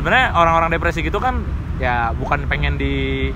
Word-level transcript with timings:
sebenarnya 0.00 0.32
orang-orang 0.32 0.68
depresi 0.72 1.04
gitu 1.04 1.20
kan 1.20 1.44
ya 1.76 2.16
bukan 2.16 2.48
pengen 2.48 2.80
di 2.80 3.28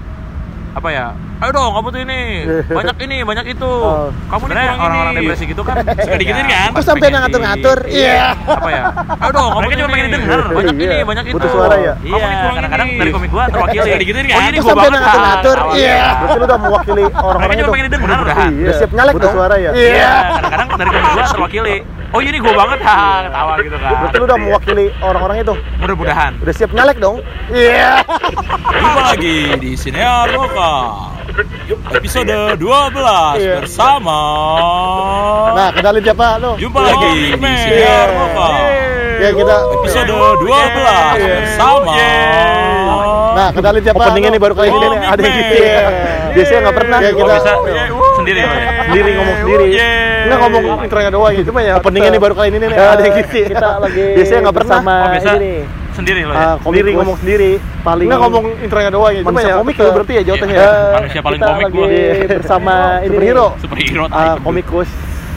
apa 0.75 0.89
ya 0.91 1.07
ayo 1.39 1.51
dong 1.55 1.71
kamu 1.71 1.89
tuh 1.95 2.01
ini 2.03 2.19
banyak 2.79 2.97
ini 3.07 3.17
banyak 3.23 3.47
itu. 3.55 3.71
Oh. 3.71 4.10
kamu 4.26 4.42
sebenarnya 4.50 4.71
orang-orang 4.75 5.13
depresi 5.23 5.45
gitu 5.47 5.63
kan 5.63 5.77
suka 6.03 6.19
ya, 6.19 6.35
kan? 6.42 6.69
Terus 6.75 6.87
sampai 6.91 7.08
ngatur-ngatur. 7.15 7.79
iya. 7.87 8.35
yeah. 8.35 8.57
apa 8.59 8.69
ya 8.75 8.82
ayo 9.23 9.30
dong 9.30 9.50
kamu 9.55 9.66
tuh 9.71 9.77
cuma 9.79 9.89
pengen 9.95 10.09
denger 10.11 10.41
iya. 10.41 10.55
banyak 10.55 10.75
ini 10.75 10.96
banyak 11.07 11.25
itu. 11.30 11.35
butuh 11.39 11.50
suara 11.55 11.77
ya? 11.79 11.92
Iya, 12.02 12.11
kamu 12.11 12.27
ini 12.27 12.36
kurang 12.42 12.56
kadang-kadang 12.58 12.88
dari 12.98 13.10
komik 13.14 13.30
gua 13.30 13.44
terwakili. 13.46 13.78
Oh, 13.78 13.86
ya 13.86 13.96
digituin 14.02 14.26
kan? 14.26 14.50
Ini 14.50 14.58
gua 14.58 14.74
banget. 14.74 14.92
ngatur-ngatur. 14.98 15.58
Iya. 15.78 16.02
Berarti 16.02 16.34
lu 16.34 16.44
udah 16.44 16.58
mewakili 16.58 17.04
orang-orang 17.12 17.54
itu. 17.54 17.62
cuma 17.62 17.74
pengen 17.74 17.86
denger 17.94 18.10
iya. 18.10 18.46
udah 18.50 18.74
siap 18.74 18.90
nyalek 18.90 19.12
butuh 19.14 19.30
suara 19.30 19.54
ya? 19.62 19.70
Iya. 19.70 20.12
Kadang-kadang 20.42 20.68
dari 20.74 20.90
komik 20.90 21.10
gua 21.14 21.24
terwakili 21.30 21.76
oh 22.14 22.20
ini 22.22 22.38
gue 22.38 22.54
banget 22.54 22.78
ha 22.86 23.26
ketawa 23.26 23.52
gitu 23.58 23.76
kan 23.82 23.92
berarti 23.98 24.16
lu 24.16 24.24
udah 24.30 24.38
mewakili 24.38 24.86
orang-orang 25.02 25.36
itu 25.42 25.54
mudah-mudahan 25.82 26.32
ya. 26.38 26.42
udah 26.46 26.54
siap 26.54 26.70
nyalek 26.70 26.96
dong 27.02 27.16
iya 27.50 27.66
yeah. 27.66 27.74
Iya. 27.74 27.91
Iya. 27.98 28.78
jumpa 28.78 29.00
lagi 29.02 29.36
di 29.59 29.70
sinear 29.74 30.27
iya. 30.30 30.36
lokal 30.38 30.82
episode 31.91 32.30
12 32.30 32.62
yeah. 32.62 33.58
bersama 33.66 34.20
nah 35.58 35.69
kenalin 35.74 36.02
siapa 36.06 36.27
lu 36.38 36.50
jumpa 36.55 36.78
oh, 36.78 36.84
lagi 36.86 37.12
di 37.34 37.52
sinear 37.58 38.08
lokal 38.14 38.52
ya 38.55 38.62
yeah, 39.19 39.33
kita 39.34 39.56
episode 39.83 40.06
12 40.06 40.46
yeah. 40.46 40.66
bersama 41.19 41.94
yeah. 41.98 42.44
Nah, 43.34 43.50
kenalin 43.50 43.83
siapa? 43.83 43.98
pentingnya 43.98 44.30
nih 44.30 44.42
baru 44.46 44.55
kali 44.55 44.70
ini 44.70 44.86
nih. 44.94 45.00
Ada 45.10 45.22
gitu 45.27 45.55
ya. 45.58 45.78
Biasanya 46.38 46.60
nggak 46.62 46.77
pernah. 46.78 46.98
yeah, 47.02 47.12
kita 47.19 47.33
bisa 47.34 47.52
sendiri. 48.14 48.41
Sendiri 48.86 49.10
ngomong 49.19 49.36
sendiri. 49.42 49.66
Nah 50.24 50.37
ngomong 50.41 50.62
intronya 50.84 51.10
doang 51.12 51.33
gitu 51.37 51.48
cuma 51.52 51.60
ya. 51.60 51.73
Openingnya 51.78 52.10
nih 52.14 52.20
baru 52.23 52.34
kali 52.37 52.48
ini 52.52 52.59
nih 52.60 52.69
ada 52.73 53.02
yang 53.02 53.16
gitu 53.20 53.38
kita 53.51 53.69
lagi 53.80 54.05
biasanya 54.16 54.41
nggak 54.45 54.56
pernah. 54.56 54.77
sama 54.80 54.95
oh, 54.95 55.09
biasa 55.12 55.30
ini 55.38 55.52
sendiri 55.95 56.20
loh 56.27 56.34
ya? 56.34 56.42
Ah, 56.42 56.56
sendiri 56.59 56.91
ngomong 56.98 57.16
sendiri 57.23 57.50
paling 57.87 58.06
nggak 58.10 58.20
ngomong 58.27 58.45
intronya 58.64 58.91
doang 58.91 59.12
ya. 59.14 59.20
Cuma 59.23 59.41
ya 59.41 59.55
komik 59.62 59.77
lo 59.78 59.91
berarti 59.95 60.12
ya 60.12 60.22
jawabannya 60.27 60.58
manusia 60.98 61.20
paling 61.22 61.41
komik 61.41 61.67
gua. 61.70 61.86
bersama 62.41 62.75
ini 63.05 63.06
superhero. 63.14 63.47
Superhero 63.62 64.05
komikus. 64.42 64.91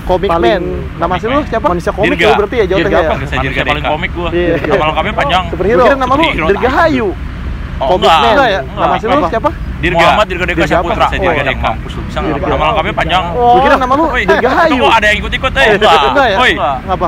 Komik 0.07 0.31
man. 0.31 0.63
Nama 0.95 1.13
sih 1.19 1.27
lu 1.27 1.39
siapa? 1.51 1.67
Manusia 1.67 1.91
komik 1.91 2.15
lu 2.15 2.31
berarti 2.39 2.55
ya 2.63 2.65
jawabannya 2.71 2.99
ya? 3.03 3.11
Manusia 3.11 3.63
paling 3.67 3.85
komik 3.85 4.11
gua. 4.15 4.29
Iya. 4.31 4.55
nama 4.65 4.85
lengkapnya 4.89 5.13
panjang. 5.13 5.43
Superhero. 5.51 5.83
Nama 5.93 6.13
lu 6.15 6.25
Dirgahayu. 6.47 7.09
Oh, 7.77 7.93
Komis 7.93 8.09
enggak. 8.09 8.33
enggak 8.33 8.49
ya? 8.49 8.61
Nama 8.65 8.93
asli 8.97 9.07
lu 9.07 9.29
siapa? 9.29 9.49
Dirga. 9.77 9.97
Muhammad 10.01 10.25
Dirga 10.25 10.45
Deka 10.49 10.57
Dirga 10.57 10.73
Saputra. 10.73 11.05
Saya 11.13 11.19
Dirga 11.21 11.43
Deka. 11.45 11.69
Mampus 11.77 11.93
lu 11.93 12.01
bisa 12.09 12.19
enggak? 12.25 12.49
Nama 12.49 12.63
lengkapnya 12.73 12.93
panjang. 12.97 13.23
Oh, 13.37 13.57
kira 13.61 13.75
nama 13.77 13.93
lu 13.93 14.05
Dirga 14.09 14.49
Hayu. 14.49 14.71
Tunggu 14.73 14.87
ada 14.89 15.05
yang 15.05 15.17
ikut-ikut 15.21 15.51
eh. 15.53 15.67
Enggak. 15.77 16.01
Woi. 16.41 16.53
Ngapa? 16.57 17.07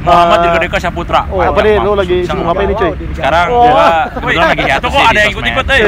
Muhammad 0.00 0.38
Dirga 0.42 0.58
Deka 0.64 0.78
Saputra. 0.82 1.20
Oh, 1.30 1.38
apa 1.38 1.60
nih 1.62 1.74
lu 1.78 1.92
lagi 1.94 2.16
sibuk 2.26 2.46
apa 2.48 2.60
ini, 2.66 2.74
cuy? 2.74 2.90
Sekarang 3.14 3.46
gua 3.52 3.86
kebetulan 4.18 4.48
lagi 4.50 4.64
ya. 4.66 4.76
Kok 4.80 4.96
ada 4.98 5.20
yang 5.22 5.30
ikut-ikut 5.30 5.66
eh. 5.70 5.80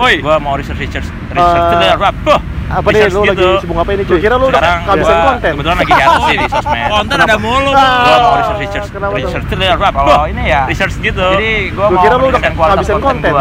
Woi, 0.00 0.14
gua 0.24 0.34
mau 0.40 0.54
research 0.56 0.80
research 0.80 1.08
research. 1.34 2.00
Apa? 2.00 2.36
apa 2.70 2.86
nih 2.94 3.10
lu 3.10 3.20
gitu. 3.26 3.30
lagi 3.34 3.46
sibuk 3.66 3.76
apa 3.82 3.90
ini 3.98 4.02
Kira-kira 4.06 4.34
lu 4.38 4.46
udah 4.46 4.60
kehabisan 4.62 5.18
konten. 5.26 5.50
Kebetulan 5.58 5.76
lagi 5.82 5.92
ya 5.92 6.06
sih 6.06 6.36
di 6.38 6.46
sosmed. 6.46 6.88
Konten 6.94 7.18
ada 7.18 7.36
mulu. 7.42 7.70
Gua 7.74 8.16
mau 8.22 8.34
research 8.38 8.60
research. 8.62 8.88
Research 9.18 9.46
itu 9.50 9.64
apa? 9.66 9.88
Kalau 9.90 10.24
ini 10.30 10.42
ya 10.46 10.62
research 10.70 10.94
gitu. 11.02 11.26
Jadi 11.34 11.52
gua 11.74 11.86
mau 11.90 12.02
kira 12.06 12.14
lu 12.14 12.26
udah 12.30 12.40
kehabisan 12.40 12.98
konten. 13.02 13.32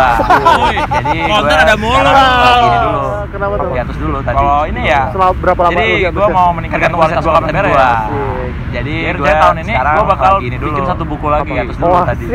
Jadi 0.98 1.18
konten 1.30 1.58
ada 1.62 1.76
mulu. 1.78 2.10
Ah, 2.10 3.24
kenapa 3.30 3.54
tuh? 3.62 3.70
Hiatus 3.78 3.98
dulu 4.02 4.18
tadi. 4.26 4.36
Kalau 4.42 4.62
ini 4.66 4.82
ya 4.90 5.02
selama 5.14 5.34
berapa 5.38 5.62
lama 5.70 5.72
Jadi 5.78 5.90
gua 6.10 6.28
mau 6.34 6.50
meningkatkan 6.58 6.92
kualitas 6.98 7.26
konten 7.26 7.54
gua. 7.54 7.92
Jadi 8.70 8.94
ya 9.02 9.12
gua 9.18 9.34
tahun 9.34 9.58
ini 9.66 9.74
gua 9.78 10.06
bakal 10.06 10.34
bikin 10.42 10.84
satu 10.86 11.04
buku 11.06 11.28
lagi 11.30 11.52
hiatus 11.54 11.78
dulu 11.78 11.94
oh, 11.94 12.06
tadi. 12.06 12.26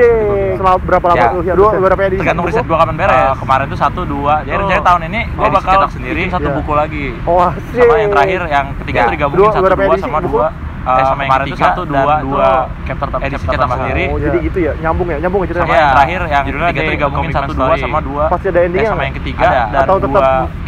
Selama 0.54 0.78
berapa 0.82 1.06
lama 1.10 1.18
ya. 1.18 1.28
lu 1.34 1.40
ya 1.42 1.54
Dua 1.54 1.70
berapa 1.78 2.00
edisi? 2.06 2.20
Tergantung 2.22 2.44
riset 2.46 2.64
gua 2.66 2.78
kapan 2.82 2.96
beres. 2.98 3.36
Kemarin 3.42 3.66
tuh 3.66 3.78
satu 3.78 4.00
dua. 4.06 4.34
Jadi 4.46 4.62
oh. 4.62 4.82
tahun 4.82 5.02
ini 5.10 5.20
gua 5.34 5.48
bakal 5.50 5.80
sendiri 5.90 6.22
satu 6.30 6.48
ya. 6.50 6.54
buku 6.58 6.72
lagi 6.74 6.83
lagi 6.84 7.04
oh 7.24 7.38
asik. 7.40 7.80
sama 7.80 7.94
yang 7.96 8.10
terakhir 8.12 8.40
yang 8.46 8.66
ketiga 8.84 8.98
ya. 8.98 9.04
tuh 9.04 9.12
digabungin 9.16 9.40
dua, 9.40 9.54
satu 9.56 9.66
dua 9.74 9.96
sama 9.96 10.20
dua 10.20 10.46
Uh, 10.84 11.00
eh, 11.00 11.04
sama 11.08 11.16
eh, 11.16 11.24
yang 11.24 11.40
ketiga 11.48 11.64
satu 11.64 11.82
dua 11.88 12.14
dua 12.20 12.48
chapter 12.84 13.08
tambah 13.08 13.24
edisi 13.24 13.46
sendiri. 13.48 14.04
Oh, 14.12 14.18
jadi 14.20 14.38
gitu 14.44 14.58
ya, 14.60 14.72
nyambung 14.84 15.08
ya, 15.08 15.18
nyambung 15.24 15.40
gitu 15.48 15.56
ya 15.56 15.64
ceritanya. 15.64 15.72
Sama 15.72 15.80
yang 15.80 15.94
terakhir 15.96 16.20
yang 16.28 16.44
judulnya 16.44 16.68
ketiga 16.68 16.84
tuh 16.84 16.92
digabungin 16.92 17.30
satu 17.32 17.52
dua 17.56 17.74
sama 17.80 17.98
dua. 18.04 18.24
Pasti 18.28 18.46
ada 18.52 18.60
endingnya. 18.60 18.84
Eh, 18.84 18.92
sama 18.92 19.02
yang 19.08 19.16
ketiga 19.16 19.46
ada, 19.48 19.60
dan 19.64 19.80
atau 19.80 19.96
tetap 19.96 20.24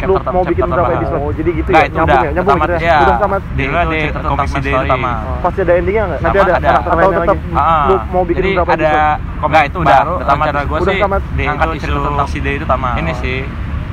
lu 0.09 0.13
mau 0.17 0.43
bikin 0.49 0.65
berapa 0.65 0.91
edisi? 0.97 1.13
Oh, 1.21 1.31
jadi 1.37 1.49
gitu 1.53 1.69
ya, 1.69 1.85
nyambung 1.93 2.17
ya, 2.25 2.31
nyambung 2.33 2.57
gitu 2.57 2.73
ya. 2.81 2.97
Udah 2.97 3.17
sama 3.21 3.35
judulnya 3.37 3.83
di 3.85 3.97
chapter 4.09 4.21
tambah 4.25 4.45
pertama. 4.57 5.11
Pasti 5.45 5.59
ada 5.61 5.73
endingnya 5.77 6.03
nggak? 6.09 6.19
Nanti 6.25 6.37
ada 6.41 6.53
atau 6.81 7.09
tetap 7.13 7.37
lu 7.61 7.95
mau 8.09 8.23
bikin 8.25 8.41
berapa 8.57 8.71
edisi? 8.73 8.89
Ada, 8.89 9.05
nggak 9.37 9.63
itu 9.69 9.77
udah. 9.85 9.99
Pertama 10.17 10.43
cara 10.49 10.61
gue 10.65 10.79
sih 10.81 10.99
diangkat 11.37 11.67
isu 11.77 11.93
tentang 11.93 12.27
si 12.33 12.39
itu 12.41 12.65
sama 12.65 12.89
Ini 12.97 13.13
sih 13.21 13.37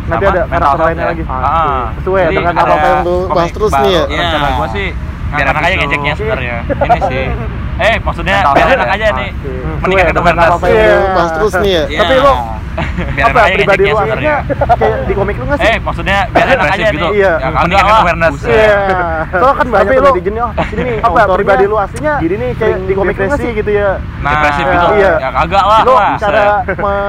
nanti 0.04 0.25
ada 0.28 0.42
karakter 0.48 0.84
lainnya 0.84 1.06
lagi. 1.09 1.22
Ah. 1.25 1.41
Iya, 1.41 2.00
sesuai 2.00 2.20
ya, 2.20 2.28
dengan 2.32 2.54
apa 2.59 2.87
yang 2.87 3.00
lu 3.06 3.16
bahas 3.32 3.50
terus 3.53 3.72
nih 3.72 3.91
ya. 3.91 4.04
Iya. 4.04 4.20
rencana 4.20 4.48
gue 4.54 4.69
sih 4.76 4.88
biar 5.34 5.47
anak 5.50 5.62
aja 5.66 5.76
ngejeknya 5.82 6.15
ya, 6.38 6.59
ini 6.62 7.00
sih. 7.10 7.25
eh 7.81 7.97
maksudnya 7.99 8.37
biar 8.55 8.69
enak 8.79 8.89
aja 8.95 9.07
nih 9.19 9.31
mendingan 9.83 10.07
ketemu 10.11 10.27
kertas 10.31 10.53
pas 11.15 11.29
terus 11.35 11.53
nih 11.59 11.73
ya 11.73 11.85
iya. 11.91 12.01
tapi 12.03 12.15
lo 12.23 12.35
biar 13.17 13.31
apa 13.31 13.41
pribadi 13.55 13.83
lu 13.87 13.99
akhirnya 13.99 14.35
kayak 14.51 14.97
di 15.07 15.15
komik 15.15 15.37
lu 15.39 15.45
nggak 15.47 15.59
sih? 15.59 15.71
Eh 15.71 15.77
maksudnya 15.79 16.19
biar 16.31 16.47
enak 16.55 16.67
aja 16.75 16.84
gitu. 16.91 17.09
Iya. 17.15 17.33
Mending 17.55 17.79
kan 17.79 17.95
awareness. 18.03 18.34
Iya. 18.43 18.55
iya. 18.55 19.01
Soalnya 19.31 19.55
kan 19.55 19.67
banyak 19.71 19.93
di 19.95 20.23
jenis 20.27 20.43
oh 20.43 20.53
sini 20.71 20.83
apa 20.99 21.21
pribadi 21.39 21.65
lu 21.71 21.77
aslinya 21.79 22.15
Jadi 22.19 22.34
nih 22.34 22.51
kayak 22.59 22.77
di 22.87 22.95
komik 22.95 23.17
lu 23.19 23.27
sih 23.39 23.51
gitu 23.55 23.71
ya. 23.71 23.91
Nah, 24.23 24.31
depresif 24.31 24.65
iya. 24.65 24.75
gitu. 24.75 24.87
Iya. 24.99 25.13
Ya 25.19 25.29
kagak 25.31 25.65
lah. 25.65 25.81
Lu 25.84 25.95
cara 26.19 26.45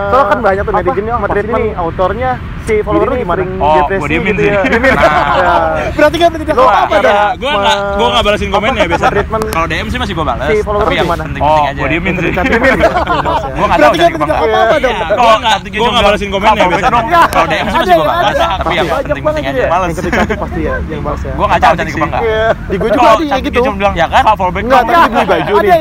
Soalnya 0.09 0.25
kan 0.29 0.39
banyak 0.41 0.63
tuh 0.63 0.73
netizen 0.73 1.05
oh 1.09 1.19
materi 1.21 1.47
ini 1.49 1.65
autornya 1.73 2.31
si 2.65 2.75
follower 2.81 3.07
lu 3.13 3.15
gimana? 3.21 3.41
Oh, 3.61 3.85
gue 3.85 4.07
diemin 4.09 4.33
gitu 4.37 4.41
sih. 4.45 4.51
Ya. 4.53 4.61
Nah. 4.65 5.89
Berarti 5.97 6.17
kan 6.17 6.29
tidak 6.33 6.55
apa-apa. 6.57 6.95
Gue 7.37 7.51
nggak 7.53 7.77
gue 7.97 8.07
nggak 8.09 8.23
balasin 8.25 8.49
komennya 8.53 8.85
biasanya. 8.89 9.23
Kalau 9.53 9.67
DM 9.69 9.87
sih 9.89 9.99
masih 10.01 10.13
gue 10.13 10.25
balas 10.25 10.49
follower 10.63 10.85
tapi 10.85 10.95
yang 10.95 11.09
penting 11.09 11.25
penting. 11.35 11.83
Oh, 11.83 11.87
diemin 11.89 12.13
sih. 12.19 12.31
Diemin. 12.31 12.73
Gua 13.55 13.65
enggak 13.65 13.79
tahu 13.79 13.93
jadi 13.95 14.13
apa 14.15 14.35
apa 14.35 14.75
dong. 14.79 14.97
Gua 15.15 15.33
enggak 15.39 15.55
gua 15.75 15.89
enggak 15.89 16.03
balesin 16.05 16.29
komennya 16.31 16.65
biasa 16.69 16.87
dong. 16.91 17.05
Kalau 17.09 17.47
DM 17.49 17.65
sih 17.65 17.79
juga 17.79 17.93
enggak 17.95 18.15
balas, 18.15 18.37
tapi 18.59 18.73
yang 18.75 18.87
penting-penting 18.87 19.43
aja 19.45 19.63
males. 19.67 19.87
Yang 19.87 19.97
ketika 19.99 20.21
pasti 20.35 20.61
ya 20.61 20.75
yang 20.87 21.01
balas 21.03 21.21
ya. 21.21 21.33
Gua 21.35 21.45
enggak 21.45 21.61
tahu 21.61 21.73
cantik 21.75 21.93
apa 21.95 22.05
enggak. 22.05 22.21
Di 22.55 22.75
gua 22.77 22.89
juga 22.89 23.07
tadi 23.09 23.25
gitu. 23.43 23.59
Cuma 23.65 23.75
bilang 23.79 23.93
ya 23.97 24.05
kan 24.07 24.21
kalau 24.23 24.37
follow 24.37 24.53
back 24.53 24.65
enggak 24.65 24.81
tapi 24.85 25.09
beli 25.11 25.25
baju 25.25 25.53
nih. 25.59 25.79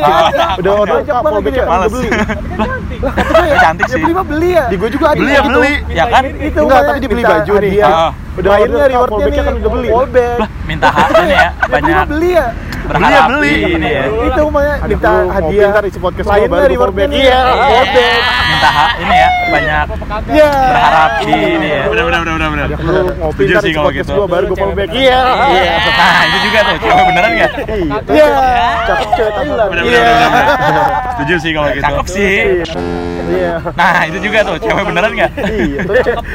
Udah 0.58 0.72
order 0.74 0.98
follow 1.04 1.40
back 1.44 1.54
males. 1.68 1.92
Lah, 3.04 3.16
ya, 3.44 3.56
cantik 3.60 3.84
ya 3.84 3.94
sih. 3.94 4.02
Beli 4.02 4.14
mah 4.14 4.24
beli 4.24 4.50
ya. 4.56 4.64
Di 4.70 4.76
gua 4.80 4.88
juga 4.88 5.06
ada. 5.12 5.18
Beli 5.18 5.32
ya 5.32 5.40
gitu. 5.42 5.58
beli. 5.60 5.74
Ya 5.92 6.04
kan? 6.08 6.22
Itu 6.24 6.58
enggak 6.64 6.80
tapi 6.88 6.98
dibeli 7.02 7.22
baju 7.22 7.54
nih 7.60 7.74
udah 8.34 8.50
akhirnya 8.50 8.84
rewardnya 8.90 9.26
nih 9.30 9.38
kan 9.38 9.54
udah 9.54 9.70
beli. 9.70 9.88
fallback. 9.94 10.36
Lah 10.42 10.48
minta 10.66 10.88
hadiah 10.90 11.14
kan 11.14 11.26
ya 11.30 11.50
banyak. 11.72 12.06
beli 12.10 12.30
ya. 12.34 12.46
Beli 12.84 13.08
ya 13.08 13.20
beli. 13.30 13.52
ini 13.78 13.88
ya. 13.88 14.02
Itu 14.10 14.42
makanya 14.52 14.76
minta 14.84 15.12
hadiah. 15.32 15.70
ntar 15.72 15.84
isi 15.88 15.98
podcast 16.02 16.28
lain 16.28 16.48
baru 16.52 16.66
rewardnya 16.68 17.06
iya, 17.08 17.16
iya 17.16 17.40
fallback. 17.70 18.20
minta 18.50 18.70
ini 19.00 19.14
ya 19.14 19.28
banyak. 19.54 19.86
Iya. 20.34 20.50
Berharap 20.50 21.10
di 21.22 21.32
ini 21.32 21.68
ya. 21.70 21.82
Udah 21.88 22.04
udah 22.10 22.18
udah 22.26 22.34
udah 22.34 22.48
udah. 22.50 22.66
Ngopi 23.22 23.42
ntar 23.48 23.62
isi 23.64 23.78
podcast 23.78 24.08
gitu. 24.10 24.18
gua 24.18 24.26
baru 24.26 24.44
gua 24.50 24.58
fallback. 24.58 24.88
Iya. 24.90 25.20
Iya. 25.48 25.62
iya. 25.62 25.74
Nah, 25.94 26.22
itu 26.26 26.38
juga 26.44 26.58
tuh 26.60 26.76
coba 26.82 27.02
beneran 27.08 27.30
nggak? 27.38 27.52
Iya. 28.10 28.28
Cakep 28.84 29.08
cewek 29.16 29.32
tadi 29.32 29.50
lah 29.54 29.66
iya. 29.86 30.06
Setuju 31.14 31.34
sih 31.38 31.50
kalau 31.54 31.68
gitu. 31.72 31.84
Cakep 31.86 32.06
sih. 32.10 32.34
Iya. 33.34 33.54
Nah, 33.74 33.98
itu 34.06 34.18
juga 34.22 34.38
tuh, 34.46 34.56
cewek 34.62 34.84
beneran 34.86 35.10
nggak? 35.18 35.30
Iya. 35.50 35.80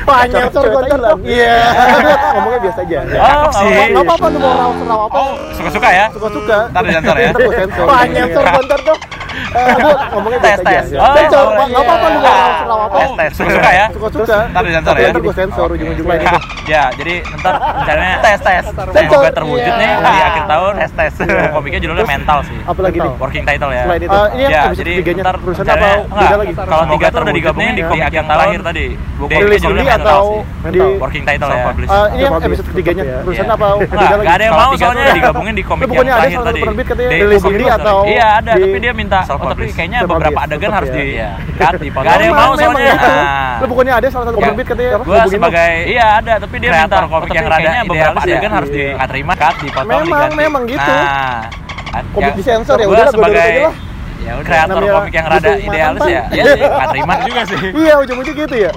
Banyak 0.03 0.43
sorgotan 0.51 0.99
lah. 0.99 1.15
Iya. 1.23 1.57
Ngomongnya 2.35 2.59
biasa 2.67 2.79
aja. 2.83 2.99
Oh, 3.15 3.47
sih. 3.55 3.71
Enggak 3.89 4.03
apa-apa 4.03 4.25
tuh 4.27 4.39
mau 4.39 4.53
rawa 4.59 5.05
apa. 5.07 5.15
Oh, 5.15 5.31
suka-suka 5.55 5.89
ya. 5.89 6.05
Suka-suka. 6.11 6.57
Entar 6.67 6.83
ya, 6.85 6.97
entar 6.99 7.17
ya. 7.17 7.31
Banyak 7.87 8.25
tuh. 8.35 8.97
Ngomongnya 10.13 10.39
tes 10.41 10.59
tes. 10.61 10.83
Sensor, 10.93 11.47
oh, 11.53 11.65
iya. 11.65 11.79
apa-apa 11.81 12.07
lu 12.09 12.19
nggak 12.19 12.37
apa 12.69 12.97
Tes 12.99 13.11
tes, 13.15 13.31
suka 13.37 13.69
ya. 13.71 13.85
Suka 13.93 14.07
suka. 14.13 14.37
Ntar 14.51 14.63
disensor 14.65 14.95
ya. 14.97 15.07
Ntar 15.09 15.21
gue 15.21 15.35
sensor 15.35 15.67
ujung-ujungnya 15.73 16.17
gitu. 16.21 16.39
Ya, 16.69 16.93
jadi 16.93 17.25
ntar 17.41 17.57
rencananya 17.57 18.17
tes 18.21 18.39
tes. 18.45 18.63
Semoga 18.69 19.29
terwujud 19.33 19.73
nih 19.73 19.89
di 19.89 20.11
iya. 20.13 20.25
akhir 20.29 20.43
tahun 20.45 20.73
tes 20.77 20.91
tes. 20.93 21.13
Komiknya 21.49 21.79
judulnya 21.81 22.05
mental 22.05 22.39
sih. 22.45 22.57
Apalagi 22.61 22.97
nih? 23.01 23.13
Working 23.17 23.45
title 23.45 23.71
ya. 23.73 23.83
Selain 23.89 24.01
ah, 24.05 24.27
iya, 24.37 24.61
jadi 24.77 24.91
ntar 25.17 25.35
perusahaan 25.41 25.65
apa? 25.65 25.89
Lagi. 26.13 26.53
Kalau 26.53 26.85
tiga 26.93 27.07
tuh 27.09 27.19
udah 27.25 27.33
ya. 27.33 27.37
digabungin 27.41 27.73
di 27.73 27.83
komik 27.83 28.11
yang 28.13 28.27
terakhir 28.29 28.61
tadi. 28.61 28.85
Rilis 29.29 29.61
sendiri 29.61 29.89
atau 29.89 30.21
di 30.69 30.79
working 31.01 31.23
title 31.25 31.49
ya. 31.49 31.63
Ini 31.89 32.21
yang 32.21 32.33
episode 32.37 32.67
ketiganya 32.69 33.03
perusahaan 33.25 33.51
apa? 33.53 33.67
Enggak 33.81 34.35
ada 34.37 34.43
yang 34.45 34.55
mau 34.57 34.71
soalnya 34.77 35.13
digabungin 35.17 35.53
di 35.57 35.63
komik 35.65 35.87
yang 35.89 36.05
terakhir 36.05 36.39
tadi. 36.45 36.61
Rilis 37.09 37.41
sendiri 37.41 37.65
atau? 37.65 37.97
Iya 38.05 38.25
ada, 38.45 38.51
tapi 38.53 38.77
dia 38.77 38.93
minta 38.93 39.18
Iya, 39.25 39.33
oh, 39.35 39.49
tapi 39.51 39.65
kayaknya 39.73 39.99
self 40.03 40.11
beberapa 40.15 40.39
adegan 40.45 40.69
ya. 40.69 40.75
harus 40.77 40.89
ya. 40.89 40.95
di 40.95 41.05
iya. 41.09 41.29
cut 41.57 41.73
di 41.79 41.89
Gak 41.89 42.13
ada 42.13 42.23
yang 42.23 42.37
mau 42.37 42.51
soalnya 42.55 42.85
ya. 42.85 42.95
nah. 42.95 43.57
lu 43.59 43.65
pokoknya 43.67 43.93
ada 43.99 44.07
salah 44.07 44.25
satu 44.29 44.37
iya. 44.39 44.47
komik 44.47 44.65
katanya 44.65 44.89
ya, 44.89 44.95
apa? 44.95 45.03
Gua 45.03 45.19
sebagai 45.27 45.73
iya 45.85 46.05
ada 46.21 46.33
tapi 46.39 46.55
dia 46.59 46.69
minta 46.71 46.97
komik 47.07 47.31
yang 47.33 47.47
rada 47.47 47.71
beberapa 47.83 48.19
adegan 48.23 48.51
harus 48.53 48.69
di 48.69 48.83
nggak 48.93 49.09
terima 49.09 49.33
cut 49.35 49.55
di 49.59 49.69
memang 49.69 50.29
memang 50.35 50.63
gitu 50.69 50.93
nah 51.89 52.01
komik 52.13 52.33
di 52.37 52.43
sensor 52.45 52.77
ya 52.77 52.87
udah 52.87 53.05
sebagai 53.09 53.51
ya 54.19 54.31
udah 54.35 54.45
kreator 54.45 54.83
komik 54.83 55.13
yang 55.15 55.27
rada 55.27 55.51
idealis 55.57 56.01
ya 56.05 56.23
iya 56.35 56.43
enggak 56.55 56.87
terima 56.93 57.13
juga 57.25 57.41
sih 57.47 57.59
iya 57.73 57.93
ujung-ujung 58.03 58.37
gitu 58.37 58.55
ya 58.55 58.71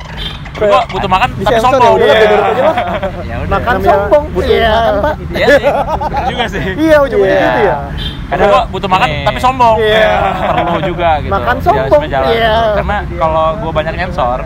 gua 0.62 0.81
butuh 0.91 1.11
makan 1.11 1.29
di 1.35 1.44
tapi 1.44 1.59
sombong. 1.59 1.97
Ya 1.99 2.05
udah, 2.06 2.06
yeah. 2.06 2.75
ya 3.25 3.35
udah. 3.43 3.50
Makan 3.59 3.77
sombong. 3.83 4.25
Butuh 4.37 4.55
yeah. 4.55 4.73
makan, 4.73 4.94
Pak. 4.94 5.15
Iya 5.33 5.47
sih. 5.49 5.71
juga 6.31 6.44
sih. 6.47 6.62
Iya, 6.77 6.97
ujung-ujungnya 7.03 7.49
gitu 7.49 7.61
ya 7.65 7.77
karena 8.32 8.44
gue 8.49 8.62
butuh 8.73 8.88
makan 8.88 9.08
Nih. 9.12 9.26
tapi 9.29 9.38
sombong. 9.44 9.76
Yeah. 9.76 10.20
perlu 10.64 10.81
juga 10.88 11.11
gitu. 11.20 11.32
Makan 11.37 11.56
iya, 11.56 11.64
sombong. 11.69 12.02
Iya. 12.08 12.20
Yeah. 12.32 12.61
karena 12.81 12.96
kalau 13.20 13.46
gua 13.61 13.73
banyak 13.76 13.94
sensor 14.00 14.38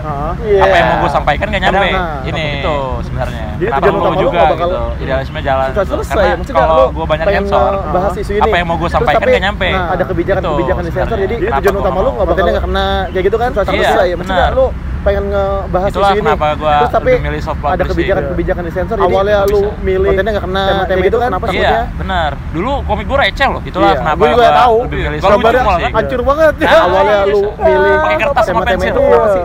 yeah. 0.42 0.64
apa 0.66 0.74
yang 0.74 0.86
iya. 0.86 0.90
mau 0.90 0.96
gua 1.06 1.10
sampaikan 1.14 1.46
gak 1.54 1.62
nyampe. 1.62 1.88
Karena, 1.94 2.26
ini 2.26 2.44
itu. 2.58 2.78
sebenarnya. 3.06 3.46
Jadi 3.56 3.70
kenapa 3.70 3.98
perlu 4.02 4.18
juga 4.18 4.40
bakal 4.50 4.68
gitu. 4.98 5.10
Harusnya 5.14 5.42
jalan 5.46 5.68
gitu. 5.70 6.02
karena 6.02 6.34
kalau 6.50 6.84
gua 6.90 7.06
banyak 7.06 7.26
sensor 7.30 7.72
bahas 7.94 8.12
isu 8.18 8.32
ini. 8.34 8.42
apa 8.42 8.56
yang 8.58 8.66
mau 8.66 8.76
gua 8.76 8.90
sampaikan 8.90 9.26
gak 9.30 9.44
nyampe. 9.46 9.70
ada 9.70 10.04
kebijakan-kebijakan 10.04 10.82
gitu 10.82 10.90
di 10.90 10.94
sensor. 10.98 11.16
jadi 11.22 11.34
tujuan 11.62 11.74
utama 11.78 11.98
lu 12.02 12.10
nggak 12.18 12.26
bakal 12.26 12.44
nggak 12.50 12.64
kena 12.66 12.86
kayak 13.14 13.24
gitu 13.30 13.36
kan? 13.38 13.50
Selesai 13.54 14.08
maksudnya 14.18 14.50
lu 14.50 14.66
pengen 15.06 15.24
ngebahas 15.30 15.90
Itulah 15.94 16.10
isu 16.10 16.18
ini. 16.18 16.26
kenapa 16.26 16.46
gua 16.58 16.74
Terus, 16.82 16.94
tapi 16.98 17.10
milih 17.22 17.40
soft 17.46 17.62
ada 17.62 17.84
kebijakan-kebijakan 17.86 18.62
di 18.66 18.72
sensor. 18.74 18.96
Awalnya 18.98 19.38
lu 19.46 19.60
milih 19.86 20.08
kontennya 20.10 20.32
nggak 20.34 20.46
kena, 20.50 20.64
tema 20.90 20.98
gitu 20.98 21.06
itu 21.06 21.18
kan? 21.22 21.30
kenapa 21.30 21.46
Iya, 21.54 21.80
benar. 21.94 22.30
Dulu 22.50 22.72
komik 22.82 23.06
gue 23.06 23.18
receh 23.22 23.46
loh. 23.46 23.62
Itulah 23.62 23.90
iya, 23.94 23.98
kenapa 24.02 24.18
gue 24.18 24.28
juga 24.34 24.50
tahu. 24.50 24.76
Lebih 24.90 24.98
milih 25.06 25.20
soft. 25.22 25.94
Hancur 25.94 26.20
banget. 26.26 26.54
Nah, 26.58 26.82
Awalnya 26.82 27.18
lu 27.30 27.40
iya. 27.46 27.64
milih 27.64 27.90
pakai 28.02 28.16
kertas 28.18 28.44
sama 28.50 28.60
pensil. 28.66 28.94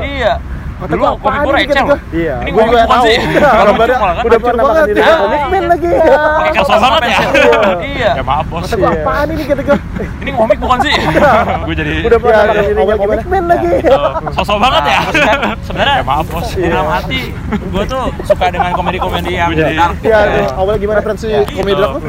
Iya. 0.02 0.34
Kata 0.82 0.98
dulu 0.98 1.14
komik 1.22 1.40
gue 1.46 1.54
receh 1.62 1.84
loh. 1.86 2.00
Iya. 2.10 2.36
Ini 2.42 2.50
gue 2.50 2.64
juga 2.66 2.82
tahu. 2.90 3.06
Kalau 3.38 3.74
pada 3.78 3.96
udah 4.26 4.40
pernah 4.42 4.64
makan 4.66 4.84
di 4.90 5.02
komik 5.06 5.64
lagi. 5.70 5.90
Ya. 5.94 6.22
Pakai 6.26 6.52
kesel 6.58 6.78
banget 6.82 7.02
ya. 7.06 7.20
Iya. 7.22 7.62
iya. 7.86 8.12
Ya 8.18 8.24
maaf 8.26 8.46
bos. 8.50 8.66
Kata 8.66 8.76
gue 8.82 8.90
iya. 8.90 9.04
apaan 9.06 9.28
ini 9.30 9.42
gitu, 9.46 9.52
kata 9.54 9.62
gue. 9.62 9.78
Ini 10.26 10.32
komik 10.34 10.58
bukan 10.58 10.80
sih. 10.82 10.96
Iya. 11.12 11.34
Gue 11.68 11.76
jadi 11.78 11.94
udah 12.08 12.18
pernah 12.18 12.42
makan 12.50 12.64
di 12.66 12.74
komik 12.98 13.20
lagi. 13.46 13.72
Oh, 13.94 14.12
Sosok 14.42 14.58
banget 14.58 14.84
ya. 14.90 15.02
Nah, 15.12 15.54
Sebenarnya 15.62 15.94
ya 16.02 16.04
maaf 16.08 16.26
bos. 16.34 16.50
Dalam 16.58 16.88
hati 16.90 17.22
gue 17.52 17.84
tuh 17.86 18.04
suka 18.26 18.46
dengan 18.50 18.72
komedi-komedi 18.74 19.32
yang 19.38 19.54
dark. 19.54 20.02
Gitu 20.02 20.10
iya. 20.10 20.20
Ya. 20.26 20.46
Awalnya 20.58 20.80
gimana 20.82 21.00
friends 21.06 21.22
gitu. 21.22 21.46
komedi 21.62 21.78
dark? 21.78 22.02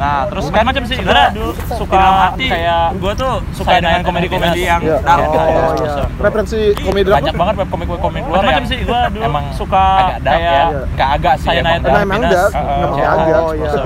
Nah, 0.00 0.24
terus 0.32 0.48
kan 0.48 0.64
macam 0.64 0.82
sih 0.88 0.96
sebenarnya 0.96 1.28
suka 1.76 2.00
hati 2.00 2.48
kayak 2.48 2.96
gua 2.96 3.12
tuh 3.12 3.44
suka 3.52 3.84
dengan 3.84 4.00
komedi-komedi 4.00 4.64
yang 4.64 4.80
dark. 4.80 5.28
Referensi 6.16 6.72
komedi. 6.80 7.12
Banyak 7.12 7.36
banget 7.36 7.54
komik-komik 7.68 8.24
luar. 8.24 8.40
Macam 8.40 8.64
sih 8.64 8.80
gua 8.88 9.12
emang 9.12 9.44
suka 9.52 10.16
kayak 10.24 10.88
agak 10.96 11.34
sih 11.44 11.52
naik 11.60 11.84
Nah, 11.84 12.00
emang 12.00 12.24
dark, 12.24 12.52
enggak 12.56 13.08
agak. 13.12 13.42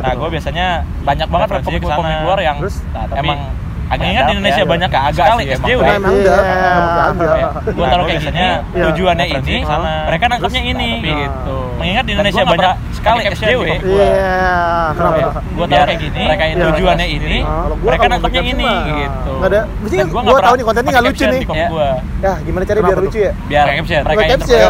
Nah, 0.07 0.13
gua 0.15 0.29
biasanya 0.31 0.67
banyak 1.03 1.29
banget 1.29 1.49
referensi 1.51 1.83
komik 1.83 2.19
luar 2.23 2.39
yang 2.39 2.57
emang 3.19 3.39
Agaknya 3.85 4.21
di 4.25 4.33
Indonesia 4.39 4.63
ya, 4.65 4.69
banyak 4.69 4.91
ya. 4.91 5.01
agak 5.05 5.13
sekali 5.15 5.43
sih, 5.45 5.51
ya, 5.51 5.57
SD 5.61 5.69
udah. 5.77 5.95
Memang 5.95 6.15
udah. 6.17 6.37
Gue 7.69 7.87
taruh 7.87 8.05
kayak 8.09 8.21
gini, 8.25 8.47
tujuannya 8.73 9.27
ini, 9.29 9.57
mereka 10.09 10.25
nangkapnya 10.31 10.63
ini 10.65 10.89
iya. 11.05 11.17
gitu. 11.29 11.57
Mengingat 11.75 12.05
di 12.09 12.13
Indonesia 12.17 12.43
banyak 12.49 12.75
sekali 12.97 13.23
SJW. 13.29 13.63
Iya. 13.85 14.13
Gue 15.53 15.67
taruh 15.69 15.87
kayak 15.87 16.01
gini, 16.01 16.23
mereka 16.25 16.45
ini 16.49 16.63
tujuannya 16.65 17.07
ini, 17.09 17.39
mereka 17.85 18.05
nangkapnya 18.09 18.43
ini 18.43 18.71
gitu. 19.05 19.33
Ada. 19.45 19.61
Dan 19.69 20.07
gue 20.09 20.21
nggak 20.25 20.45
tahu 20.45 20.55
nih 20.57 20.65
kontennya 20.69 20.91
nggak 20.91 21.07
lucu 21.07 21.25
nih. 21.29 21.43
Ya 22.25 22.33
gimana 22.41 22.65
cari 22.65 22.79
biar 22.81 22.99
lucu 23.05 23.19
ya? 23.21 23.33
Biar 23.47 23.65
caption. 23.77 24.03
Mereka 24.09 24.23
caption. 24.33 24.69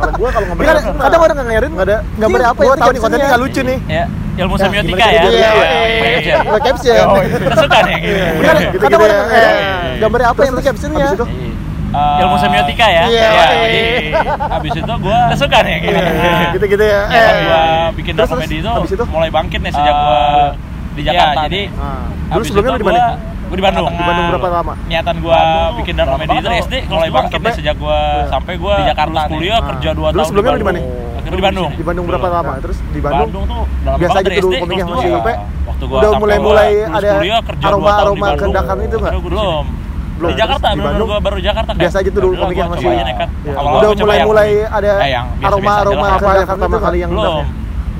Kalau 0.00 0.12
gue 0.16 0.28
kalau 0.32 0.46
ngobrol 0.48 0.68
ada 0.80 1.16
orang 1.20 1.34
nggak 1.36 1.46
ngeliatin 1.46 1.70
nggak 1.76 1.86
ada 1.86 1.96
gambarnya 2.16 2.48
apa 2.48 2.60
ya? 2.60 2.66
Gue 2.66 2.76
tahu 2.80 2.90
nih 2.90 3.00
kontennya 3.04 3.26
nggak 3.28 3.42
lucu 3.44 3.60
nih 3.60 3.78
ilmu 4.40 4.54
nah, 4.56 4.62
semiotika 4.64 5.06
ya. 5.12 5.22
Iya, 5.28 6.36
caption. 6.64 7.04
Oh, 7.04 7.20
iya. 7.20 7.54
suka 7.56 7.78
nih 7.84 7.96
gitu. 8.00 8.22
Benar, 8.40 8.54
iya. 8.56 8.70
Kata 8.80 8.96
mau 8.96 9.08
gambar 10.00 10.20
apa 10.32 10.40
yang 10.48 10.54
captionnya? 10.64 11.06
Uh, 11.90 12.22
ilmu 12.22 12.36
semiotika 12.38 12.86
ya. 12.86 13.04
Iya. 13.10 13.18
Yeah, 13.18 13.30
ya, 13.34 13.46
yeah. 13.66 14.56
Abis 14.56 14.70
itu 14.78 14.92
gue 14.94 15.18
suka 15.34 15.58
nih 15.66 15.76
gitu. 15.82 15.98
Gitu-gitu 16.56 16.84
ya. 16.86 17.00
Kan 17.10 17.18
eh. 17.18 17.20
Ya, 17.20 17.34
gue 17.42 17.62
bikin 17.98 18.12
terus, 18.14 18.30
komedi 18.30 18.56
itu, 18.62 18.70
itu 18.70 19.04
mulai 19.10 19.28
bangkit 19.28 19.60
nih 19.60 19.72
sejak 19.74 19.94
gue 19.94 20.20
eh. 20.22 20.50
di 20.94 21.02
Jakarta. 21.06 21.40
jadi 21.50 21.60
ah. 21.76 22.06
dulu 22.30 22.42
sebelumnya 22.46 22.78
di 22.78 22.86
mana? 22.86 23.00
Gue 23.50 23.56
di 23.58 23.64
Bandung. 23.66 23.86
Di 23.90 24.04
Bandung 24.06 24.26
berapa 24.30 24.48
lama? 24.62 24.72
Niatan 24.86 25.16
gue 25.18 25.40
bikin 25.82 25.94
drama 25.98 26.14
comedy 26.14 26.36
itu 26.38 26.50
SD 26.70 26.74
mulai 26.86 27.10
bangkit 27.10 27.40
nih 27.42 27.54
sejak 27.58 27.74
gue 27.74 28.00
sampai 28.30 28.54
gue 28.54 28.74
di 28.78 28.84
Jakarta 28.86 29.20
kuliah 29.26 29.58
ah. 29.58 29.66
kerja 29.74 29.90
2 29.90 29.98
tahun. 29.98 30.12
Dulu 30.14 30.24
sebelumnya 30.30 30.52
di 30.54 30.68
mana? 30.70 30.80
Akhirnya 31.20 31.36
di 31.36 31.44
Bandung. 31.44 31.70
Di 31.76 31.84
Bandung 31.84 32.04
berapa 32.08 32.28
lama? 32.32 32.52
Terus 32.64 32.78
di 32.80 33.00
Bandung, 33.04 33.28
Bandung 33.28 33.44
tuh 33.44 33.62
biasa 34.00 34.16
aja 34.16 34.30
dulu 34.40 34.54
komiknya 34.56 34.84
masih 34.88 35.10
sampai 35.12 35.34
waktu 35.68 35.84
gua 35.84 35.98
udah 36.00 36.12
mulai-mulai 36.16 36.70
ada 36.88 37.10
aroma-aroma 37.60 38.26
kendakan 38.40 38.76
itu 38.80 38.96
enggak? 38.96 39.12
Belum. 39.20 39.64
Belum. 40.20 40.30
Di 40.32 40.34
Jakarta 40.36 40.66
di 40.72 40.80
Bandung? 40.80 41.06
gua 41.08 41.18
baru 41.20 41.38
Jakarta 41.40 41.70
kan 41.72 41.76
biasa 41.80 41.96
aja 42.00 42.10
tuh 42.10 42.22
dulu 42.24 42.34
komiknya 42.40 42.66
masih 42.72 42.88
iya. 42.88 43.14
udah 43.60 43.90
mulai 43.96 44.18
mulai 44.24 44.50
ada 44.68 44.92
eh, 45.04 45.44
aroma 45.44 45.72
aroma 45.84 46.06
apa 46.16 46.30
yang 46.40 46.48
pertama 46.48 46.76
kali 46.80 46.98
yang 47.04 47.12
belum 47.12 47.44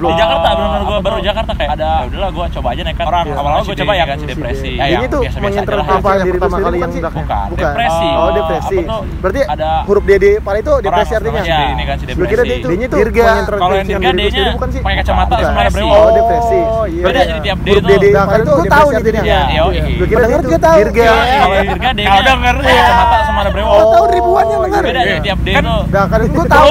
belum. 0.00 0.10
Di 0.10 0.16
oh. 0.16 0.20
Jakarta 0.24 0.48
benar-benar 0.56 0.82
gue 0.88 0.98
baru 1.04 1.18
Jakarta 1.20 1.52
kayak 1.52 1.70
ada 1.76 1.90
ya 1.90 2.06
udahlah 2.08 2.30
gue 2.32 2.46
coba 2.56 2.68
aja 2.72 2.82
nekat. 2.88 3.04
Orang 3.04 3.24
iya. 3.28 3.34
awal-awal 3.36 3.62
gue 3.68 3.76
coba 3.76 3.92
ya 3.92 4.04
kan 4.08 4.16
si 4.16 4.26
depresi. 4.26 4.72
Ya, 4.80 4.84
ini 4.96 5.06
tuh 5.12 5.20
menginterpretasi 5.28 6.08
yang 6.16 6.32
pertama 6.32 6.56
kali 6.56 6.76
yang 6.80 6.92
bukan 6.92 7.38
depresi. 7.52 8.08
Oh, 8.08 8.20
oh 8.24 8.30
depresi. 8.32 8.78
Berarti 9.20 9.40
ada 9.44 9.68
huruf 9.84 10.04
D 10.08 10.10
di 10.16 10.30
pala 10.40 10.58
itu 10.64 10.74
depresi 10.80 11.12
artinya. 11.12 11.42
Iya, 11.44 11.58
ini 11.76 11.82
kan 11.84 11.96
si 12.00 12.04
depresi. 12.08 12.20
Lu 12.20 12.32
kira 12.32 12.42
dia 12.48 12.56
itu 12.56 12.68
dirga. 12.88 13.28
Kalau 13.44 13.74
yang 13.76 13.86
dirga 13.86 14.10
D-nya 14.16 14.44
pakai 14.56 14.96
kacamata 15.04 15.34
sebenarnya 15.36 15.72
brewo. 15.76 15.92
Oh, 15.92 16.10
depresi. 16.16 16.58
Oh, 16.64 16.84
iya, 16.88 16.96
iya. 16.96 17.04
Berarti 17.04 17.20
jadi 17.20 17.40
tiap 17.44 17.58
D 17.60 17.68
itu. 17.68 17.70
Huruf 17.70 17.84
D 17.84 17.92
di 18.00 18.08
pala 18.16 18.38
itu 18.40 18.52
tahu 18.70 18.86
nih 18.88 19.02
dia. 19.04 19.22
Iya, 19.22 19.62
Lu 20.00 20.04
kira 20.08 20.20
denger 20.24 20.40
dia 20.40 20.60
tahu. 20.60 20.76
Dirga. 20.80 21.04
Kalau 21.12 21.56
dirga 21.68 21.90
D-nya. 21.92 22.08
Kalau 22.08 22.22
denger 22.24 22.54
kacamata 22.64 23.18
sama 23.28 23.40
brewo. 23.50 23.70
Oh 23.70 23.84
Tahu 23.90 24.04
ribuan 24.14 24.44
yang 24.48 24.60
dengar. 24.64 24.82
Beda 24.86 25.02
tiap 25.20 25.38
D 25.44 25.48
kan 25.50 25.62
itu. 25.62 25.76
Nah, 25.90 26.04
kan, 26.06 26.18
kan 26.22 26.30
gua 26.32 26.46
tahu. 26.46 26.68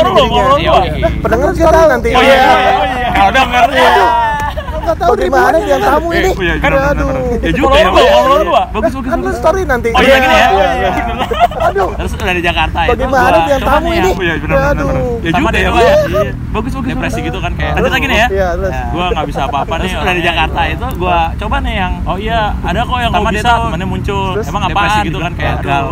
Pendengar 1.19 1.49
kita 1.53 1.71
tahu 1.71 1.85
nanti. 1.91 2.09
Oh 2.15 2.23
iya. 2.23 2.41
Ada 3.19 3.42
ngerti 3.51 4.28
nggak 4.89 5.00
tahu 5.06 5.13
di 5.21 5.30
mana 5.30 5.57
yang 5.62 5.81
kan? 5.81 5.89
tamu 5.94 6.09
ini. 6.09 6.31
Eh, 6.33 6.36
iya, 6.41 6.53
aduh. 6.57 7.09
Ya 7.39 7.50
eh, 7.50 7.53
juga 7.53 7.77
ya. 7.77 7.89
Bagus 8.74 8.94
bagus. 8.97 9.12
Kan 9.13 9.19
story 9.38 9.62
nanti. 9.69 9.89
Oh 9.94 10.01
iya 10.01 10.15
gitu 10.18 10.36
ya. 10.36 10.47
Iya, 10.50 10.69
iya, 10.74 10.89
aduh. 11.69 11.89
Terus 11.94 12.12
dari 12.18 12.41
Jakarta 12.41 12.80
ya. 12.86 12.89
Bagaimana 12.97 13.38
yang 13.45 13.62
tamu 13.62 13.89
ya. 13.94 14.00
ini? 14.01 14.09
Oh, 14.09 14.24
iya, 14.25 14.33
benar. 14.41 14.57
Ya 15.21 15.31
juga 15.38 15.50
ya, 15.53 15.69
ya. 15.69 15.69
ya. 15.69 16.33
Bagus 16.50 16.71
bagus. 16.74 16.89
Depresi 16.89 17.19
gitu 17.21 17.38
kan 17.38 17.51
kayak. 17.53 17.74
Lanjut 17.77 17.91
lagi 17.94 18.06
nih 18.09 18.18
ya. 18.18 18.27
Iya, 18.33 18.47
terus. 18.57 18.75
Gua 18.89 19.06
nggak 19.13 19.27
bisa 19.30 19.41
apa-apa 19.45 19.74
nih 19.77 19.91
dari 19.94 20.21
Jakarta 20.25 20.62
itu 20.65 20.86
gua 20.97 21.19
coba 21.38 21.56
nih 21.62 21.74
yang 21.77 21.94
oh 22.09 22.18
iya, 22.18 22.41
ada 22.65 22.80
kok 22.81 22.97
yang 22.97 23.12
gua 23.13 23.30
bisa 23.30 23.51
mana 23.69 23.86
muncul. 23.86 24.33
Emang 24.39 24.63
apaan 24.65 24.89
gitu, 25.06 25.07
gitu 25.13 25.19
kan, 25.21 25.33
kan 25.38 25.62
kayak 25.62 25.86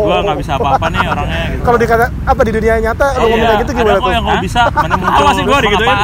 Gua 0.00 0.16
nggak 0.20 0.38
bisa 0.44 0.52
apa-apa 0.60 0.86
nih 0.92 1.00
orangnya 1.08 1.42
gitu. 1.56 1.62
Kalau 1.64 1.78
dikata 1.80 2.06
apa 2.28 2.40
di 2.44 2.52
dunia 2.52 2.74
nyata 2.80 3.06
oh, 3.16 3.20
lu 3.20 3.26
ngomong 3.32 3.46
kayak 3.48 3.60
gitu 3.64 3.72
gimana 3.72 3.88
tuh? 3.88 3.90
Ada 3.90 4.00
kok 4.00 4.12
yang 4.12 4.24
gua 4.24 4.36
bisa, 4.44 4.62
mana 4.70 4.94
muncul. 5.00 5.24
Awas 5.24 5.34
sih 5.34 5.44
gua 5.48 5.58
gitu 5.64 5.84
ya. 5.84 5.96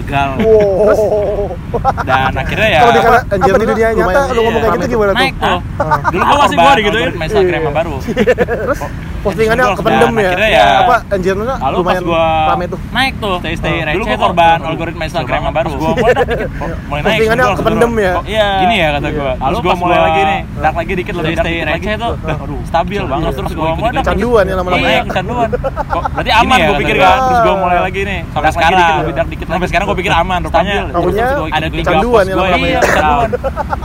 Gagal. 0.00 0.28
Terus 0.42 1.00
dan 2.08 2.34
akhirnya 2.34 2.68
ya 2.68 2.80
kalau 2.80 2.92
di 2.92 3.00
apa, 3.00 3.18
apa 3.28 3.58
di 3.58 3.66
dunia 3.66 3.88
nyata 3.94 4.20
lu 4.32 4.40
ngomong 4.44 4.60
kayak 4.62 4.74
gitu 4.76 4.86
gimana 4.96 5.12
naik 5.14 5.34
tuh 5.38 5.58
dulu 6.12 6.22
gua 6.22 6.38
masih 6.44 6.56
gua 6.56 6.72
digituin 6.78 7.04
ya, 7.04 7.10
main 7.14 7.28
iya. 7.28 7.34
Instagram 7.34 7.62
baru. 7.74 7.94
Terus 8.04 8.80
postingannya 9.24 9.64
kependem 9.80 10.12
ya? 10.12 10.28
akhirnya 10.28 10.50
ya 10.52 10.66
apa 10.84 10.96
anjir 11.08 11.34
lu 11.34 11.44
lumayan 11.48 12.02
rame 12.52 12.64
tuh. 12.68 12.80
naik 12.92 13.14
tuh. 13.18 13.36
Stay 13.40 13.54
stay 13.56 13.76
receh 13.82 13.94
dulu 13.96 14.04
gua 14.04 14.18
korban 14.20 14.58
algoritma 14.62 15.02
Instagram 15.08 15.40
baru. 15.50 15.70
Gua 15.74 15.90
mulai 15.96 16.14
dikit 16.14 16.48
mulai 16.88 17.00
naik 17.00 17.08
postingannya 17.08 17.44
kependem 17.58 17.92
ya? 17.96 18.12
Iya 18.24 18.48
gini 18.60 18.74
ya 18.76 18.88
kata 18.98 19.08
iya. 19.08 19.16
gua. 19.16 19.32
Lalu 19.40 19.56
gua 19.64 19.74
mulai 19.80 19.98
lagi 19.98 20.20
nih 20.22 20.40
dark 20.60 20.76
lagi 20.76 20.92
dikit 20.94 21.14
lebih 21.18 21.34
stay 21.40 21.56
receh 21.64 21.94
tuh. 21.96 22.14
Stabil 22.68 23.00
iya. 23.00 23.10
banget 23.10 23.32
terus 23.34 23.52
gua 23.56 23.70
mulai 23.74 23.92
kecanduan 23.98 24.44
ya 24.44 24.54
lama-lama. 24.60 24.86
Iya 24.86 25.00
kecanduan. 25.08 25.48
Berarti 26.14 26.30
aman 26.30 26.56
ya 26.56 26.66
gua 26.68 26.78
pikir 26.78 26.96
kan? 27.00 27.16
Terus 27.18 27.40
gua 27.42 27.54
mulai 27.58 27.78
lagi 27.80 28.00
nih. 28.04 28.20
Sampai 28.30 28.48
nah, 28.48 28.54
sekarang. 28.54 28.96
lebih 29.04 29.14
dark 29.16 29.28
dikit 29.32 29.46
sampai 29.48 29.68
sekarang 29.68 29.86
gua 29.88 29.98
pikir 29.98 30.12
aman 30.12 30.38
rupanya 30.46 30.82
ada 31.50 31.66
tiga 31.70 31.84
canduan 31.84 32.24
yang 32.28 32.38
namanya. 32.38 32.80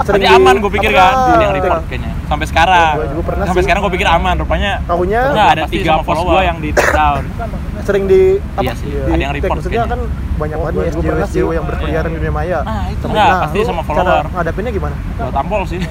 Sering 0.05 0.21
diaman 0.23 0.39
aman 0.39 0.55
gue 0.63 0.71
pikir 0.79 0.91
kan, 0.95 1.13
ah, 1.13 1.39
yang 1.39 1.53
report 1.53 1.83
kayaknya. 1.91 2.11
Sampai 2.29 2.45
sekarang. 2.45 2.93
Gua 2.97 3.25
pernah 3.25 3.45
Sampai 3.45 3.61
sih. 3.61 3.65
sekarang 3.65 3.81
gue 3.85 3.93
pikir 3.97 4.07
aman, 4.07 4.35
rupanya 4.37 4.71
tahunya 4.85 5.21
ada 5.33 5.63
tiga 5.65 5.93
post 6.05 6.21
gue 6.21 6.41
yang 6.45 6.57
di 6.61 6.69
down. 6.73 7.23
Sering 7.87 8.05
di 8.05 8.37
apa? 8.53 8.61
Iya 8.61 8.73
sih, 8.77 8.91
ada 8.91 9.17
yang 9.17 9.33
report 9.33 9.57
Maksudnya 9.59 9.83
kan 9.89 9.99
banyak 10.39 10.57
banget 10.61 10.73
nih 10.73 10.85
SJW, 10.93 11.17
SJW 11.25 11.49
yang 11.51 11.65
berkeliaran 11.67 12.09
di 12.13 12.17
dunia 12.21 12.33
maya. 12.33 12.59
nah, 12.63 12.85
itu 12.87 13.05
nah, 13.11 13.43
pasti 13.43 13.59
sama 13.65 13.81
follower. 13.83 14.25
Ngadapinnya 14.29 14.71
gimana? 14.71 14.95
Gua 15.17 15.31
tampol 15.33 15.61
iya 15.65 15.71
sih. 15.71 15.81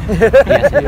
Iya 0.47 0.63
sih. 0.71 0.85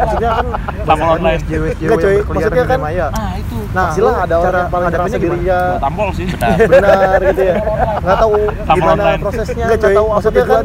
Maksudnya 0.00 0.30
kan 0.32 0.46
tampol 0.88 1.08
online. 1.20 1.38
Ya, 1.38 1.44
SJW, 1.44 1.64
SJW 1.76 1.90
yang 1.92 2.26
berkeliaran 2.26 2.56
di 2.56 2.62
dunia 2.64 2.80
maya. 2.80 3.06
Ah, 3.12 3.32
itu 3.36 3.56
nah 3.76 3.92
pastilah 3.92 4.14
ada 4.24 4.34
cara, 4.34 4.40
orang 4.40 4.56
yang 4.56 4.72
paling 4.72 4.88
merasa 4.88 5.18
dirinya 5.20 5.58
gimana? 5.60 5.82
tampol 5.84 6.08
sih. 6.16 6.26
benar, 6.32 6.56
benar 6.64 7.20
gitu 7.28 7.42
ya. 7.44 7.56
Nggak 8.04 8.16
tahu 8.16 8.32
gimana 8.72 9.02
prosesnya 9.20 9.64
nggak 9.68 9.92
tahu 9.92 10.06
maksudnya 10.08 10.44
kan 10.48 10.64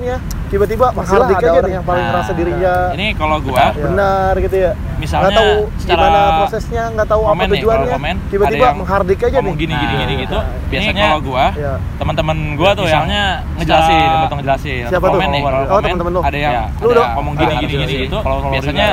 tiba-tiba 0.52 0.92
masalah 0.92 1.32
ada 1.32 1.48
orang 1.64 1.74
yang 1.80 1.86
paling 1.88 2.04
nah, 2.04 2.12
merasa 2.12 2.32
dirinya 2.36 2.74
nah, 2.92 2.96
ini 3.00 3.08
kalau 3.16 3.38
gua 3.40 3.56
ah, 3.56 3.72
benar 3.72 4.34
gitu 4.36 4.58
ya. 4.60 4.72
misalnya 5.00 5.32
nggak 5.32 5.40
tahu 5.40 5.54
gimana 5.88 6.20
prosesnya 6.44 6.84
nggak 6.92 7.08
tahu 7.08 7.22
apa 7.24 7.44
tujuannya. 7.48 7.98
tiba-tiba 8.28 8.68
menghardik 8.76 9.20
aja 9.24 9.40
nih. 9.40 9.54
gini 9.56 9.74
gini 9.74 9.94
gini 9.96 10.14
nah, 10.14 10.24
gitu. 10.28 10.38
Nah, 10.44 10.68
biasanya 10.68 11.04
kalau 11.08 11.22
gua 11.24 11.46
ya. 11.56 11.74
teman-teman 11.96 12.38
gua 12.60 12.70
tuh 12.76 12.84
misalnya 12.84 13.24
ngejelasin 13.56 14.08
atau 14.28 14.36
ngejelasin. 14.36 14.84
Siapa 14.92 15.06
tuh? 15.08 15.20
komen 15.22 15.30
nih 15.32 15.42
oh 15.48 15.80
teman-teman 15.80 16.12
lu. 16.12 16.22
ada 16.22 16.38
yang 16.38 16.54
iya, 16.54 16.64
lu 16.84 16.90
ngomong 17.00 17.34
gini 17.40 17.54
ah, 17.56 17.60
gini 17.64 17.74
gini 17.80 17.94
gitu. 18.12 18.18
biasanya 18.52 18.88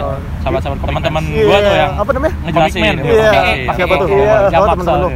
sahabat-sahabat 0.46 0.78
teman-teman 0.78 1.22
gua 1.26 1.58
tuh 1.58 1.72
iya, 1.74 1.82
yang 1.82 1.92
apa 1.98 2.10
namanya? 2.14 2.34
ngejelasin. 2.46 2.94
Iya, 3.02 3.30
siapa 3.74 3.94
tuh? 3.98 4.06
teman-teman 4.46 4.98
lu? 5.02 5.08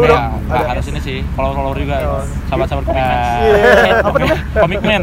lu 0.00 0.02
dong 0.08 0.24
harus 0.48 0.84
ini 0.88 1.00
sih 1.04 1.18
kalau 1.36 1.52
kalau 1.52 1.70
juga 1.76 1.96
sahabat-sahabat 2.48 2.84
komitmen 2.88 3.94
apa 4.00 4.16
namanya? 4.16 4.40
komitmen 4.56 5.00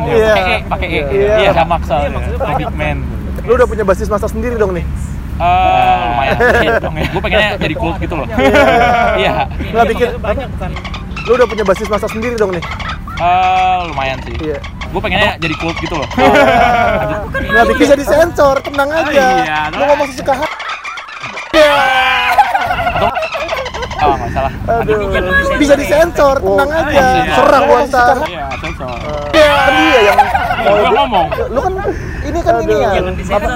pakai 0.72 0.88
E. 0.88 1.00
Iya, 1.12 1.34
iya 1.44 1.52
jamak 1.52 1.82
soalnya. 1.84 2.20
Iya, 2.24 2.38
The 2.40 2.54
Big 2.56 2.74
Man. 2.80 2.98
Lu 3.44 3.52
udah 3.60 3.68
punya 3.68 3.84
basis 3.84 4.08
masa 4.08 4.28
sendiri 4.32 4.56
dong 4.56 4.72
nih. 4.72 4.86
Uh, 5.42 6.14
lumayan 6.14 6.38
dong 6.78 6.96
ya. 6.96 7.06
Gue 7.10 7.22
pengennya 7.24 7.50
jadi 7.58 7.76
cool 7.76 7.94
gitu 7.98 8.14
loh. 8.14 8.28
Iya. 8.30 8.54
iya. 9.18 9.34
Nggak 9.74 9.86
bikin 9.96 10.10
banyak 10.22 10.48
bukan. 10.56 10.72
Lu 11.28 11.32
udah 11.38 11.48
punya 11.50 11.64
basis 11.66 11.88
masa 11.90 12.08
sendiri 12.08 12.36
dong 12.38 12.54
nih. 12.54 12.64
Uh, 13.22 13.90
lumayan 13.90 14.18
sih. 14.26 14.36
Iya. 14.38 14.60
Gue 14.92 15.02
pengennya 15.02 15.40
jadi 15.40 15.56
cool 15.60 15.74
gitu 15.82 15.96
loh. 15.98 16.08
Oh. 16.20 16.34
Nggak 17.32 17.66
bikin 17.76 17.86
jadi 17.98 18.06
sensor, 18.06 18.56
tenang 18.62 18.90
ah, 18.92 19.02
aja. 19.02 19.10
Oh, 19.10 19.38
Iya. 19.42 19.60
Lu 19.72 19.82
nah. 19.82 19.88
ngomong 19.94 20.08
sesuka 20.14 20.34
hati. 20.36 20.56
Iya. 21.52 21.76
Oh, 24.02 24.18
masalah. 24.18 24.52
Aduh. 24.82 24.98
Bisa 25.62 25.74
disensor, 25.78 26.36
tenang 26.42 26.70
oh, 26.70 26.82
aja. 26.82 27.06
Iya. 27.22 27.34
Serang 27.38 27.64
gua 27.70 27.80
ntar. 27.86 28.18
Iya, 28.26 28.46
sensor. 28.58 28.98
Iya, 29.32 29.54
yang 30.10 30.20
kalau 30.62 30.92
ngomong. 30.94 31.28
Lu 31.52 31.60
kan 31.60 31.74
ini 32.22 32.40
kan 32.42 32.54
ini 32.62 32.76
ya. 32.78 32.92
Apa 33.34 33.50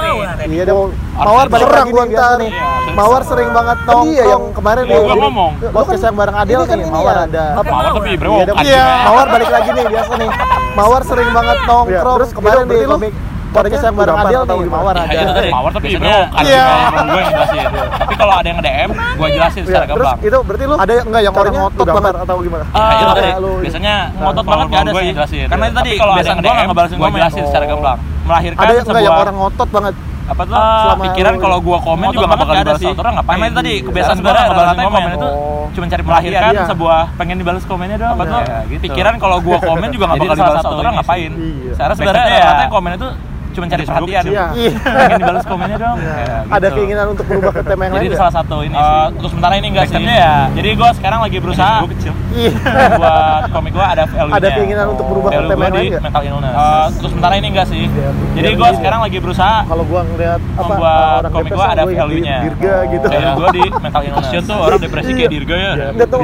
Iya 0.45 0.63
dong. 0.69 0.89
Mawar 1.15 1.45
balik 1.47 1.69
lagi 1.71 1.89
gua 1.93 2.05
minta 2.05 2.27
nih. 2.41 2.51
Mawar 2.95 3.21
iya, 3.21 3.29
sering 3.29 3.49
banget 3.51 3.77
tong 3.83 4.07
Iya 4.07 4.23
yang 4.35 4.43
kemarin 4.55 4.83
iya, 4.87 4.91
nih. 4.95 4.99
Gua 5.03 5.15
ngomong. 5.27 5.51
Kan 5.59 5.71
Podcast 5.75 6.03
yang 6.05 6.15
bareng 6.15 6.37
Adil 6.37 6.59
kan, 6.65 6.77
ya. 6.77 6.85
kan 6.85 6.93
Mawar 6.93 7.15
ada. 7.27 7.45
Mawar 7.61 7.85
tapi 7.95 8.11
bro. 8.17 8.33
Iya. 8.63 8.83
Kan. 8.83 9.05
Mawar 9.07 9.25
balik 9.31 9.49
lagi 9.51 9.69
nih 9.73 9.85
biasa 9.89 10.13
nih. 10.17 10.29
Iya. 10.29 10.45
Mawar 10.75 11.01
sering 11.05 11.29
banget 11.31 11.57
nongkrong. 11.67 12.15
Terus 12.19 12.31
kemarin 12.33 12.63
nih 12.67 13.13
podcast 13.55 13.81
saya 13.81 13.93
bareng 13.95 14.17
Adil 14.19 14.41
nih, 14.43 14.67
Mawar 14.67 14.95
ada. 14.99 15.19
Mawar 15.47 15.71
tapi 15.71 15.87
brokan 15.95 16.43
Iya. 16.43 16.65
Gue 17.05 17.21
jelasin. 17.23 17.65
Tapi 17.95 18.13
kalau 18.19 18.33
ada 18.35 18.47
yang 18.47 18.59
DM, 18.59 18.89
gue 18.91 19.27
iya. 19.27 19.35
jelasin 19.39 19.61
secara 19.63 19.85
iya, 19.85 19.89
gamblang. 19.95 20.17
Terus 20.19 20.29
itu 20.29 20.37
berarti 20.43 20.63
lu 20.67 20.75
ada 20.75 20.93
enggak 20.99 21.21
yang 21.23 21.33
orang 21.35 21.53
ngotot 21.55 21.87
banget? 21.87 22.13
atau 22.15 22.35
gimana? 22.43 22.63
Eh, 22.65 22.79
ah, 22.79 23.37
biasanya 23.63 23.95
nah, 23.95 24.21
ngotot 24.27 24.45
banget 24.45 24.65
enggak 24.67 24.83
ada 24.83 25.23
sih. 25.25 25.39
Karena 25.47 25.65
tadi 25.71 25.91
kalau 25.95 26.13
ada 26.13 26.27
yang 26.27 26.41
DM, 26.43 26.69
gue 26.75 27.09
jelasin 27.15 27.43
secara 27.47 27.65
gamblang. 27.65 27.99
Melahirkan 28.25 28.61
ada 28.65 28.73
yang 28.73 28.85
yang 29.05 29.17
orang 29.21 29.35
ngotot 29.37 29.69
banget? 29.69 29.95
Apa 30.25 30.41
tuh? 30.41 30.57
Uh, 30.57 30.95
pikiran 31.05 31.33
kalau 31.37 31.57
gua 31.61 31.77
komen 31.77 32.09
juga 32.09 32.25
nggak 32.25 32.41
bakal 32.41 32.55
dibalas 32.57 32.81
satu 32.81 33.01
orang 33.05 33.13
ngapain? 33.21 33.37
Karena 33.37 33.57
tadi 33.61 33.73
kebiasaan 33.85 34.17
gua 34.17 34.31
nggak 34.33 34.57
balas 34.57 34.73
komen, 34.73 34.85
komen. 34.89 35.11
itu 35.13 35.29
cuma 35.75 35.85
cari 35.91 36.03
melahirkan 36.07 36.53
sebuah 36.65 36.99
pengen 37.13 37.37
dibalas 37.37 37.63
komennya 37.69 37.97
doang. 38.01 38.17
Apa 38.17 38.23
tuh 38.25 38.41
pikiran 38.81 39.13
kalau 39.21 39.37
gua 39.45 39.57
komen 39.61 39.87
juga 39.93 40.03
nggak 40.09 40.19
bakal 40.25 40.35
dibalas 40.35 40.65
orang 40.65 40.93
ngapain? 40.97 41.31
Secara 41.77 41.93
sebenarnya 41.93 42.25
ya, 42.25 42.67
komen 42.73 42.91
itu 42.97 43.09
cuma 43.55 43.65
cari 43.71 43.83
perhatian. 43.87 44.23
Ya. 44.27 44.45
Iya. 44.51 44.71
Pengen 44.83 45.17
dibalas 45.23 45.45
komennya 45.47 45.77
dong. 45.79 45.97
Iya. 45.97 46.13
Ya, 46.15 46.37
gitu. 46.43 46.55
Ada 46.55 46.67
keinginan 46.75 47.05
untuk 47.15 47.25
berubah 47.25 47.51
ke 47.55 47.61
tema 47.63 47.81
yang 47.87 47.93
lain. 47.95 48.01
Jadi 48.03 48.07
itu 48.11 48.17
salah 48.19 48.33
satu 48.35 48.57
ini. 48.61 48.75
Uh, 48.75 49.07
untuk 49.15 49.29
sementara 49.31 49.53
ini 49.55 49.67
enggak 49.71 49.85
sih. 49.87 50.03
ya. 50.03 50.35
Jadi 50.51 50.69
gue 50.75 50.89
sekarang 50.99 51.19
lagi 51.23 51.37
berusaha 51.39 51.75
gue 51.81 51.91
kecil. 51.95 52.13
Iya. 52.35 52.51
buat 52.99 53.41
komik 53.55 53.71
gue 53.71 53.85
ada 53.85 54.03
value-nya. 54.05 54.37
Ada 54.43 54.47
keinginan 54.59 54.85
untuk 54.91 55.05
berubah 55.07 55.29
ke 55.31 55.41
tema 55.47 55.63
yang 55.65 55.75
lain? 55.79 55.91
Mental 56.03 56.23
illness. 56.27 56.55
Uh, 56.55 56.85
untuk 56.91 57.09
sementara 57.15 57.33
ini 57.39 57.47
enggak 57.49 57.67
sih. 57.71 57.83
Iya, 57.87 58.09
iya. 58.11 58.33
Jadi 58.35 58.49
gue 58.59 58.69
sekarang 58.83 58.99
lagi 59.01 59.17
berusaha 59.23 59.57
kalau 59.65 59.83
gue 59.87 60.01
ngeliat 60.13 60.41
apa 60.59 60.73
buat 60.75 61.21
komik 61.31 61.51
gue 61.55 61.65
ada 61.65 61.83
value-nya. 61.87 62.37
Dirga 62.51 62.75
gitu. 62.91 63.05
Value 63.07 63.33
gue 63.39 63.47
di 63.55 63.63
mental 63.79 64.01
illness. 64.03 64.43
tuh 64.45 64.57
orang 64.61 64.77
depresi 64.77 65.11
kayak 65.15 65.31
dirga 65.31 65.55
ya. 65.55 65.71
Enggak 65.95 66.07
tahu 66.11 66.21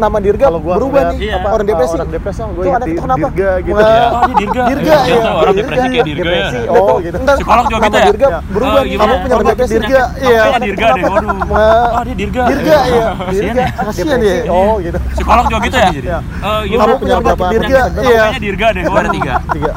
nama 0.00 0.16
Dirga 0.18 0.46
Kalau 0.48 0.60
gua 0.64 0.74
berubah 0.80 1.02
nih 1.12 1.18
iya. 1.20 1.36
apa, 1.36 1.48
orang 1.52 1.66
depresi. 1.68 1.94
Orang 1.94 2.10
depresi 2.10 2.38
sama 2.40 2.52
itu 2.56 2.60
ya, 2.64 2.74
ada 2.74 2.86
itu 2.88 3.00
kenapa? 3.04 3.18
Dirga 3.20 3.50
gitu. 3.60 3.76
Wah, 3.76 4.08
oh, 4.10 4.22
Dirga. 4.32 4.62
Iya, 4.64 4.74
Dirga 4.74 4.96
ya. 5.04 5.20
Orang 5.30 5.54
depresi 5.54 5.86
kayak 5.86 6.06
Dirga 6.08 6.30
ya. 6.32 6.48
Oh, 6.72 6.76
oh, 6.80 6.96
gitu. 7.04 7.16
Psikolog 7.20 7.64
juga 7.68 7.78
gitu 7.84 7.96
ya. 7.96 8.06
Dirga 8.08 8.28
berubah 8.48 8.80
oh, 8.80 8.82
gitu. 8.82 8.90
nih. 8.90 8.98
Kamu 9.00 9.14
punya 9.20 9.36
depresi 9.44 9.74
Dirga. 9.76 10.02
Iya. 10.20 10.42
Dirga 10.60 10.86
deh, 10.96 11.02
waduh. 11.04 11.38
Ah, 11.52 12.02
dia 12.08 12.14
Dirga. 12.16 12.42
Dirga 12.48 12.76
iya. 12.88 13.08
Dirga. 13.28 13.60
Ya. 13.60 13.68
Kasihan 13.84 14.20
ya. 14.24 14.34
Oh, 14.48 14.74
gitu. 14.80 14.98
Psikolog 15.14 15.44
juga 15.52 15.58
gitu 15.68 15.78
ya. 16.08 16.18
Eh, 16.24 16.60
Kamu 16.80 16.94
punya 16.96 17.16
berapa 17.20 17.44
Dirga? 17.52 17.82
Iya. 18.00 18.24
Dirga 18.40 18.66
deh, 18.72 18.82
waduh 18.88 19.10
tiga. 19.12 19.34
Tiga. 19.52 19.72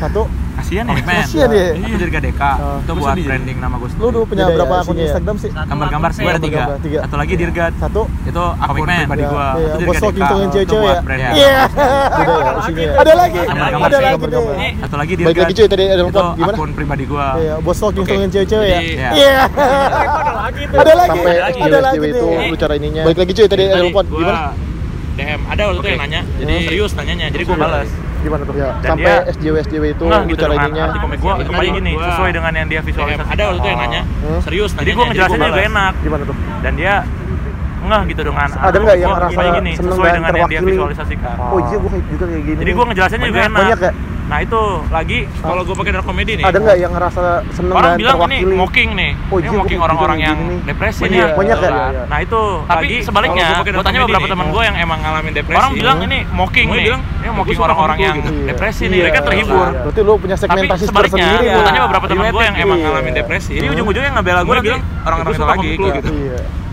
Satu, 0.00 0.22
Ocean 0.70 0.86
ya? 0.86 0.94
Ocean, 1.26 1.50
iya. 1.50 1.66
ya? 1.74 1.82
Aku 1.82 1.96
jadi 1.98 2.12
KDK. 2.14 2.42
Itu 2.86 2.92
buat 2.94 3.16
branding 3.18 3.58
nama 3.58 3.74
gue 3.74 3.88
sendiri 3.90 4.06
Lu 4.06 4.14
dulu 4.14 4.24
punya 4.30 4.44
ya 4.46 4.54
berapa 4.54 4.74
akun 4.86 4.96
Instagram 5.02 5.36
sih? 5.42 5.50
Gambar-gambar 5.50 6.10
gue 6.14 6.30
ada 6.30 6.42
tiga. 6.42 6.62
Satu 7.02 7.16
lagi 7.18 7.32
iya. 7.34 7.40
Dirgat 7.42 7.72
Satu? 7.82 8.02
Itu 8.22 8.44
akun 8.54 8.86
pribadi 8.86 9.24
gue 9.26 9.46
iya. 9.50 9.72
Itu 9.74 9.82
jadi 9.82 9.98
KDK 9.98 10.30
Itu 10.62 10.74
buat 10.78 10.94
ya. 10.94 11.02
branding. 11.02 11.32
Iya. 11.34 11.58
Ada 13.02 13.12
lagi 13.18 13.40
Ada 13.50 13.98
lagi. 13.98 14.22
Satu 14.78 14.96
lagi 14.96 15.12
Dirgat 15.18 15.26
Baik 15.26 15.38
lagi 15.42 15.52
cuy 15.58 15.66
tadi 15.66 15.84
ada 15.90 16.02
lengkap 16.06 16.26
Gimana? 16.38 16.54
akun 16.54 16.70
pribadi 16.78 17.04
gue 17.10 17.26
Bos 17.66 17.74
stalking 17.74 18.04
ngitungin 18.06 18.30
cewek-cewek 18.30 18.68
ya? 18.70 18.80
Iya. 19.10 19.38
Ada 20.70 20.92
lagi. 20.94 21.20
Ada 21.26 21.38
lagi. 21.50 21.58
Ada 21.66 21.78
lagi 21.82 22.06
itu 22.14 22.26
lu 22.30 22.54
cara 22.54 22.72
ininya. 22.78 23.02
Baik 23.10 23.18
lagi 23.18 23.32
cuy 23.34 23.46
tadi 23.50 23.64
ada 23.66 23.82
lengkap 23.82 24.06
Gimana? 24.06 24.54
DM 25.18 25.40
ada 25.50 25.62
waktu 25.66 25.80
itu 25.82 25.88
yang 25.90 26.00
nanya. 26.06 26.20
Jadi 26.38 26.54
serius 26.70 26.92
nanyanya. 26.94 27.26
Jadi 27.34 27.42
gue 27.42 27.58
balas 27.58 27.90
gimana 28.20 28.42
tuh? 28.44 28.54
Ya, 28.54 28.68
Dan 28.80 28.90
sampai 28.94 29.04
dia, 29.04 29.32
SJW 29.34 29.54
SJW 29.66 29.84
itu 29.96 30.04
nah, 30.06 30.20
gitu 30.28 30.40
cara 30.40 30.52
ininya. 30.56 30.82
Arti 30.88 30.98
komik 31.00 31.18
gua 31.20 31.32
itu 31.40 31.50
kayak 31.50 31.72
gini, 31.80 31.92
sesuai 31.96 32.30
dengan 32.36 32.52
yang 32.52 32.68
dia 32.68 32.80
iya, 32.80 32.86
visualisasi. 32.86 33.30
Ada 33.32 33.42
waktu 33.48 33.58
itu 33.58 33.68
yang 33.68 33.80
nanya, 33.80 34.02
oh. 34.04 34.40
serius 34.44 34.70
tadi 34.76 34.90
gua 34.92 35.04
ngejelasinnya 35.10 35.48
juga 35.48 35.64
enak. 35.66 35.92
Gimana 36.04 36.22
tuh? 36.28 36.36
Dan 36.60 36.72
dia 36.76 36.94
enggak 37.80 38.02
gitu 38.12 38.20
dengan 38.28 38.48
ada 38.52 38.76
enggak 38.76 38.96
yang 39.00 39.12
rasa 39.16 39.40
gini, 39.56 39.72
seneng 39.72 39.92
sesuai 39.96 40.10
dengan 40.14 40.32
yang 40.36 40.50
dia 40.52 40.60
visualisasikan 40.60 41.36
oh, 41.40 41.58
iya 41.64 41.76
gue 41.80 41.90
juga 42.12 42.24
kayak 42.28 42.42
gini 42.44 42.58
jadi 42.60 42.70
gue 42.76 42.84
ngejelasinnya 42.92 43.26
juga 43.32 43.40
enak 43.40 43.58
banyak 43.58 43.80
ya 43.80 43.92
Nah 44.30 44.38
itu 44.46 44.62
lagi 44.94 45.18
kalau 45.42 45.62
gue 45.66 45.74
pakai 45.74 45.90
dark 45.90 46.06
komedi 46.06 46.32
nih. 46.38 46.44
Ada 46.46 46.58
nggak 46.62 46.76
yang 46.78 46.92
ngerasa 46.94 47.22
seneng 47.50 47.74
orang 47.74 47.98
bilang 47.98 48.14
terwakili? 48.14 48.38
Orang 48.38 48.46
bilang 48.46 48.46
ini 48.46 48.58
mocking 48.62 48.90
nih. 48.94 49.10
Oh, 49.26 49.36
ini 49.42 49.48
iya, 49.50 49.58
mocking 49.58 49.80
orang-orang 49.82 50.18
yang 50.22 50.38
depresi 50.62 51.02
oh, 51.02 51.06
nih. 51.10 51.18
Banyak 51.34 51.56
kan. 51.58 51.72
Ya. 51.74 51.82
Iya. 51.90 52.02
Nah 52.06 52.18
itu 52.22 52.40
tapi 52.70 52.86
lagi, 52.86 52.96
sebaliknya 53.02 53.46
gue 53.66 53.84
tanya 53.84 54.00
beberapa 54.06 54.26
teman 54.30 54.46
gue 54.54 54.62
yang 54.62 54.76
emang 54.78 54.98
ngalamin 55.02 55.32
depresi. 55.34 55.58
Orang 55.58 55.72
bilang 55.74 55.98
ini 56.06 56.18
mocking 56.30 56.66
nih. 56.70 56.84
bilang 56.86 57.02
ini 57.02 57.30
mocking 57.34 57.58
orang-orang 57.58 57.98
yang 57.98 58.16
iya. 58.22 58.46
depresi 58.54 58.84
nih. 58.86 59.00
Mereka 59.02 59.20
terhibur. 59.26 59.66
Berarti 59.74 60.00
lu 60.06 60.14
punya 60.22 60.36
segmentasi 60.38 60.84
tersendiri. 60.86 61.46
Gue 61.50 61.62
tanya 61.66 61.80
beberapa 61.90 62.06
teman 62.06 62.26
gue 62.30 62.44
yang 62.46 62.56
emang 62.56 62.78
ngalamin 62.86 63.12
depresi. 63.18 63.52
Ini 63.58 63.66
ujung-ujungnya 63.74 64.10
nggak 64.14 64.26
bela 64.30 64.40
gue 64.46 64.54
bilang 64.62 64.82
orang-orang 65.02 65.32
itu 65.34 65.42
lagi. 65.42 65.70
gitu 65.74 66.12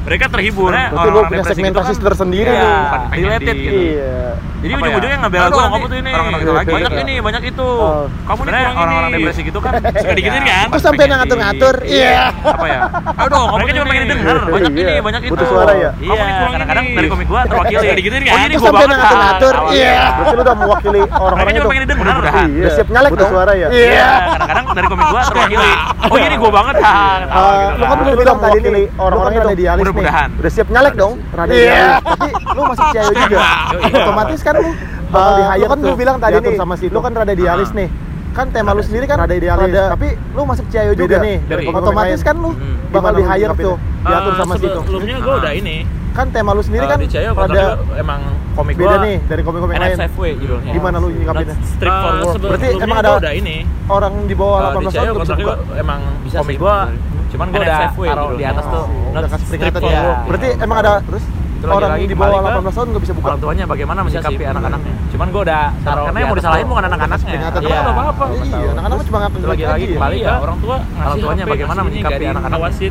mereka 0.07 0.25
terhibur. 0.31 0.71
Nah, 0.71 0.87
ya 0.87 0.95
orang, 0.95 1.03
-orang 1.11 1.27
punya 1.27 1.43
gitu 1.43 1.51
segmentasi 1.51 1.91
kan, 1.91 2.05
tersendiri 2.07 2.47
ya, 2.47 2.63
nih 2.63 2.71
iya. 2.71 2.97
related 3.11 3.55
gitu. 3.59 3.75
Iya. 3.77 4.15
jadi 4.57 4.73
ya? 4.73 4.77
ujung-ujungnya 4.81 5.19
ya? 5.19 5.29
bela 5.29 5.47
gue 5.53 5.61
kamu 5.61 5.85
tuh 5.85 5.97
ini 6.01 6.09
orang 6.09 6.27
-orang 6.33 6.65
banyak 6.65 6.91
gitu. 6.95 7.03
ini 7.03 7.13
banyak 7.19 7.43
itu. 7.51 7.67
Oh. 7.67 8.03
kamu 8.07 8.41
nih 8.41 8.51
kurang 8.55 8.77
orang-orang 8.79 9.09
depresi 9.11 9.41
gitu 9.43 9.59
kan? 9.59 9.73
Suka 10.01 10.13
digituin 10.15 10.43
iya. 10.47 10.55
kan? 10.63 10.67
Aku 10.71 10.79
sampai 10.79 11.03
ngatur-ngatur? 11.11 11.75
Iya. 11.83 11.91
iya. 11.91 12.07
Ya? 12.07 12.25
Apa 12.55 12.65
ya? 12.71 12.79
Aduh 13.19 13.43
kamu 13.51 13.65
cuma 13.67 13.85
pengen 13.91 14.03
denger. 14.07 14.37
Banyak 14.47 14.73
ini 14.79 14.93
banyak 15.03 15.21
itu. 15.27 15.33
butuh 15.35 15.47
suara 15.51 15.73
ya? 15.75 15.89
Kamu 15.91 16.23
nih 16.23 16.33
kurang 16.39 16.69
kadang 16.71 16.85
dari 16.95 17.07
komik 17.11 17.27
gua 17.27 17.41
terwakili. 17.43 17.77
Suka 17.83 17.95
dikitin 17.99 18.21
kan 18.23 18.37
ini 18.47 18.55
gua 18.55 18.71
banget. 18.71 18.95
ngatur-ngatur? 18.95 19.55
Ah, 19.57 19.71
iya. 19.75 19.95
berarti 20.15 20.33
lu 20.33 20.41
udah 20.47 20.55
mewakili 20.55 21.01
orang-orang 21.03 21.51
itu? 21.51 21.67
pengen 21.67 21.83
denger 21.83 22.15
udah. 22.15 22.33
Siap 22.79 22.87
nyalek 22.95 23.11
butuh 23.11 23.27
suara 23.27 23.51
ya 23.59 23.67
iya. 23.75 24.09
Kadang-kadang 24.39 24.65
dari 24.71 24.87
komik 24.87 25.07
gua 25.11 25.21
terwakili 25.27 25.71
oh 26.05 26.17
ini 26.17 26.35
gue 26.37 26.51
banget. 26.51 26.75
Iya. 26.87 26.93
Ah, 26.93 27.17
ha. 27.25 27.41
Eh, 27.41 27.65
gitu 27.67 27.77
lu 27.77 27.83
kan, 27.83 27.97
kan. 27.97 28.05
udah 28.05 28.15
bilang 28.17 28.37
tadi 28.37 28.57
nih 28.63 28.85
orang-orang 29.01 29.33
yang 29.33 29.45
ada 29.45 29.57
dialis 29.57 29.83
mudah-mudahan. 29.83 30.29
Udah 30.37 30.51
siap 30.53 30.67
nyalek 30.69 30.93
dong. 30.93 31.13
rada 31.33 31.51
Iya. 31.51 31.87
tapi 32.05 32.29
lu 32.53 32.61
masih 32.69 32.85
ciau 32.93 33.11
juga. 33.21 33.37
Iya. 33.37 33.51
Iya. 33.81 33.97
Otomatis 34.05 34.39
kan 34.45 34.53
lu 34.61 34.69
bakal 35.13 35.33
eh, 35.57 35.67
kan 35.67 35.77
lu 35.81 35.93
bilang 35.97 36.17
tadi 36.21 36.35
nih 36.37 36.55
sama 36.59 36.73
lu 36.77 36.99
kan 37.01 37.11
rada 37.15 37.33
dialis 37.33 37.69
ah. 37.73 37.77
nih. 37.79 37.89
Kan 38.37 38.45
tema 38.53 38.71
lu 38.77 38.81
sendiri 38.85 39.05
kan 39.09 39.17
rada 39.17 39.33
idealis. 39.33 39.73
tapi 39.73 40.07
lu 40.37 40.41
masuk 40.45 40.65
CIO 40.69 40.93
juga 40.93 41.17
nih. 41.25 41.37
Otomatis 41.73 42.21
kan 42.21 42.35
lu 42.37 42.53
hmm 42.53 42.76
bakal 42.91 43.11
di 43.15 43.23
hire 43.23 43.53
tuh 43.57 43.75
diatur 44.07 44.33
sama 44.39 44.53
ah, 44.53 44.57
uh, 44.57 44.61
situ 44.61 44.79
sebelumnya 44.85 45.15
gue 45.19 45.33
ah. 45.33 45.41
udah 45.43 45.53
ini 45.53 45.77
kan 46.17 46.33
tema 46.33 46.49
lu 46.57 46.65
sendiri 46.65 46.85
eh, 46.85 46.89
kan 46.89 46.97
uh, 46.97 47.33
pada 47.37 47.61
eh, 47.77 48.01
emang 48.01 48.21
komik 48.57 48.73
beda 48.73 48.97
gua, 48.97 49.05
nih 49.05 49.15
dari 49.29 49.41
komik-komik 49.45 49.75
lain. 49.77 49.93
NSFW 49.93 50.23
judulnya. 50.41 50.73
Gimana 50.73 50.95
lu 50.97 51.07
nyikapinnya? 51.13 51.55
Strip 51.61 51.93
for 51.93 52.09
ah, 52.09 52.25
work. 52.25 52.35
Berarti 52.41 52.67
emang 52.81 52.97
ada 53.05 53.11
udah 53.21 53.33
ini. 53.37 53.55
orang 53.85 54.13
di 54.25 54.33
bawah 54.33 54.59
18 54.73 54.97
tahun 54.97 55.15
bisa 55.21 55.35
buka. 55.37 55.53
Emang 55.77 55.99
bisa 56.25 56.35
komik 56.41 56.57
gua 56.57 56.89
cuman 57.27 57.47
gua 57.51 57.59
udah 57.61 57.79
taruh 57.93 58.29
di 58.33 58.45
atas 58.49 58.65
tuh. 58.65 58.85
Oh, 58.89 59.13
udah 59.13 59.29
kasih 59.29 59.45
peringatan 59.45 59.81
ya. 59.85 60.01
Berarti 60.25 60.49
emang 60.57 60.77
ada 60.81 60.93
terus 61.05 61.23
orang 61.69 61.91
di 62.01 62.15
bawah 62.17 62.39
18 62.41 62.77
tahun 62.77 62.87
nggak 62.89 63.03
bisa 63.05 63.13
buka. 63.13 63.27
Orang 63.29 63.41
tuanya 63.45 63.65
bagaimana 63.69 63.99
menyikapi 64.01 64.43
anak-anaknya? 64.49 64.93
cuman 65.17 65.33
gue 65.33 65.41
udah 65.49 65.63
taruh 65.81 66.03
karena 66.05 66.19
yang 66.21 66.29
mau 66.29 66.37
disalahin 66.37 66.67
bukan 66.69 66.83
anak-anaknya. 66.93 67.25
Peringatan 67.33 67.61
iya. 67.65 67.79
apa 67.81 68.03
apa 68.13 68.23
iya, 68.29 68.43
iya 68.45 68.69
anak-anak 68.69 68.97
cuma 69.09 69.17
ngapain 69.17 69.41
lagi 69.49 69.63
lagi 69.65 69.85
kembali 69.97 70.17
iya. 70.21 70.29
ya 70.29 70.35
orang 70.45 70.57
tua 70.61 70.75
orang 70.85 71.17
tuanya 71.17 71.43
bagaimana 71.49 71.79
menyikapi 71.81 72.23
anak-anaknya? 72.29 72.89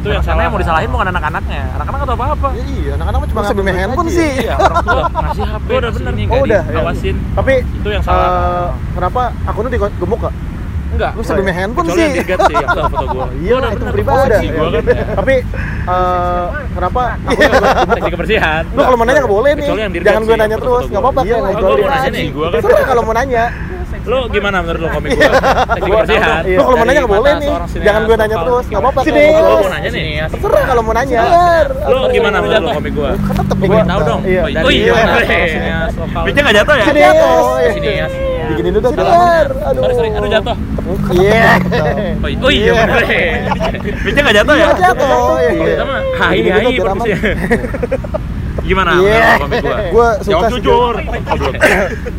Itu 0.00 0.08
yang 0.08 0.24
karena 0.24 0.42
yang 0.48 0.52
mau 0.56 0.60
disalahin 0.64 0.88
bukan 0.88 1.06
anak-anaknya. 1.12 1.62
Anak-anak 1.76 2.00
atau 2.00 2.14
apa 2.16 2.24
apa 2.32 2.48
iya, 2.56 2.64
iya 2.64 2.92
anak-anak 2.96 3.18
cuma 3.28 3.40
ngasih 3.44 3.56
lagi, 3.60 3.76
handphone 3.76 4.08
sih? 4.08 4.30
Iya 4.40 4.54
orang 4.56 4.84
tua 4.88 5.02
ngasih 5.12 5.44
HP 5.44 5.68
udah 5.68 5.90
bener. 5.92 6.14
oh 6.32 6.40
udah. 6.48 6.62
awasin 6.80 7.16
tapi 7.36 7.52
itu 7.60 7.88
yang 7.92 8.04
salah. 8.08 8.24
Eh, 8.24 8.68
kenapa 8.96 9.22
akunnya 9.44 9.70
digemuk 9.76 10.18
gak 10.24 10.34
Enggak. 10.90 11.10
Lu 11.12 11.22
sebelumnya 11.22 11.54
handphone 11.54 11.86
Kecuali 11.86 11.96
sih. 11.96 12.04
yang 12.04 12.16
digat 12.18 12.38
sih, 12.42 12.54
yang 12.56 12.68
foto 12.84 13.04
gua. 13.08 13.26
Iya, 13.32 13.54
Gua 13.54 13.70
itu 13.70 13.84
pribadi. 13.88 14.18
posisi 14.28 14.46
gua 14.50 14.66
kan. 14.68 14.82
Tapi 15.16 15.34
eh, 15.86 16.44
kenapa? 16.70 17.02
Teknik 17.90 18.12
kebersihan. 18.12 18.62
Lu 18.68 18.80
kalau 18.80 18.96
mau 18.96 19.04
nanya 19.04 19.20
nggak 19.20 19.32
boleh 19.32 19.50
nih. 19.52 19.66
Kecuali 19.66 19.82
Jangan 20.00 20.22
gue 20.22 20.36
nanya 20.36 20.56
terus, 20.56 20.68
foto-foto 20.76 20.90
nggak 20.90 21.00
gua. 21.00 21.10
apa-apa. 21.10 21.20
Iya, 21.22 21.36
ngobrol 21.36 21.70
boleh 21.70 21.84
aja. 21.84 21.94
nanya 21.96 22.10
nih, 22.10 22.26
gua 22.30 22.46
kan- 22.50 22.62
kalau 22.84 23.02
mau 23.02 23.14
nanya. 23.14 23.44
Lu 24.00 24.16
gimana 24.28 24.64
menurut 24.64 24.80
lu 24.80 24.88
komik 24.88 25.10
gua? 25.12 25.28
Teknik 25.76 25.92
kebersihan. 25.92 26.40
Lu 26.48 26.62
kalau 26.62 26.76
mau 26.76 26.86
nanya 26.86 27.00
nggak 27.00 27.10
Dari 27.10 27.20
boleh 27.20 27.32
nih. 27.36 27.50
Jangan 27.80 28.00
gue 28.02 28.16
nanya 28.16 28.36
terus, 28.40 28.64
nggak 28.66 28.80
apa-apa. 28.80 29.00
Sini, 29.02 29.24
lu 29.30 29.52
mau 29.56 29.70
nanya 29.70 29.88
nih. 29.90 30.08
Terserah 30.26 30.62
kalau 30.64 30.82
mau 30.82 30.94
nanya. 30.94 31.20
Lu 31.86 31.98
gimana 32.08 32.36
menurut 32.38 32.60
lu 32.60 32.70
komik 32.72 32.92
gua? 32.92 33.10
Kan 33.14 33.34
tetep 33.38 33.56
Pengen 33.60 33.86
tahu 33.86 34.00
dong. 34.02 34.20
Iya, 34.24 34.40
Oh, 34.40 34.48
dari- 34.50 34.72
iya, 34.72 34.82
iya. 34.82 34.92
bener. 34.96 35.22
Sineas 35.46 35.92
lokal. 35.94 36.22
Mic-nya 36.24 36.42
nggak 36.42 36.56
jatuh 36.56 36.74
ya? 36.74 36.84
Sini. 36.84 37.00
Sini 37.70 37.90
ya. 37.94 38.06
Dulu 38.50 38.76
dah. 38.78 38.90
Salah. 38.92 39.44
Aduh. 39.62 39.80
Sorry, 39.80 39.94
sorry. 39.94 40.08
Aduh 40.12 40.28
jatuh. 40.28 40.56
Iya. 41.12 41.44
Oh, 42.20 42.28
i- 42.28 42.38
oh 42.40 42.50
iya, 42.50 42.70
Iya. 42.70 42.72
bener. 42.74 43.02
Mic-nya 44.04 44.20
nggak 44.24 44.36
jatuh 44.42 44.54
ya? 44.54 44.66
Iya, 44.66 44.72
jatuh. 44.80 45.16
Iya. 45.40 45.84
Hai 46.18 46.38
hai 46.44 46.74
bagusnya. 46.78 47.18
Gimana 48.60 48.90
Iya. 48.92 49.00
menurut 49.00 49.40
komik 49.40 49.58
gua? 49.60 49.76
Gue 49.90 50.08
suka 50.20 50.30
Jawab 50.30 50.50
jujur. 50.52 50.94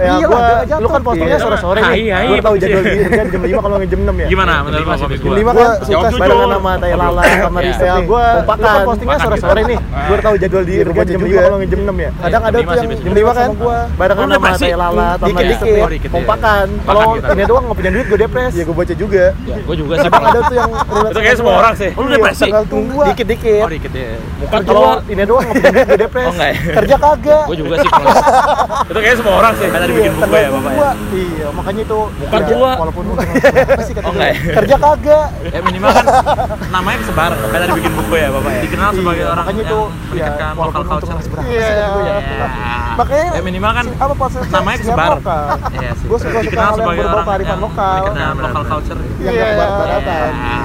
Ya 0.01 0.17
Iya 0.17 0.25
biar 0.25 0.31
lu 0.31 0.33
kan 0.33 0.65
jatuh. 0.65 1.01
postingnya 1.03 1.29
Iya. 1.31 1.43
sore-sore 1.43 1.79
Hai, 1.79 1.93
nih. 1.93 2.05
hai, 2.09 2.25
Gua 2.25 2.37
tahu 2.37 2.41
bagus 2.51 2.61
jadwal 2.61 2.81
ya. 2.81 2.91
dia 2.91 3.07
kan 3.11 3.27
jam 3.29 3.41
5 3.41 3.59
kalau 3.61 3.75
jam 3.83 3.99
6 4.01 4.15
ya. 4.17 4.27
Gimana 4.27 4.53
menurut 4.63 4.81
lu 4.81 4.95
komik 4.97 5.19
gua? 5.21 5.35
Lima 5.35 5.51
Gua 5.51 5.61
kan 5.61 5.71
suka 5.81 6.07
barengan 6.17 6.49
sama 6.51 6.71
Tai 6.73 6.93
Lala 6.93 7.21
sama 7.21 7.59
Iya. 7.59 7.67
Risa. 7.67 7.83
Ya 7.83 7.95
gua 8.01 8.25
lu 8.33 8.65
kan 8.65 8.81
postingnya 8.83 9.17
sore-sore 9.21 9.61
nih. 9.63 9.77
Gua 9.77 10.11
udah 10.11 10.25
tahu 10.25 10.35
jadwal 10.37 10.63
dia 10.63 10.73
Iya, 10.73 10.83
kan 10.91 11.05
jam 11.05 11.19
5 11.19 11.27
juga. 11.27 11.41
kalau 11.41 11.57
jam 11.61 11.79
6 11.81 11.95
ya. 11.95 12.09
Kadang 12.21 12.41
ada 12.41 12.57
tuh 12.57 12.73
yang 12.73 12.89
jam 12.97 13.13
lima 13.13 13.31
kan 13.31 13.43
sama 13.43 13.55
gua 13.55 13.77
barengan 13.95 14.27
sama? 14.31 14.49
Tai 14.51 14.73
Lala 14.73 15.07
sama. 15.15 15.39
Risa. 15.41 15.65
Ya. 15.65 15.85
Kompakan. 16.11 16.67
Kalau 16.81 17.01
ini 17.17 17.43
doang 17.45 17.63
nggak 17.63 17.77
punya 17.77 17.91
duit 17.91 18.05
gue 18.07 18.19
depres. 18.19 18.51
Iya, 18.51 18.63
gue 18.63 18.75
baca 18.75 18.93
juga. 18.95 19.23
Ya, 19.41 19.55
gua 19.61 19.75
juga 19.75 19.93
sih. 19.95 20.09
Kadang 20.11 20.25
ada 20.25 20.39
tuh 20.41 20.55
yang 20.55 20.71
relate 20.71 20.89
Itu 21.01 21.11
sama 21.11 21.21
kayak 21.21 21.37
semua 21.37 21.53
orang 21.55 21.73
sih. 21.75 21.89
Lu 21.91 22.01
Iya, 22.01 22.13
depresi? 22.13 22.47
Dikit-dikit. 23.03 23.61
Oh, 23.61 23.69
dikit 23.69 23.91
ya. 23.93 24.09
Kalau 24.51 24.83
ini 25.05 25.23
doang 25.23 25.43
nggak 25.43 25.55
punya 25.55 25.71
duit 25.71 25.87
gue 25.87 25.99
depres. 25.99 26.20
Oh, 26.21 26.31
enggak 26.31 26.49
ya? 26.49 26.57
Kerja 26.73 26.95
kagak. 26.97 27.43
Gua 27.43 27.57
juga 27.57 27.75
sih. 27.77 27.89
kalau- 27.89 28.15
Itu 28.91 28.99
kayak 28.99 29.15
semua 29.17 29.33
orang 29.37 29.53
sih. 29.55 29.67
Kan 29.67 29.79
tadi 29.79 29.93
bikin 29.93 30.11
buku 30.13 30.35
ya, 30.35 30.49
Bapak 30.49 30.61
ya. 30.65 30.75
gua. 30.75 30.91
Iya, 31.11 31.47
makanya 31.51 31.81
itu 31.81 31.99
Muka 32.11 32.37
ya, 32.37 32.47
tua. 32.47 32.71
Walaupun 32.77 33.03
lu 33.03 33.13
apa 33.15 33.81
sih 33.81 33.93
kata 33.93 34.01
Oh, 34.01 34.11
gua? 34.11 34.15
enggak 34.15 34.29
ya? 34.29 34.53
Kerja 34.53 34.75
kagak. 34.77 35.25
Ya 35.47 35.59
minimal 35.61 35.89
kan 35.91 36.05
namanya 36.69 36.97
kesebar. 36.99 37.31
Tadi 37.33 37.65
bikin 37.73 37.93
buku 37.93 38.13
ya, 38.15 38.27
Bapak 38.29 38.51
ya. 38.51 38.61
Dikenal 38.61 38.89
sebagai 38.91 39.17
Iya, 39.17 39.27
orang 39.27 39.37
makanya 39.41 39.61
yang 39.61 39.69
itu 39.69 39.79
ya, 40.13 40.27
walaupun 40.51 40.79
untuk 40.79 40.89
culture. 40.91 41.11
nggak 41.11 41.23
seberapa 41.23 41.43
Iya. 41.47 41.85
gua 41.87 42.03
ya. 42.03 42.17
Makanya 42.91 43.27
ya 43.31 43.41
minimal 43.41 43.71
kan 43.71 43.85
apa 43.95 44.13
prosesnya 44.13 44.51
namanya 44.53 44.77
kesebar. 44.77 45.09
lokal. 45.13 45.43
Iya 45.73 45.91
sih. 45.93 46.05
Gua 46.05 46.17
suka 46.17 46.39
Dikenal 46.41 46.71
sebagai 46.73 47.03
orang 47.03 47.25
kearifan 47.25 47.59
lokal. 47.59 47.95
meningkatkan 48.01 48.35
local 48.41 48.63
culture. 48.67 48.99
Iya. 49.21 49.45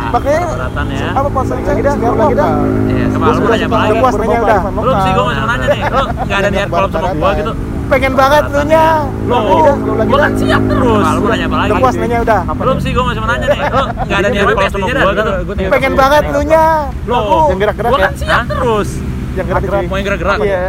Makanya 0.07 0.41
Barat-baratan 0.47 0.87
ya. 0.89 1.09
apa 1.13 1.29
prosesnya 1.29 1.75
kita 1.75 1.91
siar 1.93 2.15
lagi 2.15 2.35
dah. 2.35 2.47
lokal. 2.47 2.87
Iya, 2.87 3.05
Gua 3.09 3.27
lu 3.27 3.35
suka 3.37 3.49
nanya 3.49 3.67
apa 3.67 3.77
lagi? 3.77 3.91
udah. 4.37 4.61
Belum 4.67 4.77
lokal. 4.87 5.03
sih 5.03 5.11
gua 5.13 5.25
nanya 5.47 5.67
nih. 5.71 5.81
Lu 5.87 6.03
enggak 6.27 6.39
ada 6.39 6.49
niat 6.51 6.69
kolab 6.69 6.91
sama 6.91 7.09
gua 7.15 7.31
gitu. 7.35 7.53
Pengen 7.87 8.13
banget 8.19 8.45
lu 8.51 8.63
nya. 8.67 8.87
Gua 9.31 9.39
dah. 9.63 10.19
kan 10.19 10.33
siap 10.35 10.63
terus. 10.67 11.05
Lu 11.07 11.27
nanya 11.31 11.47
apa 11.47 11.57
lagi? 11.57 11.71
Puas 11.79 11.95
nanya 11.97 12.19
udah. 12.23 12.41
Belum 12.51 12.77
sih 12.83 12.91
gua 12.91 13.05
masih 13.09 13.21
mau 13.23 13.29
nanya 13.31 13.47
nih. 13.47 13.61
Lu 13.63 13.83
enggak 14.05 14.19
ada 14.19 14.29
niat 14.29 14.45
kolab 14.47 14.71
sama 14.71 14.87
gua 14.91 15.13
gitu. 15.15 15.33
Pengen 15.71 15.93
banget 15.95 16.25
lu 16.35 16.41
nya. 16.45 16.67
Lu 17.07 17.19
Yang 17.47 17.59
gerak-gerak 17.63 17.91
gua 17.91 17.99
ya. 17.99 18.07
kan 18.07 18.15
siap 18.19 18.41
terus. 18.51 18.89
Yang 19.37 19.47
gerak-gerak. 19.53 19.81
Mau 19.87 19.97
yang 20.01 20.07
gerak-gerak. 20.09 20.39
Iya. 20.43 20.61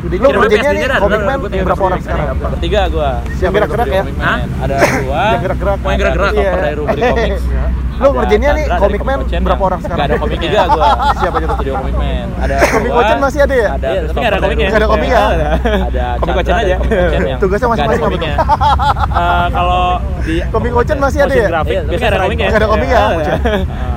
Lu 0.00 0.38
kerjanya 0.40 0.70
nih 0.72 0.84
dah, 0.88 0.98
komik 1.02 1.18
ntar 1.20 1.28
man 1.28 1.36
gua 1.44 1.48
tinggal 1.52 1.66
berapa 1.68 1.82
orang 1.84 2.00
sekarang? 2.00 2.26
Bertiga 2.40 2.80
gua. 2.88 3.10
Yang 3.36 3.52
gerak-gerak 3.52 3.86
ya. 3.92 4.02
Hah? 4.24 4.38
Ada 4.64 4.74
gua. 5.04 5.22
Yang 5.34 5.42
gerak-gerak. 5.44 5.76
Mau 5.82 5.88
yang 5.90 6.00
gerak-gerak 6.00 6.32
Iya. 6.32 6.52
dari 6.56 6.76
rubrik 6.80 7.02
komik. 7.04 7.32
Lu 8.00 8.08
ngerjainnya 8.12 8.50
nih 8.54 8.64
komik 8.72 9.02
man 9.02 9.18
Komik 9.20 9.42
berapa 9.44 9.62
orang 9.62 9.78
sekarang? 9.78 9.96
Nggak 9.96 10.08
ada 10.08 10.16
komik 10.18 10.38
tiga 10.40 10.60
gua. 10.66 10.88
Siapa 11.20 11.36
aja 11.36 11.46
tuh? 11.46 11.56
Studio 11.56 11.72
komik 11.76 11.94
man. 11.94 12.26
Ada 12.40 12.54
Komik 12.66 12.90
gua, 12.90 13.00
Ocean 13.00 13.18
masih 13.20 13.40
ada 13.40 13.54
ya? 13.54 13.68
Ada. 13.70 13.86
Iya, 13.86 14.00
tapi 14.02 14.16
nggak 14.16 14.30
ada 14.30 14.38
komiknya. 14.40 14.56
dari 14.56 14.70
Nggak 14.70 14.80
ada 14.80 14.86
Rubrik 14.86 14.90
komiknya? 14.90 15.20
Komik. 15.20 15.88
Ada 15.90 16.04
Komik 16.16 16.34
dari 16.34 16.60
aja. 16.60 16.76
Komik 16.80 17.36
Tugasnya 17.40 17.68
masing-masing 17.68 18.00
apa 18.00 18.08
komiknya. 18.08 18.34
Eh, 19.10 19.46
kalau 19.50 19.82
di 20.22 20.36
Komik 20.48 20.72
Ocean 20.72 20.98
masih 20.98 21.20
ada 21.20 21.34
ya? 21.34 21.46
grafik 21.50 21.70
Iya, 21.70 21.80
biasanya 21.84 22.08
ada 22.10 22.20
komiknya. 22.22 22.46
nggak 22.46 22.60
ada 22.60 22.68
komik 22.72 22.88
ya? 22.88 23.00
Iya. 23.10 23.34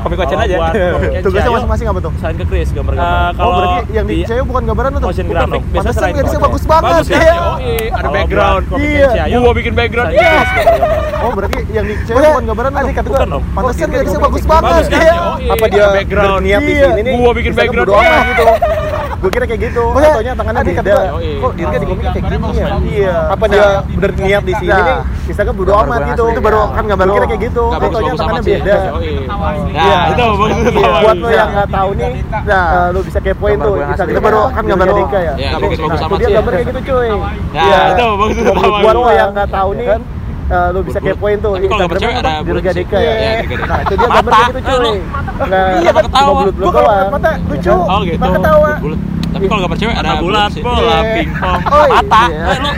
Komik 0.03 0.17
Ocean 0.19 0.37
Kalau 0.37 0.43
aja. 0.43 0.55
komiknya 0.91 1.21
Tugasnya 1.23 1.51
masing-masing 1.53 1.87
apa 1.87 1.99
tuh? 2.01 2.11
Selain 2.19 2.35
ke 2.35 2.45
Chris 2.45 2.61
Eh, 2.63 2.73
gambar-gambar. 2.73 3.31
kalau 3.31 3.43
Oh 3.43 3.55
berarti 3.55 3.77
yang 3.93 4.05
di 4.05 4.15
Ciayo 4.23 4.43
bukan 4.43 4.63
gambaran 4.65 4.89
tuh? 4.93 5.01
motion 5.03 5.25
graphic 5.25 5.61
biasanya 5.69 5.93
selain 5.93 6.13
komik. 6.13 6.43
bagus 6.43 6.63
banget. 6.65 6.83
Bagus 6.89 7.07
kan? 7.07 7.21
Iya. 7.21 7.33
Ada 7.33 7.93
Kalau 7.93 8.11
background. 8.11 8.63
komiknya 8.67 9.07
Iya. 9.23 9.37
Gua 9.39 9.53
bikin 9.53 9.73
background. 9.73 10.09
Oh 11.15 11.31
berarti 11.31 11.57
yang 11.69 11.85
di 11.85 11.93
Udah, 12.03 12.29
bukan 12.33 12.43
gambaran 12.45 12.71
gua. 12.73 13.03
Bukan 13.05 13.27
dong. 13.29 13.43
Pantesan 13.53 13.89
bagus 13.93 14.17
Bagus 14.17 14.43
banget. 14.43 14.83
kan? 14.83 14.99
Iya. 14.99 15.13
Yoi, 15.13 15.49
Apa 15.49 15.65
dia 15.67 15.85
background? 15.87 16.31
berniat 16.33 16.61
di 16.61 16.73
Iya. 16.73 16.87
sini 16.87 17.01
nih? 17.01 17.13
Gua 17.15 17.31
bikin 17.33 17.53
background. 17.53 17.89
Iya. 17.93 18.17
gitu. 18.25 18.45
Gue 19.15 19.31
kira 19.31 19.45
kayak 19.47 19.61
gitu. 19.63 19.83
Fotonya 19.87 20.33
tangannya 20.35 20.63
beda. 20.67 20.95
Kok 21.39 21.51
Dirga 21.55 21.77
di 21.79 21.85
komiknya 21.85 22.11
kayak 22.11 22.25
gini 22.27 22.47
ya? 22.53 22.67
Iya. 22.83 23.17
Apa 23.31 23.45
dia 23.47 23.65
berniat 23.95 24.43
di 24.43 24.53
sini 24.53 24.67
Nah. 24.69 24.83
nih? 24.83 24.97
Misalkan 25.23 25.53
bodo 25.55 25.71
amat 25.73 25.99
gitu. 26.03 26.23
asli. 26.23 26.33
Itu 26.33 26.41
baru 26.43 26.59
kan 26.67 26.83
gambar 26.83 27.05
kira 27.07 27.25
kayak 27.25 27.41
gitu. 27.41 27.63
Fotonya 27.63 27.79
bagus-bagus 27.79 28.19
tangannya 28.19 28.43
beda. 28.43 28.75
Iya. 28.75 28.91
Ya, 29.73 29.99
itu 30.11 30.23
bagus 30.29 30.57
itu 30.59 30.71
Iya, 30.73 30.91
buat 30.99 31.15
lo 31.15 31.27
Iya. 31.27 31.37
yang 31.37 31.49
nggak 31.55 31.69
tahu 31.71 31.89
nih, 31.93 32.11
Nah. 32.43 32.67
lo 32.91 32.99
bisa 33.01 33.19
kepoin 33.21 33.57
tuh. 33.57 33.73
Itu 34.03 34.19
baru 34.19 34.39
kan 34.49 34.63
gambar. 34.65 34.85
Dirga 34.93 35.19
ya. 35.21 35.33
Ya, 35.33 35.49
Nah, 35.49 35.59
bagus-bagus 35.61 35.95
itu 35.95 36.03
amat 36.03 36.17
dia 36.19 36.27
sih. 36.27 36.35
gambar 36.35 36.51
kayak 36.53 36.65
gitu 36.67 36.79
cuy. 36.83 37.07
Ya, 37.07 37.63
Iya. 37.63 37.79
itu 37.89 38.05
bagus 38.13 38.35
itu 38.35 38.43
Buat 38.45 38.59
bagus. 38.59 38.81
buat 38.83 38.95
lo 38.97 39.09
yang 39.09 39.29
nggak 39.31 39.49
tahu 39.49 39.69
nih, 39.73 39.85
eh, 40.45 40.67
lo 40.69 40.79
bisa 40.81 40.99
kepoin 40.99 41.37
tuh. 41.39 41.53
Tapi 41.53 41.67
kalau 41.67 41.85
cewek 41.93 42.15
ada 42.15 42.31
Dirga. 42.41 42.71
Deka 42.71 42.97
ya. 42.97 43.11
Iya. 43.13 43.31
Nah, 43.63 43.79
itu 43.79 43.93
dia 43.93 44.07
gambar 44.09 44.33
gitu 44.33 44.59
Eh, 44.59 44.75
lu. 44.75 44.83
cuy. 44.83 44.99
Nggak 45.33 45.65
Iya, 45.73 45.89
cuma 45.89 46.01
ketawa. 46.03 46.31
bulut-bulut 46.37 46.65
Gua 46.65 46.73
kalau 46.75 47.11
mata 47.11 47.31
lucu. 47.43 47.73
Oh 47.73 47.99
gitu. 48.03 48.19
Mata 48.19 48.31
ketawa. 48.33 48.71
Tapi 49.33 49.45
kalau 49.49 49.61
gambar 49.61 49.77
cewek 49.77 49.95
ada 49.97 50.11
bulat, 50.15 50.49
sih. 50.51 50.61
bola, 50.61 50.77
Iya. 50.79 51.01
pingpong. 51.15 51.59
Mata. 51.89 52.21
iya. 52.23 52.43
Eh, 52.45 52.57
lu 52.59 52.71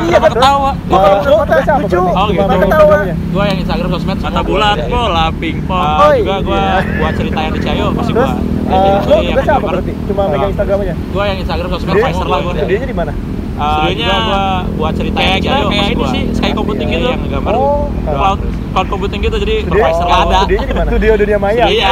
Iya 0.00 0.18
kan? 0.18 0.30
ketawa. 0.30 0.70
Gua 0.82 0.98
kalau 1.00 1.36
mata 1.40 1.54
lucu. 1.78 2.00
Oh, 2.00 2.26
gitu. 2.28 2.42
Mata 2.42 2.56
ketawa. 2.60 2.98
Gua 3.30 3.44
yang 3.46 3.58
Instagram 3.58 3.88
sosmed 3.90 4.18
Mata 4.20 4.40
bulat, 4.42 4.76
bola, 4.86 5.24
pingpong. 5.32 5.80
Ah, 5.96 6.12
juga 6.12 6.36
gua 6.42 6.60
iya. 6.60 6.76
buat 6.96 7.12
cerita 7.14 7.38
yang 7.40 7.52
di 7.52 7.60
Cayo 7.60 7.86
pasti 7.92 8.12
Terus, 8.12 8.28
gua. 8.28 8.36
eh, 8.70 8.96
lo 9.00 9.14
yang 9.16 9.32
tugasnya 9.32 9.54
apa 9.56 9.66
berarti? 9.70 9.92
Cuma 10.04 10.22
megang 10.28 10.50
Instagramnya? 10.50 10.94
Gua 11.10 11.24
yang 11.24 11.38
Instagram 11.40 11.68
sosmed 11.70 11.90
Dia- 11.90 12.04
Pfizer 12.04 12.26
lah 12.26 12.38
gua. 12.40 12.52
Studionya 12.52 12.86
di 12.86 12.96
mana? 12.96 13.12
Studionya 13.60 13.92
juga 14.00 14.16
gua 14.22 14.42
buat 14.72 14.92
cerita 14.94 15.16
kayak 15.16 15.36
kita 15.36 15.52
Cayo 15.52 15.66
kayak 15.68 15.88
ini 15.90 16.04
sih, 16.06 16.22
Sky 16.32 16.50
Computing 16.50 16.88
Iya, 16.88 16.96
gitu. 16.96 17.08
Yang 17.10 17.30
gambar 17.30 17.52
Oh, 17.52 17.82
Cloud, 18.00 18.38
cloud 18.72 18.88
computing 18.88 19.20
gitu 19.20 19.36
jadi 19.38 19.54
Studio, 19.60 19.82
Pfizer 19.82 20.04
nggak 20.04 20.20
ada. 20.22 20.38
Studionya 20.40 20.66
di 20.66 20.74
mana? 20.74 20.88
Studio 20.88 21.12
Dunia 21.14 21.38
Maya. 21.38 21.64
Iya, 21.66 21.88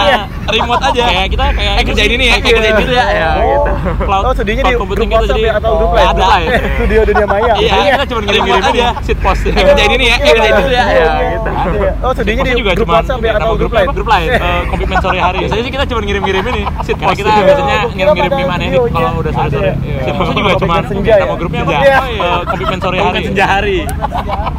remote 0.49 0.83
aja. 0.83 1.03
Kayak 1.05 1.29
kita 1.29 1.45
kayak 1.53 1.75
Eh, 1.75 1.85
kerjain 1.85 2.11
ini 2.11 2.25
ya, 2.25 2.35
kayak 2.35 2.55
kerjain 2.55 2.75
gitu 2.79 2.93
ya. 2.93 3.05
Ya, 3.09 3.29
Oh, 3.29 3.45
gitu. 3.45 3.71
Cloud, 4.01 4.23
oh 4.25 4.33
studionya 4.33 4.57
di 4.59 4.65
cloud 4.65 4.73
grup 4.73 4.83
computing 4.83 5.09
gitu 5.11 5.25
jadi 5.29 5.43
ya 5.43 5.53
atau 5.55 5.71
grup 5.77 5.91
Oh, 5.91 5.95
lain? 5.95 6.09
ada. 6.09 6.27
Studio 6.75 7.01
Dunia 7.05 7.27
Maya. 7.27 7.53
Iya, 7.55 7.75
kita 7.93 8.05
cuma 8.07 8.21
ngirim-ngirim 8.23 8.65
aja 8.65 8.87
sheet 9.03 9.19
post. 9.21 9.43
Eh, 9.45 9.53
kerjain 9.55 9.91
ini 9.93 10.05
ya, 10.05 10.17
eh, 10.17 10.27
kerjain 10.27 10.55
itu 10.55 10.71
ya. 10.71 10.85
Ya, 10.89 11.07
gitu. 11.31 11.51
Oh, 11.99 12.11
studionya 12.11 12.43
di 12.47 12.53
grup 12.57 12.77
cuma 12.81 12.93
WhatsApp 12.97 13.21
ya 13.21 13.33
atau 13.39 13.51
grup 13.55 13.73
lain? 13.73 13.89
Grup 13.93 14.09
lain. 14.09 14.29
Komitmen 14.69 14.97
sore 14.99 15.19
hari. 15.19 15.39
Biasanya 15.45 15.63
sih 15.63 15.73
kita 15.75 15.85
cuma 15.85 16.01
ngirim-ngirim 16.01 16.45
ini 16.47 16.63
sheet 16.83 16.97
Karena 16.97 17.07
post. 17.07 17.19
kita 17.19 17.29
Iya. 17.29 17.45
biasanya 17.45 17.77
ngirim-ngirim 17.91 18.49
aneh 18.49 18.67
videonya. 18.67 18.95
kalau 18.97 19.11
udah 19.21 19.33
sore-sore. 19.35 19.61
Ada. 19.61 19.73
Iya. 19.79 20.01
Sheet 20.01 20.15
postnya 20.17 20.35
juga 20.35 20.53
cuma 20.57 20.75
senja 20.83 21.13
ya? 21.13 21.25
nama 21.29 21.35
grupnya 21.61 21.79
apa? 21.91 22.07
Iya. 22.09 22.23
Eh, 22.29 22.41
Komitmen 22.49 22.79
sore 22.79 22.99
hari. 23.01 23.21
senja 23.25 23.45
hari. 23.47 23.79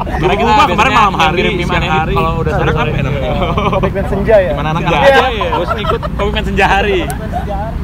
Karena 0.09 0.33
kita 0.35 0.51
Gua 0.51 0.65
kemarin 0.67 0.93
malam 0.93 1.15
hari, 1.15 1.41
siang 1.55 1.85
hari. 1.85 2.15
kalau 2.15 2.31
udah 2.39 2.53
ya 2.89 3.01
namanya? 3.01 3.31
Komitmen 3.71 4.05
senja 4.07 4.35
ya? 4.37 4.51
Gimana 4.51 4.69
anak 4.69 4.81
Senja 4.81 4.97
senja 4.97 5.09
aja 5.09 5.21
aja 5.21 5.29
ya. 5.31 5.51
Gue 5.51 5.79
ikut 5.79 6.01
komitmen 6.17 6.43
senja 6.43 6.65
hari. 6.67 6.99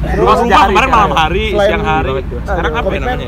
Terus, 0.06 0.22
Gua 0.22 0.34
sumpah 0.36 0.62
kemarin 0.66 0.90
malam 0.90 1.12
hari, 1.12 1.44
siang 1.52 1.84
hari. 1.84 2.10
Sekarang 2.42 2.72
apa 2.74 2.88
ya 2.88 3.00
namanya? 3.00 3.26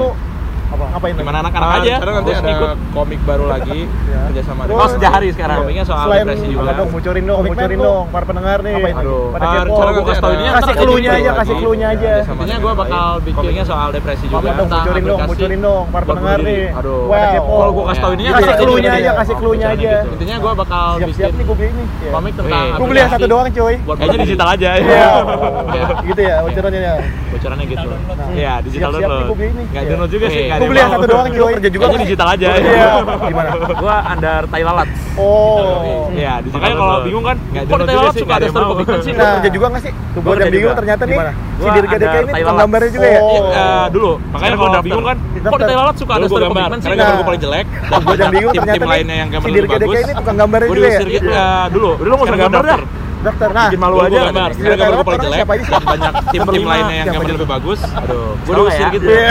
Apa? 0.69 0.85
Ngapain? 0.89 1.15
Gimana 1.15 1.39
anak-anak 1.41 1.71
aja. 1.79 1.95
Sekarang 1.95 2.15
nanti 2.17 2.31
Gua 2.31 2.39
ada 2.39 2.53
ikut. 2.53 2.77
komik 2.91 3.21
baru 3.25 3.45
lagi 3.55 3.81
kerja 4.29 4.43
sama 4.45 4.63
Terus, 4.65 4.79
Oh, 4.79 4.89
senja 4.89 5.09
hari 5.09 5.29
sekarang. 5.31 5.59
Komiknya 5.61 5.85
soal 5.85 6.05
Selain 6.05 6.21
depresi 6.23 6.47
juga. 6.49 6.71
dong, 6.75 6.89
bocorin 6.91 7.25
dong, 7.25 7.39
bocorin 7.43 7.79
dong, 7.81 8.05
para 8.09 8.25
pendengar 8.25 8.59
nih. 8.61 8.75
Ngapain? 8.75 8.95
Aduh. 8.99 9.25
Pada 9.33 9.47
kepo. 9.49 9.65
rencana 9.65 9.91
gua 9.91 10.05
kasih 10.05 10.21
tau 10.21 10.33
ini 10.33 10.45
Kasih 10.49 10.65
ntar 10.69 10.77
clue-nya 10.79 11.11
aja, 11.11 11.31
kasih 11.35 11.55
clue-nya 11.57 11.87
aja. 11.89 12.13
Intinya 12.23 12.57
gue 12.59 12.73
bakal 12.75 13.07
bikinnya 13.23 13.65
soal 13.65 13.89
depresi 13.91 14.25
juga. 14.27 14.39
Apa 14.39 14.51
dong, 14.55 14.69
bocorin 14.69 15.05
dong, 15.05 15.21
bocorin 15.25 15.61
dong, 15.61 15.85
para 15.89 16.05
pendengar 16.05 16.39
nih. 16.41 16.63
Aduh. 16.73 17.01
Pada 17.07 17.17
Wow. 17.19 17.33
kepo. 17.35 17.55
Kalau 17.59 17.73
gua 17.73 17.85
kasih 17.89 18.01
tau 18.01 18.13
ininya, 18.13 18.33
Kasih 18.39 18.55
clue-nya 18.55 18.91
jadi 18.91 19.01
aja, 19.01 19.11
kasih 19.15 19.35
clue-nya 19.35 19.67
Bocorannya 19.69 19.89
aja. 19.89 19.99
gitu. 19.99 20.09
Intinya 20.15 20.37
gue 20.39 20.53
bakal 20.55 20.87
Siap-siap 20.99 21.09
bikin 21.19 21.33
nih 21.35 21.45
gue 21.45 21.57
beli 21.57 21.71
nih. 21.71 21.87
Iya. 21.99 22.11
komik 22.11 22.33
tentang 22.35 22.65
Gue 22.71 22.87
beli 22.87 22.99
yang 22.99 23.11
satu 23.11 23.27
doang 23.27 23.49
cuy. 23.49 23.75
Kayaknya 23.89 24.19
digital 24.23 24.49
aja. 24.51 24.71
Iya. 24.75 25.09
diri. 25.69 25.95
Gitu 26.09 26.21
ya, 26.23 26.35
bocorannya 26.39 26.81
ya. 26.81 26.95
Bocorannya 27.29 27.67
gitu. 27.67 27.89
Iya, 28.31 28.53
digital 28.61 28.89
Siap-siap 28.89 29.01
nih 29.01 29.03
download. 29.09 29.27
gua 29.27 29.37
beli 29.37 29.51
nih. 29.51 29.65
Enggak 29.65 29.79
Iya. 29.79 29.91
download 29.91 30.11
juga 30.11 30.27
sih, 30.29 30.45
Gue 30.59 30.68
beli 30.68 30.81
yang 30.81 30.90
satu 30.90 31.07
doang 31.07 31.29
cuy. 31.29 31.53
Kerja 31.55 31.71
juga 31.71 31.85
Kayaknya 31.85 32.05
digital 32.05 32.29
aja. 32.29 32.47
Iya. 32.51 32.88
Gimana? 33.31 33.51
Gua 33.75 33.97
under 34.07 34.42
tai 34.47 34.62
lalat. 34.62 34.88
Oh. 35.14 36.07
Iya, 36.11 36.33
Makanya 36.44 36.77
kalau 36.77 36.97
bingung 37.03 37.25
kan, 37.25 37.37
kok 37.38 37.77
tai 37.77 37.87
juga 37.87 37.94
lalat 37.97 38.14
suka 38.14 38.33
ada 38.35 38.47
story 38.47 38.64
mau. 38.64 38.73
komikan 38.73 38.99
sih? 39.01 39.12
Nah, 39.12 39.31
kerja 39.38 39.51
juga 39.51 39.66
nggak 39.68 39.83
sih? 39.83 39.92
Gua 39.92 40.18
yang 40.18 40.38
kerja 40.38 40.51
bingung 40.51 40.75
ternyata 40.75 41.03
nih 41.05 41.16
si 41.59 41.68
Dirga 41.68 41.97
DK 41.97 42.07
ada 42.07 42.18
ini 42.38 42.55
gambarnya 42.55 42.90
juga 42.92 43.07
ya. 43.09 43.18
Iya, 43.18 43.21
Oh. 43.21 43.51
eh, 43.51 43.87
dulu. 43.90 44.11
Makanya 44.31 44.55
kalau 44.55 44.71
udah 44.71 44.83
bingung 44.83 45.05
kan, 45.05 45.16
kok 45.18 45.59
di 45.59 45.64
tai 45.64 45.77
lalat 45.77 45.97
suka 45.99 46.12
ada 46.14 46.27
story 46.27 46.44
gambar, 46.44 46.55
komitmen 46.61 46.79
sih? 46.79 46.88
gambar 46.88 47.14
gue 47.14 47.27
paling 47.27 47.42
jelek. 47.42 47.66
Dan 47.68 48.01
buat 48.01 48.18
yang 48.18 48.33
bingung 48.33 48.53
ternyata 48.55 48.85
lainnya 48.87 49.07
nih 49.09 49.16
yang 49.16 49.29
si 49.29 49.35
gambar 49.35 49.49
Dirga 49.49 49.59
lebih 49.68 49.79
DK 49.79 49.88
bagus. 49.88 49.99
ini 50.01 50.14
tukang 50.14 50.37
gambarnya 50.37 50.68
Gue 50.68 50.77
juga 50.77 50.88
ya. 50.88 51.01
gitu 51.03 51.29
ya, 51.29 51.49
dulu. 51.68 51.90
Dulu 51.99 52.12
nggak 52.14 52.29
usah 52.29 52.38
gambar 52.38 52.62
dah. 52.64 52.81
Daftar. 53.29 53.49
Nah, 53.51 53.67
Bikin 53.67 53.81
malu 53.81 53.97
aja. 53.99 54.19
gambar. 54.25 54.49
Sekarang 54.51 54.79
gambar 54.79 54.95
gue 54.95 55.05
paling 55.05 55.21
jelek. 55.21 55.38
Dan 55.38 55.83
banyak 55.85 56.12
tim-tim 56.25 56.43
Berlima. 56.49 56.71
lainnya 56.71 56.95
yang 56.95 57.07
gambarnya 57.09 57.35
lebih 57.35 57.49
bagus. 57.51 57.81
Aduh, 57.85 58.29
Gue 58.38 58.49
tau 58.49 58.62
diusir 58.62 58.81
ya? 58.81 58.88
gitu. 58.91 59.07
Iya. 59.07 59.29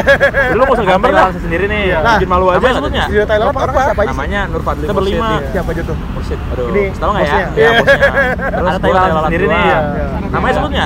Dulu 0.47 0.61
nggak 0.61 0.75
usah 0.75 0.85
gambar 0.87 1.09
lalat 1.09 1.33
sendiri 1.37 1.65
nih. 1.65 1.83
Nah, 1.89 2.15
Bikin 2.15 2.29
malu 2.29 2.45
aja. 2.47 2.67
sebutnya? 2.71 3.03
Studio 3.03 3.23
Thailand 3.25 3.47
aja 3.49 3.65
sih? 3.67 4.07
Namanya 4.07 4.41
Nur 4.47 4.61
Fadli 4.61 4.83
Kita 4.83 4.93
berlima. 4.93 5.27
Iya. 5.27 5.49
Siapa 5.49 5.69
aja 5.69 5.81
tuh? 5.83 5.95
Mursyid. 6.13 6.39
Aduh, 6.47 6.65
Ini 6.69 6.83
tahu 6.93 7.09
nggak 7.09 7.21
ya? 7.21 7.27
bosnya. 7.27 7.47
Iya, 7.57 7.69
bosnya. 7.73 7.97
Iya. 7.97 8.11
Terus 8.51 8.73
Ada 8.77 8.87
Lalat 9.07 9.23
sendiri 9.25 9.43
dua. 9.43 9.53
nih. 9.53 9.65
Iya. 9.65 9.79
Namanya 10.27 10.53
sebutnya? 10.53 10.85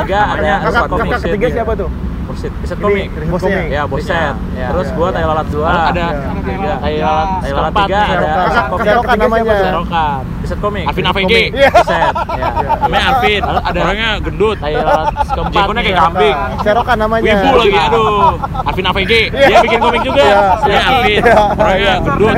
Tiga, 0.00 0.20
namanya 0.22 0.54
Nur 0.60 0.98
Kakak 1.00 1.20
ketiga 1.20 1.46
Iya. 1.46 1.54
siapa 1.56 1.72
tuh? 1.74 1.90
Mursyid. 2.22 2.52
Riset 2.56 2.78
komik. 2.78 3.08
Bosnya. 3.26 3.60
Ya, 3.66 3.82
boset. 3.84 4.34
Iya. 4.54 4.66
Terus 4.70 4.86
Iya. 4.86 4.94
gua 4.94 5.08
Tai 5.10 5.24
Lalat 5.24 5.46
2. 5.50 5.66
Ada 5.66 6.06
tiga. 6.40 6.72
Tai 6.78 6.94
Lalat, 6.96 7.28
Tai 7.34 7.50
Lalat 7.50 7.64
keempat 7.66 7.82
3 7.82 7.90
nih. 7.90 8.10
ada 8.10 8.28
Kakak- 8.30 8.68
kakak 8.70 9.16
namanya. 9.18 9.54
Serokan. 9.60 10.22
Riset 10.50 10.58
komik. 10.58 10.82
Arvin 10.82 10.98
Riset 10.98 11.14
AVG. 11.14 11.22
komik. 11.30 11.50
Iya. 11.54 11.68
Riset. 11.70 12.14
Ya. 12.34 12.48
Namanya 12.82 13.04
Arvin. 13.06 13.40
Lalu 13.40 13.60
ada 13.62 13.78
Orangnya 13.80 14.10
gendut. 14.18 14.56
Tai 14.58 14.72
Lalat 14.74 15.06
keempat. 15.30 15.54
Jenggonnya 15.54 15.80
kayak 15.80 15.94
nih. 15.94 16.02
kambing. 16.02 16.36
Serokan 16.60 16.96
namanya. 16.98 17.22
Wibu 17.30 17.50
lagi, 17.54 17.78
aduh. 17.80 18.32
Arvin 18.66 18.86
AVG. 18.90 19.12
Iya. 19.30 19.46
Dia 19.46 19.58
bikin 19.62 19.78
komik 19.78 20.02
juga. 20.02 20.22
Iya. 20.26 20.38
Dia 20.66 20.80
Arvin. 20.82 21.20
Iya. 21.22 21.34
Orangnya 21.54 21.92
gendut. 22.02 22.36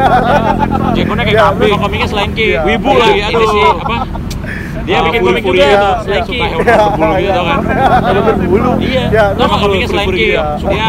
Jenggonnya 0.93 1.25
kayak 1.25 1.33
Iya. 1.35 1.47
kambing. 1.49 1.73
Komiknya. 1.75 2.07
Iya. 2.37 2.61
Wibu 2.63 2.91
Iya. 2.91 3.01
lagi, 3.01 3.17
Ini 3.19 3.29
aduh. 3.33 3.49
sih, 3.49 3.63
apa? 3.65 3.97
Dia 4.83 4.95
Ah, 4.95 5.03
bikin 5.05 5.21
komik 5.23 5.43
juga 5.43 5.55
gitu. 5.55 5.63
tuh, 5.63 5.73
Iya. 5.73 6.01
Slanky. 6.03 6.33
Iya. 6.33 6.47
Hewan 6.49 6.63
berbulu 6.65 7.13
gitu 7.15 7.31
tau 7.33 7.45
kan. 7.45 7.59
Berbulu. 8.23 8.71
Iya. 8.79 9.03
Iya. 9.05 9.25
Tau 9.33 9.45
nggak 9.45 9.61
komiknya 9.61 9.89
Slanky? 9.89 10.13
gitu. 10.13 10.33
Dia 10.33 10.45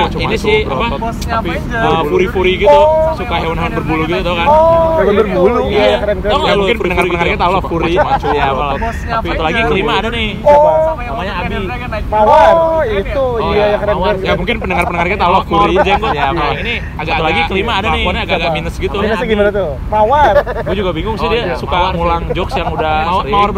Cuma 0.09 0.21
ini 0.23 0.35
sih 0.35 0.57
apa? 0.63 0.85
Bosnya 0.95 1.33
apa 1.35 1.51
aja? 1.51 1.79
Furi-furi 2.03 2.53
gitu. 2.57 2.81
Suka 3.13 3.35
hewan-hewan 3.37 3.71
berbulu 3.73 4.03
gitu 4.05 4.21
tau 4.21 4.35
kan. 4.35 4.47
Oh, 4.47 4.97
hewan 4.97 5.15
berbulu. 5.15 5.61
Iya, 5.65 5.83
Iya, 5.83 5.97
keren 5.99 6.17
keren. 6.19 6.33
Tau 6.33 6.41
Ya, 6.43 6.53
mungkin 6.55 6.77
pendengar-pendengarnya 6.77 7.37
tau 7.37 7.51
lah 7.51 7.63
Furi. 7.63 7.93
Iya, 7.93 8.45
apa 8.45 8.65
Tapi 9.13 9.27
itu 9.29 9.41
lagi 9.43 9.61
kelima 9.67 9.93
ada 9.95 10.09
nih. 10.09 10.29
Oh, 10.43 10.93
Namanya 10.93 11.33
Abi. 11.35 11.55
Mawar. 12.03 12.51
Oh, 12.53 12.81
itu. 12.83 13.23
Oh, 13.23 13.39
Iya, 13.43 13.57
ya, 13.59 13.65
ya 13.65 13.77
keren 13.79 13.95
keren. 13.95 14.17
Ya 14.23 14.33
mungkin 14.33 14.55
pendengar-pendengarnya 14.59 15.17
tahu 15.17 15.31
lah 15.31 15.43
Furi 15.43 15.75
jenggot. 15.79 16.11
Iya, 16.13 16.23
Nah, 16.23 16.33
Mawar. 16.35 16.55
ini 16.57 16.73
agak 16.95 17.17
lagi 17.19 17.41
kelima 17.47 17.71
ada 17.73 17.87
nih. 17.87 17.91
Kelakuannya 17.93 18.21
agak-agak 18.23 18.51
minus 18.53 18.75
gitu. 18.75 18.95
Minusnya 18.95 19.27
gimana 19.27 19.49
tuh? 19.51 19.69
Mawar. 19.87 20.33
Gue 20.63 20.75
juga 20.75 20.91
bingung 20.91 21.15
sih 21.15 21.21
Oh, 21.23 21.31
dia 21.31 21.41
iya, 21.43 21.55
suka 21.55 21.79
ngulang 21.93 22.23
jokes 22.31 22.53
yang 22.53 22.69
udah 22.69 22.95
Mawar- 23.05 23.27
mawar 23.27 23.49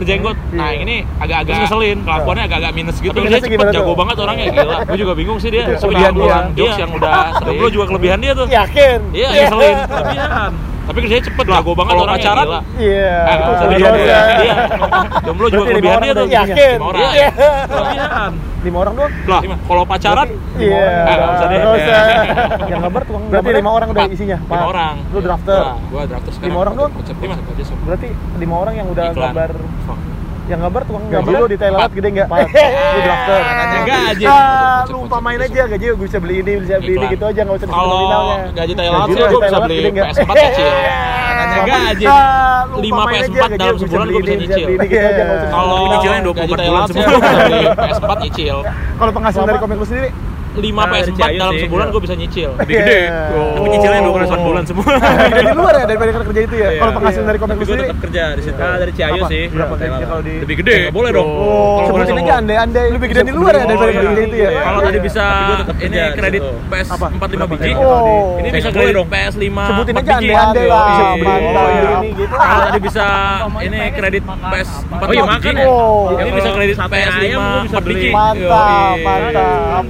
Nah, 0.51 0.67
Iya. 0.67 0.79
ini 0.79 0.95
agak-agak 1.15 1.53
ngeselin. 1.61 1.97
Kelakuannya 2.01 2.43
agak-agak 2.43 2.71
minus 2.73 2.97
gitu. 2.97 3.13
Tapi 3.13 3.27
Dia 3.27 3.39
cepet 3.39 3.67
jago 3.71 3.85
tuh? 3.85 3.95
banget 3.95 4.15
orangnya 4.17 4.45
gila. 4.47 4.75
Gue 4.89 4.97
juga 4.97 5.13
bingung 5.13 5.37
sih 5.37 5.49
dia 5.49 5.63
ngulang 6.11 6.45
dia. 6.47 6.57
jokes 6.57 6.71
Iya. 6.71 6.81
yang 6.81 6.91
udah 6.93 7.13
sering. 7.39 7.57
Gue 7.57 7.69
juga 7.69 7.85
kelebihan 7.87 8.17
dia 8.17 8.31
tuh. 8.33 8.47
Yakin. 8.47 8.99
Iya, 9.11 9.27
ngeselin. 9.29 9.75
Kelebihan. 9.91 10.51
Tapi 10.85 11.01
kerjanya 11.01 11.23
cepet, 11.25 11.45
jago 11.49 11.71
banget 11.73 11.91
kalau 11.91 12.05
orangnya 12.05 12.21
pacaran, 12.21 12.45
gila. 12.45 12.59
Iya. 12.77 13.17
Eh, 13.17 13.37
Iya. 13.73 13.89
ya. 13.89 13.89
Iya. 13.97 14.19
Iya. 14.37 14.55
Jomblo 15.25 15.47
juga 15.49 15.63
kelebihan 15.67 15.97
orang 15.97 16.05
dia 16.05 16.13
tuh. 16.13 16.27
Yakin. 16.29 16.75
Lima 16.77 16.85
orang. 16.85 17.01
Iya. 17.09 17.29
Kelebihan. 17.65 18.31
Lima 18.65 18.77
orang 18.81 18.93
doang. 18.93 19.13
Lah, 19.25 19.41
kalau 19.61 19.83
pacaran 19.83 20.27
Iya. 20.55 20.85
Eh, 20.85 21.15
nggak 21.15 21.29
usah 21.31 21.47
deh. 21.49 21.59
Yang 22.65 22.79
gambar 22.81 23.01
tukang 23.03 23.23
Berarti 23.27 23.49
lima 23.51 23.71
orang 23.71 23.87
udah 23.89 24.05
isinya. 24.07 24.37
Lima 24.39 24.65
orang. 24.67 24.95
Lu 25.09 25.19
drafter. 25.19 25.57
Nah, 25.59 25.77
gua 25.89 26.01
drafter 26.05 26.31
sekarang. 26.31 26.49
Lima 26.53 26.59
orang 26.61 26.73
doang? 26.77 26.91
Berarti 27.81 28.07
lima 28.37 28.55
orang 28.55 28.73
yang 28.75 28.87
udah 28.87 29.05
gambar 29.11 29.49
yang 30.45 30.61
gambar 30.61 30.81
tukang 30.83 31.03
Gambar 31.07 31.25
gaji 31.25 31.33
lu 31.35 31.47
di 31.47 31.57
Thailand 31.57 31.89
gede 31.89 32.09
enggak? 32.11 32.27
Lu 32.29 32.99
drafter. 33.01 33.41
Enggak 33.75 34.01
aja. 34.07 34.27
Ah, 34.27 34.79
lu 34.85 34.97
umpamain 35.01 35.39
aja 35.39 35.61
gaji 35.65 35.85
gue 35.87 35.97
bisa 35.99 36.17
beli 36.17 36.35
ini, 36.39 36.53
bisa 36.61 36.77
beli 36.77 36.93
ini 36.95 37.05
gitu 37.09 37.23
aja 37.23 37.39
enggak 37.41 37.55
usah 37.55 37.65
disebut 37.65 37.81
Kalau 37.81 37.95
nominalnya. 37.95 38.37
gaji 38.53 38.73
Thailand 38.73 39.01
sih 39.01 39.11
gue 39.11 39.17
di 39.17 39.25
bisa 39.25 39.41
Thailand 39.41 39.63
beli 39.63 39.75
gede 39.75 39.89
nggak? 39.91 40.07
PS4 40.07 40.31
kecil. 40.35 40.69
Enggak 41.55 41.81
aja. 41.87 42.07
Ah, 42.07 42.59
lu 42.67 42.77
5 42.77 42.85
umpamain 42.85 43.15
aja 43.15 43.25
PS4 43.25 43.47
gaji 43.47 43.57
dalam 43.57 43.77
sebulan 43.79 44.05
gue 44.05 44.21
bisa 44.21 44.33
nyicil. 44.35 44.65
beli 44.65 44.75
ini 44.75 44.85
gitu 44.85 45.01
aja 45.01 45.21
enggak 45.21 45.37
usah 45.37 45.49
Kalau 45.49 45.67
nominal. 45.71 45.99
24 46.21 46.35
gaji 46.35 46.53
bulan 46.65 46.87
beli 47.49 47.59
PS4 47.75 48.11
nyicil. 48.21 48.57
Kalau 48.95 49.11
penghasilan 49.11 49.45
dari 49.45 49.59
komik 49.59 49.77
lu 49.77 49.85
sendiri 49.85 50.09
5 50.55 50.71
Nah, 50.75 50.85
dari 50.85 51.01
PS4 51.05 51.15
Ciayu 51.15 51.37
dalam 51.37 51.53
sih, 51.53 51.61
sebulan 51.63 51.85
iya. 51.85 51.91
gue 51.91 52.01
bisa 52.01 52.15
nyicil. 52.15 52.49
Lebih 52.55 52.75
gede. 52.77 52.99
Tapi 53.55 53.67
nyicilnya 53.67 53.99
28 54.01 54.47
bulan 54.47 54.63
semua. 54.69 54.85
Gede 55.25 55.41
di 55.41 55.53
luar 55.53 55.73
ya 55.73 55.85
daripada 55.85 56.09
kerja 56.15 56.41
itu 56.41 56.55
ya. 56.55 56.67
Iya. 56.67 56.79
Kalau 56.79 56.91
penghasilan 56.93 57.25
dari 57.25 57.39
komik 57.39 57.55
gue 57.55 57.65
sendiri 57.65 57.83
tetap 57.85 57.99
kerja 58.01 58.23
di 58.31 58.41
situ. 58.41 58.59
Ah, 58.59 58.75
dari 58.75 58.91
Ciayu 58.91 59.13
Apa? 59.17 59.27
sih. 59.27 59.43
Berapa 59.49 59.73
kalau 59.75 60.21
di 60.21 60.33
Lebih 60.41 60.55
gede. 60.59 60.75
Nggak 60.81 60.95
boleh 60.95 61.11
dong. 61.11 61.27
Oh, 61.27 61.75
Kalau 61.75 61.87
sebutin 61.97 62.17
aja 62.17 62.33
andai-andai 62.37 62.87
lebih 62.89 63.07
gede 63.09 63.21
di 63.23 63.33
luar 63.33 63.53
ya 63.53 63.63
daripada 63.65 63.91
iya. 63.91 64.01
gede 64.05 64.23
itu 64.23 64.37
ya. 64.37 64.49
Kalau 64.55 64.73
Iya. 64.75 64.85
tadi 64.85 64.99
bisa 65.01 65.25
ini 65.75 65.95
kerja 65.95 66.03
di 66.05 66.15
kredit 66.15 66.41
situ. 66.41 66.55
PS 66.65 66.87
Apa? 66.91 67.07
45 67.11 67.51
biji. 67.51 67.71
Oh. 67.75 68.37
Ini 68.37 68.47
bisa 68.51 68.69
kredit 68.69 68.93
dong. 68.93 69.07
PS 69.07 69.33
5 69.35 69.63
Sebutin 69.65 69.93
aja 69.93 69.95
4 69.95 70.05
biji. 70.05 70.13
andai-andai 70.15 70.65
lah. 70.65 70.85
Iya. 70.85 71.07
Mantap 71.17 71.65
Iya. 71.65 71.89
ini 71.95 72.09
gitu. 72.15 72.33
Kalau 72.35 72.61
tadi 72.63 72.79
bisa 72.81 73.05
ini 73.61 73.79
kredit 73.91 74.23
PS 74.23 74.69
4 74.85 75.05
Oh 75.05 75.13
iya, 75.13 75.23
makan 75.25 75.53
ya? 75.53 75.65
Oh. 75.65 76.03
Ini 76.15 76.29
bisa 76.31 76.49
kredit 76.51 76.75
Sate 76.75 76.93
PS 76.93 77.13
5 77.13 77.21
ayam 77.21 77.41
gua 77.41 77.61
bisa 77.61 77.77
4 77.77 77.83
beli. 77.83 77.95
biji. 77.95 78.09
Mantap, 78.11 78.95
mantap. 78.99 79.83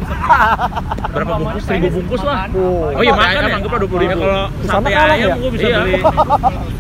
Berapa 1.11 1.33
bungkus? 1.37 1.63
1000 1.63 1.95
bungkus 1.95 2.21
lah. 2.21 2.37
Oh. 2.51 2.91
Oh 2.91 3.01
iya 3.01 3.13
makan 3.13 3.41
ya? 3.43 3.55
anggaplah 3.55 3.79
20 3.81 4.03
ribu. 4.03 4.19
Ya, 4.19 4.45
kalau 4.65 4.81
sate 4.83 4.89
ayam 4.91 5.27
ya? 5.29 5.35
gue 5.35 5.51
bisa 5.51 5.65
Iya. 5.65 5.77
beli. 5.81 6.01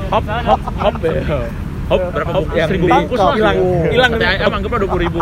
Hop, 0.05 0.23
hop, 0.25 0.61
hop 0.75 0.95
ya. 0.99 1.13
Hop, 1.85 2.01
berapa 2.09 2.31
1000 2.33 2.49
ditangkap. 2.65 2.81
bungkus 2.81 3.19
lah. 3.21 3.35
Hilang, 3.37 3.57
hilang 3.93 4.11
sate 4.11 4.25
ayam 4.25 4.51
anggaplah 4.51 4.79
20 4.81 5.03
ribu. 5.05 5.19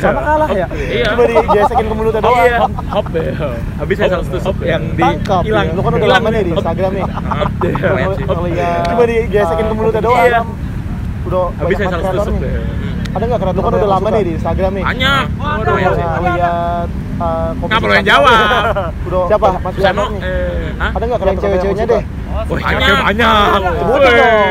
Sama 0.00 0.20
kalah 0.24 0.50
ya? 0.50 0.66
Iya. 0.72 1.06
Coba 1.12 1.22
digesekin 1.28 1.86
ke 1.86 1.94
mulutnya 1.94 2.20
doang. 2.24 2.38
Iya, 2.40 2.56
hop, 2.58 2.72
hop 2.88 3.06
ya. 3.12 3.32
Habis 3.76 3.96
saya 3.96 4.08
satu 4.10 4.24
tusuk 4.32 4.56
yang 4.62 4.82
di 4.96 5.02
hilang. 5.44 5.66
Lu 5.76 5.80
kan 5.80 5.92
udah 5.94 6.08
lama 6.10 6.28
nih 6.32 6.40
di 6.42 6.50
Hop. 6.50 6.58
Instagram 6.58 6.90
nih. 6.96 7.04
Hop 7.06 7.52
deh. 7.60 7.72
Hop, 7.76 8.36
Ngeliat. 8.40 8.84
Coba 8.88 9.02
digesekin 9.04 9.64
ke 9.64 9.74
mulutnya 9.76 10.02
doang. 10.02 10.24
Iya. 10.24 10.40
Udah 11.26 11.44
Habis 11.58 11.74
saya 11.76 11.88
satu 11.90 12.32
deh. 12.38 12.54
Ada 13.16 13.24
nggak 13.24 13.40
kreator? 13.40 13.56
Lu 13.56 13.64
kan 13.64 13.72
udah 13.76 13.90
lama 13.90 14.08
nih 14.12 14.22
di 14.24 14.32
Instagram 14.36 14.70
nih. 14.76 14.84
Banyak. 14.84 15.24
Udah 15.36 15.74
ngeliat 15.76 16.88
uh, 17.16 17.50
kopi 17.56 17.68
Nggak 17.70 17.80
perlu 17.82 17.94
yang 17.94 18.06
jawab. 18.06 18.32
Udah 19.06 19.22
Siapa? 19.26 19.48
Mas 19.60 19.74
nih. 19.76 20.20
Eh, 20.20 20.68
hah? 20.76 20.90
Ada 20.92 21.04
nggak 21.06 21.18
Yang 21.18 21.20
kreator 21.20 21.42
cewek-ceweknya 21.42 21.84
deh. 21.86 22.02
Wah, 22.36 22.44
banyak. 22.44 22.96
Banyak. 23.06 23.60
Sebutin 23.80 24.12
dong. 24.12 24.44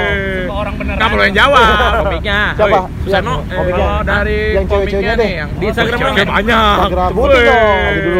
Orang 0.55 0.73
beneran. 0.79 0.97
Nggak 0.97 1.09
perlu 1.11 1.23
yang 1.23 1.35
jawab 1.35 1.91
komiknya. 2.01 2.39
Siapa? 2.55 2.79
Susano, 3.05 3.33
eh, 3.35 3.55
komiknya. 3.55 3.85
kalau 3.85 4.03
dari 4.03 4.37
Yang 4.55 4.65
cewek-ceweknya 4.65 5.13
komiknya 5.13 5.13
deh. 5.13 5.25
nih, 5.25 5.31
yang 5.37 5.49
di 5.53 5.65
Instagram 5.69 5.99
banyak. 6.25 6.77
Sebutin 7.11 7.39
dong. 7.45 7.75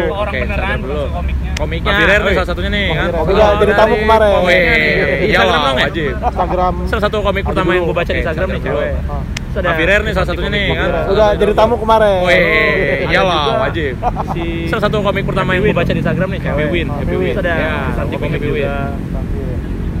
Orang 0.06 0.32
Oke, 0.32 0.38
beneran 0.38 0.46
Instagram 0.46 0.78
dulu. 0.82 0.94
bukan 0.94 1.10
komiknya. 1.16 1.45
Komiknya. 1.56 1.88
Papi 1.90 2.04
Rare 2.04 2.22
Wih. 2.22 2.34
salah 2.36 2.48
satunya 2.48 2.70
nih 2.70 2.86
kan. 2.92 3.08
Papi 3.10 3.32
Rare. 3.32 3.56
Jadi 3.56 3.72
tamu 3.72 3.94
kemarin. 3.96 4.32
Oh, 4.36 4.44
iya. 4.46 4.74
Di 5.16 5.26
Iyalah, 5.26 5.46
Instagram 5.56 5.74
wajib. 5.80 6.10
Instagram. 6.20 6.74
Salah 6.86 7.02
satu 7.02 7.16
komik 7.18 7.40
Aduh, 7.40 7.48
pertama 7.48 7.70
yang 7.72 7.84
gue 7.84 7.96
baca 7.96 8.10
di 8.12 8.20
Instagram 8.20 8.48
nih, 8.48 8.60
cewek. 8.60 8.90
Ah. 9.08 9.22
Papi 9.56 9.82
Rare 9.82 10.02
nih 10.04 10.12
salah 10.12 10.28
satunya 10.28 10.50
nih 10.52 10.66
kan. 10.70 10.88
Udah 11.08 11.28
jadi 11.34 11.52
tamu 11.52 11.74
kemarin. 11.76 12.20
Ada 12.20 13.08
iyalah, 13.08 13.40
juga. 13.40 13.56
wajib. 13.64 13.92
Si 14.30 14.44
Salah 14.68 14.82
satu 14.84 14.96
komik 15.00 15.24
pertama 15.24 15.50
yang 15.52 15.62
gue 15.64 15.72
baca 15.72 15.88
di 15.88 15.98
Instagram 15.98 16.28
nih, 16.28 16.40
cewek. 16.40 16.52
Happy 16.52 16.66
Win. 16.68 16.86
Happy 16.92 17.16
Win. 17.16 17.34
Ada 17.34 17.52
Ya, 17.56 17.72
Santi 17.96 18.14
komik 18.14 18.30
Happy 18.36 18.48
Win. 18.52 18.68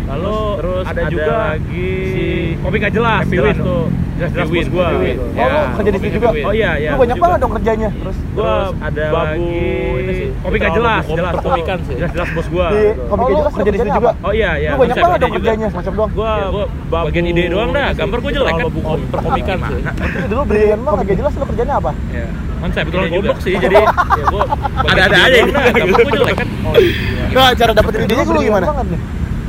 Iya. 0.06 0.14
Lalu 0.14 0.38
Terus 0.56 0.84
ada, 0.86 0.94
ada 0.96 1.10
juga 1.10 1.34
lagi 1.36 1.88
si 2.06 2.24
komik 2.56 2.78
gak 2.80 2.94
jelas, 2.94 3.22
Happy 3.22 3.36
jelas 3.36 3.56
tuh. 3.58 3.84
Jelas 4.16 4.30
jelas 4.32 4.48
bos 4.48 4.68
gua. 4.70 4.86
Oh, 4.88 5.02
Ya, 5.34 5.44
lu 5.44 5.60
kerja 5.76 5.90
di 5.90 5.98
situ 5.98 6.14
juga? 6.16 6.28
Oh 6.32 6.52
iya, 6.54 6.70
iya. 6.78 6.90
Lu 6.94 6.98
banyak 7.02 7.16
banget 7.18 7.38
dong 7.38 7.52
kerjanya. 7.52 7.88
Terus 7.92 8.16
Gua 8.32 8.44
Terus 8.46 8.70
ada 8.78 9.04
babu 9.06 9.18
lagi 9.18 9.60
ini 9.98 10.12
sih. 10.14 10.28
kita 10.30 10.40
Komik 10.40 10.56
gak 10.56 10.64
kalau 10.64 10.76
jelas, 10.78 11.02
jelas 11.04 11.16
tuh. 11.26 11.36
perkomikan 11.36 11.78
sih. 11.82 11.94
Jelas 11.98 12.12
jelas 12.14 12.28
bos 12.32 12.46
gua. 12.48 12.66
di 12.70 12.82
komik 13.02 13.20
Oh, 13.20 13.28
lu 13.28 13.36
jelas 13.36 13.52
kerja 13.52 13.70
di 13.70 13.78
situ 13.78 13.90
juga. 13.90 14.10
Oh 14.16 14.32
iya, 14.32 14.50
iya. 14.56 14.70
Lu 14.70 14.78
banyak 14.78 14.96
banget 14.96 15.18
dong 15.18 15.26
juga. 15.26 15.38
kerjanya, 15.42 15.68
macam 15.68 15.92
doang. 15.92 16.10
Gua, 16.14 16.30
Ya, 16.32 16.46
babu 16.86 17.04
bagian 17.04 17.24
ide 17.26 17.42
doang 17.50 17.70
dah. 17.74 17.88
Gambar 17.92 18.18
gua 18.22 18.30
jelek 18.32 18.52
kan. 18.54 18.64
buku 18.70 18.92
perkomikan 19.10 19.56
sih. 19.58 19.78
Itu 19.82 20.26
dulu 20.30 20.42
brilian 20.46 20.80
banget 20.80 20.98
kerja 21.02 21.14
jelas 21.18 21.32
lu 21.34 21.44
kerjanya 21.46 21.74
apa? 21.76 21.90
Ya. 22.08 22.26
Konsep 22.56 22.82
Kebetulan 22.88 23.08
goblok 23.12 23.38
sih, 23.44 23.52
jadi 23.54 23.76
ya 23.84 24.24
gua 24.32 24.44
Ada-ada 24.86 25.16
aja. 25.18 25.38
Gambar 25.74 25.98
gua 25.98 26.12
jelek 26.14 26.34
kan. 26.36 26.48
Nah, 27.26 27.50
cara 27.52 27.70
dapetin 27.74 28.00
idenya 28.02 28.24
lu 28.24 28.40
gimana? 28.40 28.66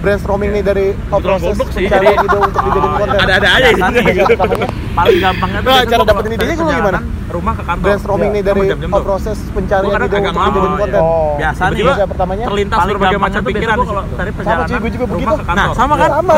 brainstorming 0.01 0.49
nih 0.53 0.63
dari 0.63 0.85
oh, 1.09 1.19
proses 1.19 1.57
sih, 1.73 1.89
jadi, 1.89 2.07
ide 2.13 2.37
untuk 2.37 2.61
dijadiin 2.61 2.93
konten. 3.01 3.17
Ada-ada 3.17 3.49
aja 3.57 3.69
sih. 3.73 3.81
Iya, 3.81 4.01
iya. 4.13 4.67
paling 4.97 5.19
gampangnya 5.21 5.59
tuh 5.61 5.71
nah, 5.73 5.83
cara 5.85 6.03
dapetin 6.05 6.31
idenya 6.33 6.55
gue 6.57 6.75
gimana? 6.77 6.99
rumah 7.27 7.53
ke 7.59 7.63
kantor. 7.67 7.83
Brainstorming 7.83 8.31
iya. 8.31 8.39
nih 8.39 8.43
dari 8.47 8.63
proses 8.87 9.37
pencarian 9.51 9.91
kan 9.91 10.01
ide 10.07 10.17
untuk 10.17 10.31
dijadiin 10.31 10.75
konten. 10.79 11.01
Oh. 11.01 11.35
Biasa 11.35 11.63
nih. 11.71 11.83
Pertamanya 12.07 12.45
terlintas 12.47 12.77
berbagai 12.87 13.19
macam 13.19 13.41
pikiran 13.43 13.77
tadi 14.17 14.31
perjalanan 14.31 14.67
sama 14.67 14.77
gue 14.77 14.77
gitu 14.77 14.87
ya. 14.87 14.95
juga 14.95 15.05
begitu. 15.11 15.35
nah 15.43 15.67
sama 15.75 15.93
kan? 15.99 16.09
sama. 16.17 16.33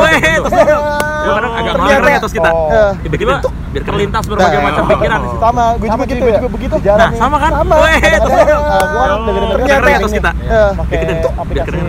Kadang 1.20 1.54
agak 1.54 1.74
malu 1.78 2.10
terus 2.20 2.34
kita 2.34 2.50
tiba-tiba 3.06 3.34
terlintas 3.70 4.24
berbagai 4.26 4.60
macam 4.66 4.84
pikiran. 4.90 5.20
Sama 5.38 5.64
gue 5.78 5.88
juga 5.88 6.06
gitu 6.10 6.26
ya. 6.26 6.40
begitu. 6.50 6.76
Nah 6.84 7.10
sama 7.16 7.38
kan? 7.38 7.52
sama. 7.54 7.76
Gue 7.80 7.96
dengerin 9.62 9.98
terus 10.02 10.14
kita. 10.18 10.32
Bikin 10.90 11.08
itu 11.22 11.30
aplikasi. 11.38 11.80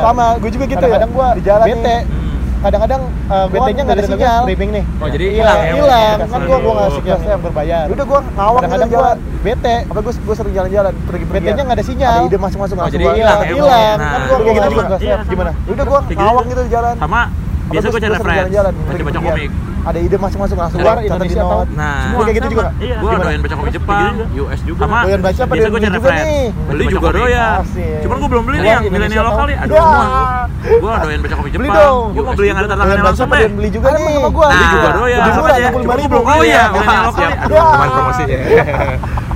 Sama 0.00 0.26
gue 0.38 0.50
juga 0.54 0.64
gitu 0.70 0.76
kadang 0.78 0.90
-kadang 0.90 0.90
ya. 0.90 0.98
Kadang 1.00 1.10
gue 1.10 1.26
di 1.34 1.42
jalan 1.42 1.66
bete. 1.66 1.80
Nih. 1.80 2.00
Hmm. 2.00 2.18
Kadang-kadang 2.60 3.02
eh, 3.08 3.32
uh, 3.32 3.46
BT-nya 3.48 3.72
gitu 3.72 3.80
nggak 3.88 3.96
ada 3.96 4.04
sinyal. 4.04 4.42
Streaming 4.44 4.70
nih. 4.70 4.84
Oh 5.00 5.08
jadi 5.08 5.24
hilang 5.32 5.58
ya? 5.58 5.72
Hilang. 5.72 6.16
Kan 6.20 6.40
gue 6.44 6.58
gue 6.60 6.72
ngasih 6.76 7.00
sinyal 7.00 7.18
yang 7.24 7.42
berbayar. 7.42 7.84
Udah 7.88 8.04
gue 8.04 8.20
ngawang 8.36 8.60
kadang-kadang 8.60 8.88
gue 8.92 9.10
bete. 9.40 9.76
Apa 9.88 10.00
gue 10.04 10.12
gue 10.12 10.34
sering 10.36 10.54
jalan-jalan 10.54 10.92
pergi 11.08 11.24
pergi. 11.24 11.40
Ya? 11.40 11.46
bete 11.48 11.56
nya 11.56 11.62
nggak 11.64 11.78
ada 11.80 11.86
sinyal. 11.88 12.12
Ada 12.20 12.28
ide 12.28 12.38
masuk-masuk. 12.38 12.74
Oh 12.76 12.90
jadi 12.92 13.04
hilang. 13.16 13.38
Ya, 13.40 13.48
hilang. 13.56 13.96
Nah. 13.96 14.10
Kan 14.12 14.20
gue 14.20 14.36
iya, 14.36 14.36
iya. 14.36 14.44
kayak 14.44 14.54
gitu 14.60 14.68
juga. 14.76 15.16
Gimana? 15.24 15.50
Udah 15.64 15.84
gue 15.88 16.00
ngawang 16.20 16.44
gitu 16.52 16.60
di 16.60 16.70
jalan. 16.70 16.94
Sama. 17.00 17.22
Biasa 17.70 17.86
gue 17.88 18.00
cari 18.02 18.12
referensi. 18.12 18.56
Baca-baca 18.60 19.20
komik 19.24 19.50
ada 19.80 19.98
ide 19.98 20.16
masuk-masuk 20.20 20.56
langsung 20.60 20.78
keluar 20.84 20.98
Indonesia 21.00 21.42
tahu. 21.42 21.62
Nah, 21.72 21.96
semua 22.04 22.22
kayak 22.28 22.36
gitu 22.36 22.48
juga. 22.52 22.68
Iya. 22.80 22.96
gue 23.00 23.10
doyan 23.16 23.40
baca 23.40 23.54
komik 23.56 23.72
Jepang, 23.72 24.12
US 24.36 24.60
juga. 24.68 24.82
Sama 24.84 24.98
doyan 25.06 25.20
baca 25.20 25.40
apa 25.40 25.52
doyan 25.56 25.92
juga 25.92 26.10
nih. 26.12 26.44
Beli 26.68 26.84
juga 26.92 27.08
doyan. 27.16 27.58
Cuman 28.04 28.16
gue 28.20 28.28
belum 28.30 28.44
beli 28.44 28.56
nih 28.60 28.68
iya, 28.68 28.76
yang 28.76 28.84
milenial 28.92 29.24
lokal 29.32 29.44
nih. 29.48 29.56
Aduh, 29.60 29.76
iya. 29.76 30.78
Gue 30.80 30.92
doyan 31.00 31.20
baca 31.24 31.34
komik 31.40 31.52
Jepang. 31.56 31.74
gue 32.10 32.22
mau 32.24 32.34
beli 32.36 32.46
yang 32.50 32.58
ada 32.60 32.68
tantangannya 32.68 33.04
langsung 33.04 33.28
deh. 33.30 33.48
Beli 33.48 33.68
juga 33.72 33.86
nih. 33.96 34.14
Sama. 34.14 34.28
Beli 34.30 34.66
juga 34.68 34.88
nah, 34.88 34.94
doyan. 35.00 35.20
Cuma 35.30 35.94
gue 35.96 36.08
belum 36.10 36.24
beli 36.24 36.48
ya 36.50 36.64
milenial 36.72 37.04
lokal. 37.08 37.30
Kemarin 37.40 37.90
promosi 37.94 38.22
ya 38.28 38.38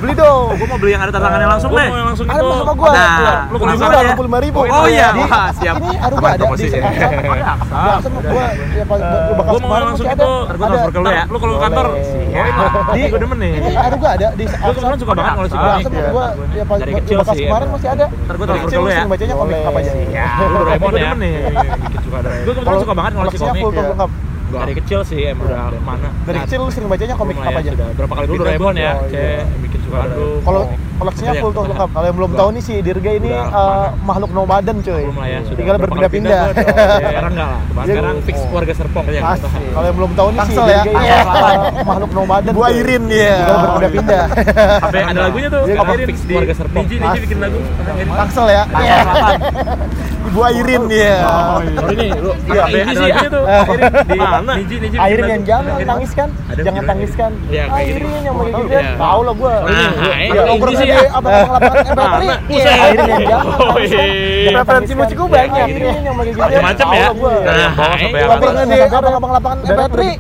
beli 0.04 0.14
dong. 0.20 0.46
Gue 0.60 0.66
mau 0.68 0.78
beli 0.78 0.92
yang 0.92 1.02
ada 1.02 1.12
tantangannya 1.16 1.48
langsung 1.48 1.70
deh. 1.72 1.88
mau 1.88 1.96
yang 1.96 2.08
langsung 2.12 2.26
ada 2.28 2.42
itu. 2.44 2.52
sama 2.60 2.72
gue 2.76 2.90
nah 2.92 3.40
lu 3.48 3.56
kalau 3.56 3.72
sama 3.80 3.92
ya. 3.96 4.14
puluh 4.14 4.28
lima 4.28 4.40
ribu. 4.44 4.58
Oh, 4.60 4.68
oh 4.68 4.86
iya. 4.86 5.08
Wah 5.16 5.46
siap. 5.56 5.74
ini 5.80 5.96
aduh 5.96 6.16
gue 6.20 6.30
ada 6.30 6.44
di 6.44 6.66
aksa 7.40 8.08
gue 8.14 8.44
ya 8.76 8.84
eh, 8.84 9.60
mau 9.64 9.80
langsung 9.80 10.06
itu. 10.06 10.30
Gue 10.44 10.66
transfer 10.68 10.92
ke 10.92 11.00
lu 11.00 11.08
ya. 11.08 11.24
Lu 11.32 11.36
kalau 11.40 11.54
kantor. 11.56 11.86
Di 12.92 13.00
gue 13.08 13.20
demen 13.20 13.38
nih. 13.40 13.52
ini 13.64 13.70
aduh 13.72 13.96
gue 13.96 14.10
ada 14.10 14.28
di 14.36 14.44
gue 14.44 14.72
kemarin 14.76 14.98
suka 15.00 15.12
banget 15.16 15.34
iya. 15.34 15.40
gua. 15.54 15.76
si 15.80 15.86
gue 15.88 16.26
ya 16.52 16.64
dari 16.76 16.92
kecil 17.00 17.18
sih 17.24 17.46
kemarin 17.48 17.66
ya. 17.66 17.72
masih 17.72 17.88
ada. 17.88 18.04
Ntar 18.12 18.34
gue 18.36 18.46
transfer 18.46 18.68
ke 18.68 18.78
lu 18.78 18.90
ya. 18.92 19.02
bacanya 19.08 19.34
komik 19.40 19.58
apa 19.64 19.78
aja 19.80 19.92
ya 19.92 20.04
iya. 20.12 20.26
lu 20.44 20.88
demen 20.92 21.18
nih. 21.18 21.34
gue 22.44 22.52
kemarin 22.52 22.78
suka 22.84 22.94
banget 22.94 23.12
kalau 23.16 23.30
komik 23.32 24.34
Gak. 24.52 24.61
Dari 24.68 24.74
kecil 24.76 25.00
sih 25.09 25.20
emang 25.24 25.48
udah 25.48 25.80
mana. 25.80 26.09
Dari 26.28 26.37
nah, 26.37 26.44
kecil 26.44 26.59
lu 26.61 26.70
sering 26.70 26.88
bacanya 26.92 27.14
komik 27.16 27.37
apa 27.40 27.59
aja? 27.64 27.70
Sudah 27.72 27.88
berapa 27.96 28.12
kali 28.12 28.26
dulu 28.28 28.38
Doraemon 28.44 28.74
ya, 28.76 28.92
cek 29.09 29.16
iya. 29.16 29.44
bikin 29.64 29.80
suka 29.88 29.98
Kalau 30.44 30.62
koleksinya 31.00 31.33
full 31.40 31.50
tuh 31.57 31.62
lengkap. 31.64 31.88
Eh, 31.88 31.90
ya, 31.90 31.90
ya. 31.90 31.94
Kalau 31.96 32.07
yang 32.07 32.16
belum 32.20 32.30
tahu 32.37 32.48
nih 32.52 32.62
si 32.62 32.74
ya. 32.76 32.83
Dirga 32.85 33.11
ini 33.16 33.30
makhluk 34.04 34.30
nomaden 34.37 34.76
cuy. 34.85 35.04
Belum 35.09 35.16
lah 35.16 35.28
ya. 35.33 35.38
Tinggal 35.48 35.76
berpindah-pindah. 35.80 36.42
Sekarang 36.54 37.33
enggak 37.33 37.48
lah. 37.48 37.61
Sekarang 37.88 38.16
fix 38.28 38.37
warga 38.52 38.74
Serpong 38.76 39.07
ya. 39.09 39.22
Kalau 39.40 39.87
yang 39.88 39.96
belum 39.96 40.12
tahu 40.12 40.28
nih 40.28 40.40
si 40.44 40.54
Dirga 40.54 40.90
ini 40.92 41.09
makhluk 41.88 42.11
nomaden. 42.12 42.52
Gua 42.52 42.68
Irin 42.68 43.04
ya. 43.09 43.37
Tinggal 43.40 43.59
berpindah-pindah. 43.64 44.24
apa 44.85 44.96
ada 45.09 45.20
lagunya 45.24 45.48
tuh. 45.48 45.62
Apa 45.72 45.92
fix 46.04 46.16
warga 46.28 46.54
Serpong. 46.54 46.85
Niji 46.85 46.96
Niji 47.00 47.18
bikin 47.24 47.38
lagu. 47.40 47.59
Tangsel 48.12 48.46
ya 48.52 48.62
gua 50.35 50.49
Irin 50.51 50.83
ya. 50.90 51.14
Oh, 51.23 51.62
iya. 51.62 51.79
oh 51.79 51.88
iya. 51.94 51.94
ini 51.94 52.07
lu 52.18 52.31
iya, 52.51 52.62
ada 52.66 52.79
lagi 52.83 53.07
iya. 53.07 53.16
itu. 53.23 53.40
Eh, 53.47 53.64
di 54.11 54.18
mana? 54.18 54.53
Airin 55.07 55.27
yang 55.31 55.42
jangan 55.47 55.64
nangis 55.87 56.11
kan? 56.12 56.29
Jangan 56.59 56.83
tangis 56.83 57.12
kan? 57.14 57.33
Iya, 57.47 57.62
kayak 57.70 57.87
gitu. 57.87 57.97
Irin 58.03 58.23
yang 58.27 58.35
mau 58.35 58.44
gitu 58.51 58.62
kan. 58.66 58.85
Tahu 58.99 59.20
lah 59.23 59.35
gua. 59.38 59.55
Nah, 59.70 59.90
ini 60.18 60.75
sih 60.75 60.87
di 60.90 60.97
apa 61.07 61.29
lapangan 61.55 61.85
Airin 62.51 63.07
yang 63.07 63.23
jangan. 63.31 63.55
Oh, 63.62 63.77
kan? 63.79 64.53
Preferensi 64.59 64.92
musik 64.99 65.16
gua 65.16 65.29
banyak. 65.31 65.66
Airin 65.70 66.03
yang 66.03 66.14
mau 66.18 66.25
gitu. 66.27 66.38
Macam-macam 66.42 66.87
ya. 66.90 67.09
Nah, 67.14 67.70
lapangan 68.35 68.64
di 68.66 68.79
Apa 68.85 69.09
abang 69.14 69.33
lapangan 69.33 69.59
Batri. 69.62 70.11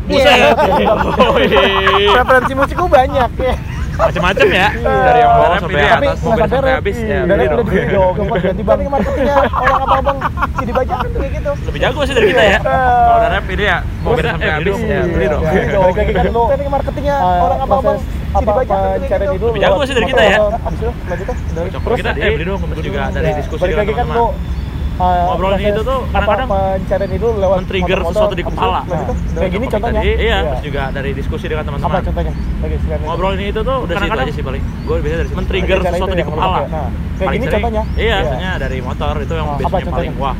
Preferensi 2.14 2.52
musik 2.54 2.76
gua 2.78 2.88
banyak 3.02 3.30
ya 3.42 3.54
macam-macam 3.94 4.46
ya. 4.50 4.68
Iya. 4.74 4.94
Dari 5.04 5.18
yang 5.20 5.32
bawah 5.34 5.56
sampai 5.58 5.82
atas 5.84 6.18
tapi 6.18 6.28
nggak 6.34 6.48
sampai 6.50 6.72
habis 6.74 6.96
ya 6.98 7.20
dari 7.24 7.44
udah 7.46 7.56
kemudian 7.62 7.86
dong. 7.90 8.14
ganti 8.14 8.34
iya, 8.34 8.52
iya. 8.54 8.64
bang 8.64 8.80
marketingnya 8.94 9.36
orang 9.38 9.78
abang-abang 9.84 10.18
si 10.54 10.72
banyak 10.72 10.96
kan 10.98 11.10
kayak 11.14 11.30
gitu. 11.34 11.50
Lebih 11.64 11.80
jago 11.80 12.00
sih 12.04 12.14
dari 12.14 12.26
kita 12.32 12.44
ya. 12.44 12.58
Kalau 12.64 13.18
dari 13.20 13.32
rap 13.34 13.46
ini 13.50 13.64
ya 13.64 13.78
mobil 14.02 14.24
sampai 14.24 14.46
eh, 14.48 14.54
habis 14.54 14.78
ya 14.82 15.00
beli 15.06 15.26
dong. 15.28 15.42
balik 15.44 16.14
kan 16.14 16.24
lu. 16.28 16.42
Teknik 16.50 16.68
marketingnya 16.70 17.16
eh, 17.16 17.40
orang 17.44 17.58
abang-abang 17.62 17.98
apa 18.34 18.50
apa 18.50 18.62
cara 19.06 19.24
dulu. 19.30 19.46
Lebih 19.54 19.60
jago 19.62 19.82
sih 19.86 19.94
dari 19.94 20.06
kita 20.10 20.22
ya. 20.22 20.38
Abis 20.42 20.78
itu 20.80 20.90
lanjutnya 20.90 21.34
dari 21.54 21.68
ya. 21.70 21.78
kita 21.94 22.10
eh 22.18 22.30
beli 22.34 22.44
dong 22.44 22.60
juga 22.82 23.02
dari 23.14 23.30
diskusi 23.38 23.62
dengan 23.70 23.84
teman-teman. 23.86 24.62
Eh, 24.94 25.02
ngobrol 25.02 25.58
ngobrolnya 25.58 25.68
itu 25.74 25.82
tuh 25.82 25.98
kadang-kadang 26.14 26.48
pencarian 26.54 27.12
itu 27.18 27.28
lewat 27.34 27.56
men-trigger 27.66 27.98
motor, 27.98 28.12
sesuatu 28.14 28.34
di 28.38 28.44
kepala. 28.46 28.80
Nah, 28.86 29.02
kayak 29.34 29.50
gini 29.50 29.66
contohnya. 29.66 30.00
Tadi, 30.06 30.12
iya, 30.14 30.22
iya, 30.22 30.38
terus 30.46 30.62
juga 30.62 30.82
dari 30.94 31.10
diskusi 31.18 31.46
dengan 31.50 31.64
teman-teman. 31.66 31.98
Apa 31.98 32.06
contohnya? 32.06 32.32
Lagi 32.62 32.76
silakan. 32.78 33.34
Itu 33.42 33.60
tuh 33.66 33.78
kadang-kadang 33.90 34.26
aja 34.30 34.34
sih 34.38 34.44
paling. 34.46 34.62
Gue 34.86 34.96
biasa 35.02 35.16
dari 35.18 35.30
men-trigger 35.34 35.78
sesuatu 35.82 36.14
di 36.14 36.24
kepala. 36.30 36.58
Nah, 36.70 36.88
kayak 37.18 37.32
gini 37.34 37.46
contohnya. 37.50 37.82
Iya, 37.82 37.98
iya. 37.98 38.16
Contohnya 38.22 38.50
dari 38.62 38.78
motor 38.78 39.14
itu 39.18 39.34
yang 39.34 39.48
biasanya 39.58 39.90
paling 39.90 40.12
wah. 40.14 40.34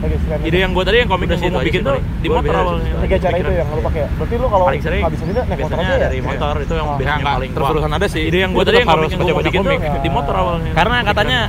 Ide 0.47 0.59
yang 0.63 0.71
gue 0.71 0.85
tadi 0.87 0.97
yang 1.03 1.11
komik 1.11 1.29
itu 1.35 1.59
bikin 1.59 1.81
tuh 1.83 1.99
di 2.23 2.29
motor 2.31 2.55
awalnya. 2.55 2.93
Tiga 3.03 3.17
cara 3.19 3.37
itu 3.43 3.53
yang 3.59 3.69
lu 3.75 3.83
pakai. 3.83 4.03
Berarti 4.15 4.35
lu 4.39 4.47
kalau 4.47 4.65
habis 4.71 4.87
ini 4.87 4.99
biasanya 5.51 5.85
ya? 5.91 5.99
dari 6.07 6.19
motor 6.23 6.55
itu 6.63 6.75
yang 6.79 6.87
oh. 6.87 6.95
biasanya 6.95 7.27
paling 7.27 7.51
wah. 7.59 7.71
Terus 7.75 7.85
ada 7.91 8.07
sih. 8.07 8.23
Ide 8.31 8.39
yang 8.39 8.51
gue 8.55 8.63
tadi 8.63 8.77
yang 8.79 8.89
komik 8.95 9.11
yang 9.11 9.19
gue 9.19 9.35
bikin 9.51 9.61
tuh 9.67 9.79
di 9.99 10.11
motor 10.15 10.35
awalnya. 10.39 10.73
Karena 10.79 10.97
katanya 11.03 11.41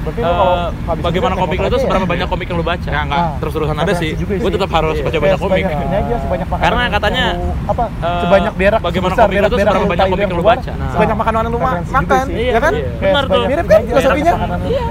Berarti 0.00 0.20
uh, 0.24 0.28
kalau 0.32 0.54
eh, 0.72 1.02
bagaimana 1.04 1.34
komik 1.36 1.58
lo 1.60 1.68
tuh 1.68 1.80
seberapa 1.84 2.04
ya? 2.04 2.08
banyak 2.08 2.26
komik 2.32 2.46
yang 2.48 2.58
lo 2.58 2.64
baca? 2.64 2.88
Ya 2.88 3.00
nggak 3.04 3.22
terus 3.44 3.52
terusan 3.52 3.76
ada 3.76 3.92
sih. 3.92 4.10
Gue 4.16 4.50
tetap 4.50 4.70
harus 4.72 4.96
baca 5.04 5.18
banyak 5.20 5.38
komik. 5.40 5.64
Karena 6.56 6.82
katanya 6.88 7.24
apa? 7.68 7.84
Eh, 8.00 8.20
sebanyak 8.24 8.52
berak. 8.56 8.80
Bagaimana 8.80 9.14
komik 9.14 9.36
itu 9.36 9.56
seberapa 9.60 9.86
banyak 9.86 10.06
komik 10.08 10.24
yang 10.24 10.32
lo 10.40 10.44
baca? 10.44 10.72
Sebanyak 10.72 11.16
makanan 11.20 11.42
iya 11.50 11.50
kan? 11.50 11.52
iya, 11.52 11.52
yang 11.52 11.52
kan 11.52 11.52
lo 11.52 11.58
iya 11.60 11.68
kan? 11.68 11.92
makan, 11.92 12.24
ya 12.30 12.60
kan? 12.60 12.72
Benar 13.00 13.24
tuh. 13.28 13.42
Mirip 13.50 13.66
kan 13.66 13.80
filosofinya? 13.84 14.32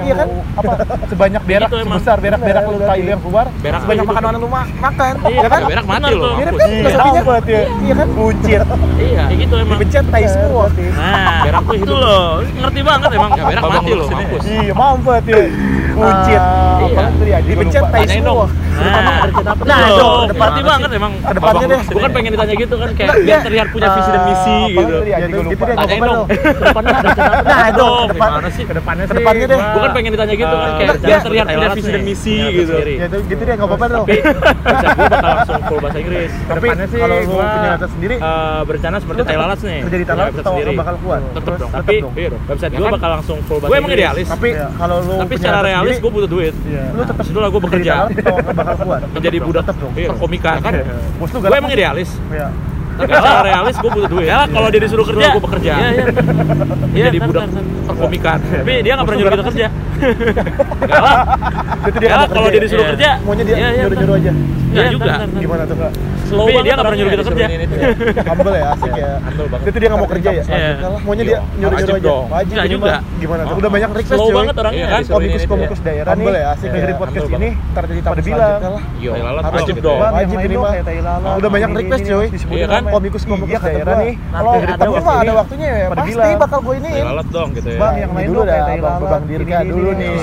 Iya 0.06 0.14
kan? 0.14 0.28
Apa? 0.60 0.72
Sebanyak 1.10 1.42
berak 1.50 1.70
sebesar 1.74 2.18
berak-berak 2.22 2.64
lo 2.70 2.78
tai 2.86 3.02
yang 3.02 3.22
keluar, 3.22 3.46
sebanyak 3.60 4.06
makanan 4.06 4.32
yang 4.38 4.44
lo 4.44 4.50
makan, 4.54 5.14
ya 5.26 5.50
kan? 5.50 5.62
Berak 5.66 5.86
mati 5.90 6.12
lo. 6.14 6.30
Mirip 6.38 6.54
kan 6.54 6.70
filosofinya? 6.70 7.62
Iya 7.82 7.94
kan? 7.98 8.08
Bucir. 8.14 8.62
Iya. 9.00 9.24
Kayak 9.26 9.40
gitu 9.42 9.56
emang. 9.58 9.78
Bucir 9.82 10.04
tai 10.14 10.26
semua. 10.30 10.66
Nah, 10.70 11.40
berak 11.42 11.64
tuh 11.66 11.76
itu 11.82 11.96
loh. 11.96 12.30
Ngerti 12.46 12.82
banget 12.86 13.10
emang. 13.18 13.32
Berak 13.34 13.64
mati 13.66 13.92
lo. 13.98 14.06
Iya, 14.40 14.74
mau 14.78 14.99
membuat 15.00 15.24
ya. 15.24 15.48
bucin. 15.96 16.42
Uh, 16.44 17.24
iya. 17.24 17.40
Dipencet 17.40 17.84
tai 17.88 18.06
semua. 18.06 18.46
Nah, 18.80 19.28
nah 19.68 19.80
itu 19.92 20.08
depati 20.32 20.62
banget 20.64 20.90
emang. 20.96 21.14
Ke 21.20 21.34
depannya 21.36 21.66
deh. 21.68 21.82
Bukan 21.92 22.10
pengen 22.16 22.32
ditanya 22.36 22.56
gitu 22.56 22.76
kan 22.80 22.90
kayak 22.96 23.10
dia 23.20 23.24
biar 23.28 23.40
terlihat 23.46 23.68
punya 23.76 23.88
visi 23.94 24.10
dan 24.10 24.22
misi 24.26 24.58
gitu. 24.72 24.96
Gitu 25.00 25.34
nah, 25.76 25.86
dia 25.86 25.90
Tanya 25.90 26.02
dong. 26.08 26.26
Nah, 27.44 27.68
itu 27.70 27.88
gimana 28.14 28.50
sih? 28.50 28.64
Ke 28.64 28.74
depannya 28.80 29.04
sih. 29.04 29.12
Ke 29.12 29.16
depannya 29.20 29.46
deh. 29.46 29.60
Bukan 29.60 29.90
pengen 29.96 30.12
ditanya 30.16 30.36
gitu 30.36 30.56
kan 30.56 30.72
kayak 30.80 30.96
biar 31.04 31.20
terlihat 31.24 31.46
punya 31.50 31.70
visi 31.76 31.92
dan 31.92 32.04
misi 32.04 32.38
gitu. 32.56 32.74
Ya 32.80 33.06
itu 33.08 33.18
gitu 33.28 33.42
deh 33.44 33.54
enggak 33.54 33.70
apa-apa 33.70 33.86
dong. 33.92 34.08
Tapi 34.10 35.04
bakal 35.10 35.32
langsung 35.36 35.62
full 35.68 35.80
bahasa 35.84 35.98
Inggris. 36.00 36.32
Tapi 36.48 36.68
kalau 37.00 37.18
lu 37.20 37.36
punya 37.36 37.70
data 37.76 37.88
sendiri 37.92 38.16
berencana 38.66 38.96
seperti 39.04 39.20
Tai 39.28 39.38
Lalat 39.40 39.60
nih. 39.60 39.80
Kerja 39.84 39.98
di 39.98 40.06
Tai 40.08 40.30
atau 40.30 40.54
bakal 40.56 40.96
kuat. 41.04 41.22
Tetap 41.36 41.54
dong. 41.60 41.72
Tapi 41.74 41.96
iya 42.16 42.30
website 42.48 42.72
gue 42.74 42.88
bakal 42.88 43.10
langsung 43.20 43.38
full 43.46 43.60
bahasa 43.60 43.70
Inggris. 43.70 43.84
Gue 43.84 43.84
emang 43.84 43.92
idealis. 44.00 44.28
Tapi 44.30 44.50
kalau 44.56 44.98
lu 45.04 45.16
Tapi 45.20 45.34
secara 45.38 45.60
realis 45.66 45.96
gue 46.00 46.12
butuh 46.12 46.30
duit. 46.30 46.54
Iya. 46.66 46.84
Lu 46.96 47.02
tetap 47.04 47.26
nah, 47.26 47.28
dulu 47.30 47.40
lah 47.40 47.50
gue 47.50 47.62
bekerja 47.68 47.94
bakal 48.70 48.86
kuat 48.86 49.02
menjadi 49.12 49.38
budak 49.42 49.64
tetap 49.66 49.90
iya. 49.98 50.08
perkomikan 50.14 50.58
kan? 50.62 50.74
Iya. 50.78 50.84
Bos 51.18 51.30
lu 51.34 51.38
gue 51.42 51.58
emang 51.58 51.72
kan? 51.72 51.78
idealis. 51.78 52.10
Iya. 52.30 52.40
Ya 52.40 52.48
Tapi 53.08 53.16
secara 53.16 53.42
realis 53.48 53.76
gue 53.80 53.92
butuh 53.96 54.10
duit. 54.12 54.28
Ya 54.28 54.40
kalau 54.52 54.68
iya. 54.68 54.74
dia 54.76 54.82
disuruh 54.84 55.06
kerja 55.08 55.26
gue 55.32 55.44
bekerja 55.44 55.74
iya, 55.80 55.90
iya. 55.96 56.06
jadi 56.90 57.16
iya, 57.16 57.22
kan, 57.24 57.30
budak 57.32 57.44
kan, 57.48 57.66
perkomikan. 57.88 58.38
Tapi 58.44 58.72
dia 58.84 58.94
nggak 58.94 59.08
pernah 59.08 59.20
nyuruh 59.20 59.32
kita 59.32 59.46
kerja. 59.50 59.68
Galak 62.00 62.28
itu 62.28 62.34
kalau 62.36 62.50
dia 62.52 62.62
disuruh 62.62 62.86
kerja 62.96 63.10
maunya 63.24 63.44
dia 63.48 63.56
nyuruh-nyuruh 63.58 64.16
aja. 64.20 64.32
Iya 64.70 64.86
juga. 64.94 65.14
gimana 65.40 65.64
tuh 65.66 65.76
slow 66.30 66.46
Tapi 66.46 66.54
banget 66.54 66.66
dia 66.66 66.74
nggak 66.74 66.86
pernah 66.86 66.98
nyuruh 67.00 67.12
kita 67.12 67.24
kerja. 67.26 67.46
humble 68.30 68.54
ya 68.56 68.66
asik 68.74 68.92
ya. 68.94 69.12
Humble 69.26 69.48
banget. 69.50 69.70
Itu 69.70 69.78
dia 69.80 69.88
nggak 69.90 70.02
mau 70.02 70.10
kerja 70.10 70.30
ya? 70.30 70.44
kalah 70.80 71.02
maunya 71.04 71.24
dia 71.26 71.40
nyuruh 71.58 71.78
nyuruh 71.82 71.98
aja. 71.98 72.16
Wajib 72.30 72.54
dong 72.54 72.70
juga. 72.70 72.96
Gimana 73.20 73.42
udah 73.50 73.72
banyak 73.74 73.90
request 73.98 74.20
slow 74.20 74.30
banget 74.30 74.56
orangnya. 74.56 74.78
Iya 74.80 74.88
kan? 74.88 74.90
Iya 74.90 75.00
kan? 75.00 75.04
kan 75.04 75.14
komikus 75.18 75.44
komikus 75.50 75.80
daerah 75.82 76.14
nih. 76.14 76.26
ya 76.30 76.48
asik 76.54 76.68
dengerin 76.70 76.98
podcast 77.02 77.28
ini. 77.34 77.50
Ntar 77.74 77.84
jadi 77.90 78.02
tamu 78.06 78.16
selanjutnya 78.22 78.70
lah 79.34 79.44
wajib 79.50 79.76
dong. 79.82 80.00
Wajib 80.00 80.38
ini 80.46 80.56
mah. 80.56 80.74
Udah 81.40 81.50
banyak 81.50 81.70
request 81.74 82.04
cuy. 82.06 82.28
iya 82.54 82.66
kan? 82.70 82.84
komikus 82.88 83.24
komikus 83.26 83.62
daerah 83.66 83.96
nih. 84.06 84.14
Kalau 84.30 84.52
ada 84.54 84.86
ada 85.10 85.34
waktunya 85.34 85.70
ya. 85.74 85.88
Pasti 85.90 86.30
bakal 86.38 86.60
gue 86.64 86.76
ini. 86.80 86.92
Lalat 87.02 87.28
dong 87.34 87.50
gitu 87.58 87.70
ya. 87.74 87.80
Bang 87.80 87.96
yang 87.98 88.12
dulu 88.14 88.42
dah 88.46 88.60
bang 89.10 89.24
dirga 89.26 89.58
dulu 89.66 89.90
nih 89.98 90.14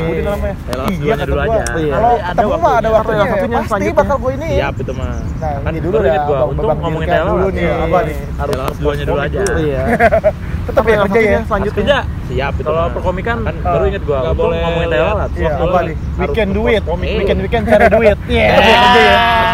iya 1.02 1.14
dulu 1.26 1.40
aja 1.42 1.60
kalau 1.66 2.14
ada 2.16 2.44
waktunya 2.46 2.76
ada 2.76 2.88
waktunya 2.90 3.58
pasti 3.66 3.86
bakal 3.92 4.16
gue 4.20 4.32
ini 4.38 4.48
iya 4.60 4.68
itu 4.72 4.92
mah 4.94 5.14
kan 5.40 5.72
dulu 5.74 5.95
gue 5.96 6.04
udah 6.04 6.16
gua. 6.28 6.40
Untung 6.52 6.68
ngomongin 6.84 7.08
Thailand 7.08 7.30
dulu 7.32 7.48
nih. 7.52 7.64
Apa 7.66 7.98
nih? 8.04 8.16
Iya, 8.16 8.26
harus 8.36 8.76
duanya 8.80 9.04
dulu 9.08 9.20
aja. 9.20 9.38
Iya. 9.56 9.82
Tetap 10.66 10.84
yang 10.84 10.98
ya? 10.98 11.04
kerja 11.06 11.20
ya. 11.20 11.40
Selanjutnya. 11.46 11.78
Kerja. 11.80 11.98
Siap. 12.26 12.52
Kalau 12.58 12.84
perkomikan 12.90 13.36
kan 13.46 13.54
baru 13.62 13.84
inget 13.86 14.02
gua. 14.02 14.18
Gak 14.26 14.36
boleh 14.36 14.58
ngomongin 14.60 14.88
Iya, 15.36 15.50
Apa 15.62 15.78
nih? 15.86 15.96
Weekend 16.18 16.50
duit. 16.52 16.82
Weekend 16.84 17.38
weekend 17.40 17.64
cari 17.70 17.86
duit. 17.88 18.18
Iya. 18.26 18.48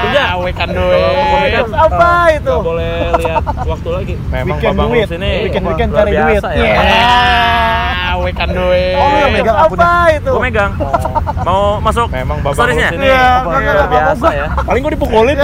Kerja. 0.02 0.24
Weekend 0.42 0.72
duit. 0.74 1.12
Iya. 1.52 1.60
Ah, 1.62 1.86
apa 1.86 2.10
itu? 2.32 2.54
Enggak 2.56 2.66
boleh 2.66 2.94
lihat 3.20 3.44
waktu 3.44 3.88
lagi. 3.92 4.14
Memang 4.32 4.58
Babang 4.58 4.90
sini. 5.06 5.30
Weekend 5.46 5.64
weekend 5.68 5.90
cari 5.94 6.12
duit. 6.16 6.42
Ya. 6.42 6.52
Iya. 6.56 6.76
Ah, 8.12 8.14
weekend 8.20 8.52
duit. 8.56 8.96
Oh, 8.96 9.08
lu 9.08 9.28
megang 9.32 9.58
apa 9.58 9.90
itu? 10.12 10.30
Gua 10.32 10.42
megang. 10.42 10.72
Oh. 10.80 11.22
Mau 11.42 11.62
masuk? 11.84 12.06
Memang 12.08 12.38
Babang 12.40 12.68
sini. 12.72 13.06
Iya. 13.08 13.24
Biasa 13.88 14.28
ya. 14.32 14.46
Paling 14.64 14.80
gua 14.80 14.92
dipukulin. 14.96 15.36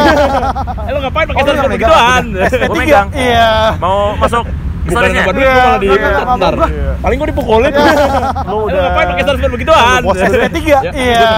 Eh 0.88 0.92
lo 0.96 0.98
ngapain 1.05 1.27
pakai 1.29 1.42
oh, 1.44 1.46
sarung 1.53 1.68
begituan? 1.68 2.24
Gue 2.72 2.77
megang. 2.81 3.09
Iya. 3.12 3.77
Mau 3.77 4.16
masuk 4.16 4.44
Bukan 4.88 5.05
Bukan 5.05 5.35
duit 5.37 5.51
malah 5.53 5.77
di 5.77 5.88
iya, 5.92 6.24
ntar. 6.24 6.55
Iya. 6.64 6.92
Paling 7.05 7.16
gue 7.20 7.29
dipukulin. 7.29 7.72
Iya. 7.77 7.92
Lu 8.48 8.57
udah. 8.72 8.81
ngapain 8.88 9.07
pakai 9.12 9.24
sarung 9.29 9.53
begituan? 9.53 10.01
Bos 10.01 10.16
S3. 10.16 10.59
Iya. 10.96 11.31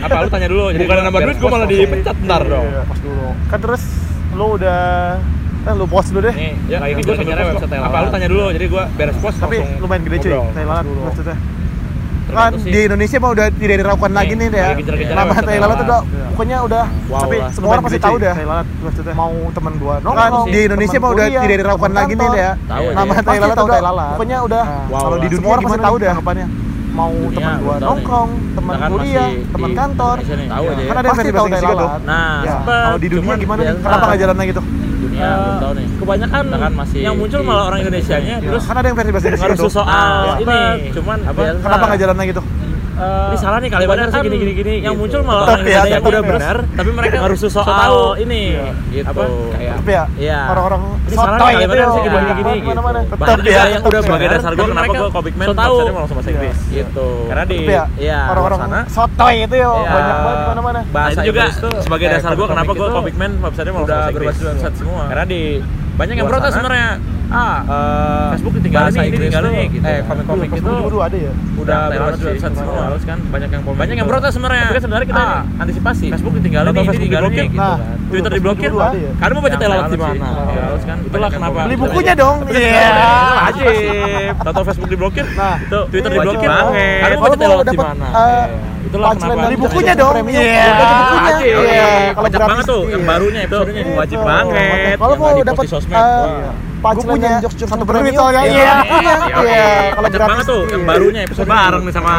Apa 0.00 0.16
lu 0.24 0.28
tanya 0.32 0.48
dulu. 0.48 0.64
Bukan 0.72 0.96
nambah 1.04 1.20
duit 1.28 1.36
gue 1.36 1.50
malah 1.52 1.68
dipecat 1.68 2.16
ntar 2.24 2.42
dong. 2.48 2.66
Pas 2.88 2.98
dulu. 3.04 3.28
Kan 3.52 3.58
terus 3.60 3.82
lu 4.32 4.46
udah 4.56 4.80
Eh, 5.66 5.74
lu 5.74 5.82
pos 5.90 6.06
dulu 6.14 6.30
deh. 6.30 6.30
Nih, 6.30 6.54
ya, 6.70 6.78
lagi 6.78 7.02
gue 7.02 7.14
sebenarnya 7.18 7.46
website 7.50 7.70
Thailand. 7.74 7.90
Apa 7.90 8.06
lu 8.06 8.08
tanya 8.14 8.28
dulu, 8.30 8.44
jadi 8.54 8.66
gue 8.70 8.82
beres 8.94 9.18
pos 9.18 9.34
Tapi 9.34 9.58
lumayan 9.82 10.02
gede 10.06 10.18
cuy, 10.22 10.32
Thailand 10.54 10.86
maksudnya 11.02 11.36
kan 12.26 12.52
di 12.58 12.78
Indonesia 12.90 13.16
mah 13.22 13.30
udah 13.32 13.46
tidak 13.54 13.76
diragukan 13.80 14.12
lagi 14.12 14.32
nih 14.34 14.46
deh 14.50 14.60
ya. 14.60 14.70
Nama 15.14 15.32
tai 15.40 15.58
lalat 15.62 15.78
udah 15.86 16.00
pokoknya 16.34 16.58
udah 16.66 16.84
tapi 17.06 17.36
semua 17.54 17.68
orang 17.76 17.84
pasti 17.86 18.00
tahu 18.02 18.16
deh. 18.18 18.34
Mau 19.14 19.32
teman 19.54 19.72
gua. 19.78 19.94
Nongkrong 20.02 20.50
di 20.50 20.60
Indonesia 20.66 20.98
mah 20.98 21.10
udah 21.14 21.26
iya. 21.30 21.40
tidak 21.46 21.56
diragukan 21.62 21.92
lagi 21.94 22.14
nih 22.18 22.28
deh. 22.34 22.44
Nama 22.70 23.12
tai 23.22 23.38
lalat 23.38 23.56
udah 23.58 23.80
pokoknya 24.14 24.38
udah 24.42 24.64
kalau 24.90 25.16
di 25.22 25.28
dunia 25.30 25.48
orang 25.48 25.62
pasti 25.64 25.80
tahu 25.80 25.96
deh 26.02 26.14
mau 26.96 27.12
teman 27.12 27.60
gua 27.60 27.76
nongkrong, 27.76 28.30
teman 28.56 28.74
kuliah, 28.88 29.28
teman 29.52 29.70
kantor. 29.76 30.16
Tahu 30.24 30.64
aja. 30.64 30.82
Kan 30.88 30.96
ada 30.96 31.04
yang 31.04 31.18
versi 31.20 31.32
versi 31.36 31.60
gitu. 31.60 31.86
Nah, 32.08 32.40
kalau 32.64 32.96
di 32.96 33.08
dunia 33.12 33.34
gimana 33.36 33.60
nih? 33.60 33.76
Kenapa 33.84 34.04
enggak 34.08 34.20
jalan 34.24 34.36
lagi 34.40 34.52
tuh? 34.56 34.64
ya, 35.16 35.28
uh, 35.28 35.36
belum 35.40 35.56
tahu 35.58 35.72
nih. 35.76 35.86
kebanyakan 36.00 36.44
kan 36.52 36.72
masih 36.76 36.98
yang 37.00 37.14
muncul 37.16 37.40
malah 37.42 37.64
orang 37.72 37.80
Indonesia. 37.82 38.16
nya 38.20 38.36
terus 38.40 38.64
kan 38.68 38.76
ada 38.76 38.86
yang 38.86 38.96
versi 38.96 39.10
bahasa 39.12 39.26
Indonesia 39.32 39.48
harus 39.48 39.72
soal 39.72 40.16
ya. 40.22 40.34
ini 40.44 40.60
cuman 40.92 41.18
apa? 41.24 41.40
kenapa 41.58 41.84
nggak 41.88 42.00
jalannya 42.04 42.24
gitu 42.30 42.42
uh, 42.96 43.30
ini 43.32 43.36
salah 43.38 43.58
nih 43.60 43.70
kalimatnya 43.70 44.08
kan 44.10 44.22
gini 44.24 44.36
gini 44.40 44.52
gini 44.56 44.74
yang 44.82 44.94
gitu. 44.96 45.02
muncul 45.04 45.20
malah 45.22 45.42
orang 45.46 45.60
ya, 45.64 45.82
yang 45.86 46.02
udah 46.02 46.22
benar 46.24 46.56
tapi 46.76 46.90
mereka 46.92 47.16
harus 47.22 47.38
soal, 47.46 47.64
tahu 47.64 48.00
ini. 48.20 48.42
Iya. 48.56 48.70
gitu. 48.92 49.06
Apa? 49.12 49.22
Kayak 49.56 49.74
tapi 49.76 49.92
ya 49.92 50.04
iya. 50.18 50.40
orang-orang 50.50 50.82
ini 51.06 51.14
salah 51.16 51.38
nih 51.38 51.46
kalimatnya 51.46 51.86
gitu. 51.86 51.94
sih 51.94 52.02
gini 52.02 52.16
gini 52.16 52.34
gini 52.36 52.52
gitu. 52.64 52.80
Tetap 53.06 53.38
ya 53.46 53.62
yang 53.70 53.82
udah 53.84 54.00
sebagai 54.02 54.26
dasar 54.32 54.50
gue 54.56 54.66
kenapa 54.66 54.92
gue 54.92 55.10
comic 55.12 55.34
man 55.36 55.46
tahu 55.52 55.76
langsung 55.92 56.16
bahasa 56.16 56.30
Inggris? 56.32 56.58
Iya. 56.72 56.84
Gitu. 56.86 57.08
Karena 57.28 57.44
di 57.46 57.58
ya, 57.66 57.84
iya, 58.00 58.20
orang-orang 58.32 58.58
sana. 58.64 58.80
sotoy 58.90 59.34
itu 59.44 59.56
ya 59.56 59.68
banyak 59.70 60.16
banget 60.18 60.40
mana-mana. 60.50 60.80
Bahasa 60.90 61.20
nah, 61.20 61.24
juga 61.24 61.42
sebagai 61.84 62.06
dasar 62.10 62.30
gue 62.34 62.46
kenapa 62.48 62.70
gue 62.72 62.88
comic 62.88 63.14
gitu. 63.14 63.20
man 63.20 63.32
websitenya 63.44 63.72
mau 63.72 63.82
udah 63.84 64.00
berbasis 64.10 64.42
Inggris. 64.42 64.74
semua. 64.76 65.02
Karena 65.12 65.24
di 65.28 65.42
banyak 65.96 66.14
yang 66.20 66.28
protes 66.28 66.52
sebenarnya 66.52 66.90
ah 67.26 67.58
uh, 67.66 68.26
Facebook 68.38 68.54
ditinggalin 68.62 68.94
nih, 68.94 69.02
ini 69.10 69.16
ditinggalin 69.18 69.50
nih 69.50 69.66
gitu. 69.74 69.82
Eh, 69.82 70.00
komik-komik 70.06 70.50
itu 70.54 70.70
dulu 70.70 70.98
ada 71.02 71.16
ya. 71.18 71.32
Udah 71.58 71.78
tewas 71.90 72.14
sudah 72.22 72.34
satu 72.38 72.54
semua 72.54 72.84
kan 73.02 73.18
banyak 73.34 73.50
yang 73.50 73.62
banyak 73.66 73.82
gitu. 73.82 73.98
yang 73.98 74.08
protes 74.08 74.30
sebenarnya. 74.38 74.62
Tapi 74.62 74.74
kan 74.78 74.82
sebenarnya 74.86 75.08
kita 75.10 75.24
ah, 75.26 75.62
antisipasi. 75.62 76.06
Facebook 76.14 76.34
ditinggalin 76.38 76.70
nih, 76.70 76.82
ini 76.86 76.94
ditinggalin 76.94 77.30
gitu 77.34 77.58
nah, 77.58 77.76
kan. 77.82 77.98
Twitter 78.06 78.32
diblokir. 78.38 78.70
Ya? 78.70 79.10
Karena 79.18 79.32
mau 79.34 79.42
baca 79.42 79.50
iya, 79.50 79.62
telat 79.66 79.84
di 79.90 79.98
mana? 79.98 80.14
Iya, 80.14 80.42
iya, 80.46 80.62
harus 80.70 80.84
kan. 80.86 80.96
Itulah 81.02 81.30
kenapa. 81.34 81.58
Beli 81.66 81.76
bukunya 81.82 82.14
dong. 82.14 82.36
Iya, 82.46 82.90
wajib. 83.42 83.66
Tahu 84.46 84.64
Facebook 84.70 84.90
diblokir? 84.94 85.24
Nah, 85.34 85.56
Twitter 85.90 86.10
diblokir. 86.14 86.50
Karena 86.54 87.14
mau 87.18 87.26
baca 87.26 87.36
telat 87.42 87.66
di 87.66 87.78
mana? 87.82 88.06
Eh, 88.06 88.44
itulah 88.86 89.08
Punch 89.12 89.22
kenapa 89.22 89.42
beli 89.46 89.56
bukunya 89.58 89.94
dong. 89.98 90.14
iya. 90.30 90.40
Yeah. 90.40 90.70
bukunya. 91.02 91.34
Yeah. 91.36 91.60
yeah. 91.66 91.98
kalau 92.14 92.28
eh, 92.28 92.30
iya. 92.30 92.36
gratis 92.38 92.50
banget 92.50 92.64
tuh 92.66 92.82
yang 92.86 93.02
barunya 93.02 93.40
itu. 93.44 93.58
Yang 93.66 93.90
wajib 93.98 94.18
banget. 94.22 94.96
Kalau 94.96 95.14
mau 95.18 95.38
dapat 95.42 95.64
gue 96.86 97.02
punya 97.02 97.32
satu 97.42 97.82
premium 97.82 98.14
iya. 98.30 98.46
Iya 98.46 99.16
iya 99.42 99.66
kalau 99.96 100.08
gratis 100.12 100.30
banget 100.30 100.46
tuh 100.46 100.62
yang 100.70 100.82
barunya 100.86 101.20
episode 101.26 101.48
bareng 101.50 101.82
nih 101.82 101.94
sama 101.98 102.14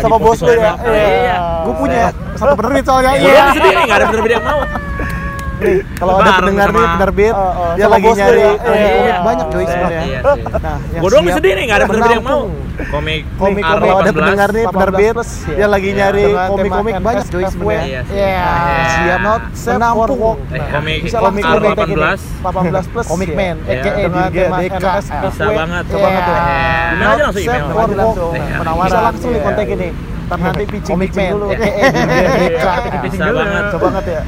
sama 0.00 0.16
bos 0.16 0.38
gue 0.40 0.56
ya 0.56 0.72
iya. 0.86 1.06
iya. 1.20 1.36
Gue 1.66 1.74
punya 1.76 2.04
satu 2.40 2.54
premium 2.56 2.84
soalnya 2.86 3.12
iya. 3.20 3.44
sendiri 3.52 3.80
gak 3.84 3.98
ada 4.00 4.06
bener-bener 4.08 4.36
yang 4.40 4.46
mau 4.46 4.60
nih 5.66 5.78
kalau 5.98 6.12
ada 6.22 6.30
pendengar 6.38 6.68
nih 6.70 6.86
penerbit 6.96 7.34
uh, 7.34 7.42
uh, 7.42 7.72
dia 7.74 7.86
lagi 7.90 8.08
nyari 8.14 8.42
komik 8.46 8.62
oh, 8.62 8.74
iya, 8.76 8.90
iya. 8.94 9.16
banyak 9.20 9.46
cuy 9.50 9.64
sebenarnya 9.66 10.04
iya. 10.06 10.20
nah 10.62 10.76
gue 11.02 11.08
doang 11.10 11.26
sedih 11.34 11.52
nih 11.52 11.64
nggak 11.66 11.78
ada 11.78 11.86
penerbit 11.90 12.12
yang 12.14 12.24
mau. 12.26 12.42
Komik 12.76 13.22
komik 13.40 13.64
komik 13.64 13.88
ada 13.88 14.12
pendengar 14.12 14.48
nih 14.52 14.64
penerbit 14.68 15.14
dia 15.48 15.66
lagi 15.66 15.88
nyari 15.96 16.24
komik 16.36 16.70
komik 16.70 16.94
banyak 17.00 17.24
cuy 17.32 17.44
sebenarnya 17.50 18.02
iya 18.12 18.46
siap 18.86 19.20
not 19.24 19.42
menampung. 19.50 20.38
Eh, 20.52 20.62
komik 20.70 20.98
komik 21.10 21.44
komik 21.44 21.74
18 21.74 22.44
18 22.46 22.92
plus 22.92 23.06
komik 23.08 23.30
man 23.34 23.56
aka 23.66 23.90
DK 24.56 24.84
bisa 25.24 25.44
banget 25.50 25.84
coba 25.90 26.06
banget 26.06 26.22
tuh. 26.22 26.38
Gimana 26.86 27.10
aja 27.10 27.22
langsung 27.26 27.42
email? 27.42 27.64
penawaran 28.56 28.86
bisa 28.86 29.00
langsung 29.02 29.30
di 29.32 29.40
kontak 29.42 29.68
ini 29.68 29.88
tapi 30.26 30.42
nanti 30.42 30.64
pitching 30.66 30.98
dulu. 31.32 31.46
Aka 31.54 32.88
DK 32.90 32.96
pitching 33.02 33.22
dulu. 33.24 33.40
coba 33.46 33.86
banget. 33.90 34.04
ya 34.06 34.22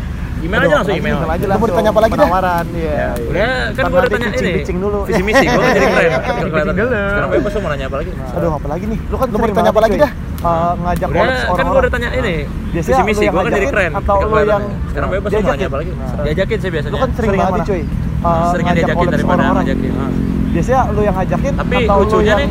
email 0.49 0.61
aja 0.65 0.75
langsung 0.81 0.97
email. 0.97 1.17
Email 1.21 1.31
aja 1.31 1.45
langsung. 1.45 1.61
Mau 1.61 1.69
ditanya 1.69 1.91
apa 1.93 2.01
lagi 2.01 2.13
Penawaran, 2.17 2.65
iya. 2.73 2.89
Ya, 2.89 3.09
iya. 3.37 3.53
kan 3.77 3.83
gua 3.93 4.01
udah 4.01 4.11
tanya 4.17 4.29
ini. 4.33 4.53
Pitching 4.57 4.79
dulu. 4.81 4.99
Visi 5.05 5.23
misi 5.23 5.45
gua 5.45 5.61
kan 5.61 5.71
jadi 5.77 5.89
keren. 5.93 6.11
Pitching 6.17 6.49
dulu. 6.49 6.89
Sekarang 6.89 7.29
gua 7.29 7.61
mau 7.61 7.71
nanya 7.77 7.87
apa 7.87 7.97
lagi? 8.01 8.11
Aduh, 8.17 8.51
apa 8.57 8.67
lagi 8.73 8.85
nih? 8.89 8.99
Lu 9.13 9.17
kan 9.21 9.27
lu 9.29 9.37
mau 9.37 9.49
ditanya 9.53 9.71
apa 9.77 9.83
lagi 9.85 9.97
dah? 10.01 10.13
Eh, 10.39 10.73
ngajak 10.87 11.11
orang 11.11 11.35
kan 11.51 11.65
gua 11.67 11.81
udah 11.83 11.91
tanya 11.91 12.11
ini 12.15 12.47
visi 12.71 12.95
misi 13.03 13.27
gua 13.27 13.43
kan 13.43 13.59
jadi 13.59 13.67
keren 13.75 13.93
atau 13.99 14.17
lu 14.23 14.39
yang 14.47 14.63
sekarang 14.87 15.09
gua 15.11 15.19
mau 15.19 15.31
nanya 15.35 15.67
apa 15.67 15.79
lagi 15.83 15.91
nah. 15.99 16.23
diajakin 16.23 16.59
sih 16.63 16.71
biasanya 16.71 16.95
lu 16.95 16.99
kan 17.03 17.11
sering 17.19 17.31
banget 17.35 17.61
cuy 17.67 17.83
ah, 18.23 18.31
eh, 18.31 18.47
sering 18.55 18.67
diajakin 18.71 19.07
daripada 19.11 19.43
ngajakin 19.51 19.93
ah. 19.99 20.11
biasanya 20.55 20.81
lu 20.95 21.01
yang 21.03 21.17
ngajakin 21.19 21.53
tapi 21.59 21.75
lucunya 21.91 22.35
nih 22.39 22.49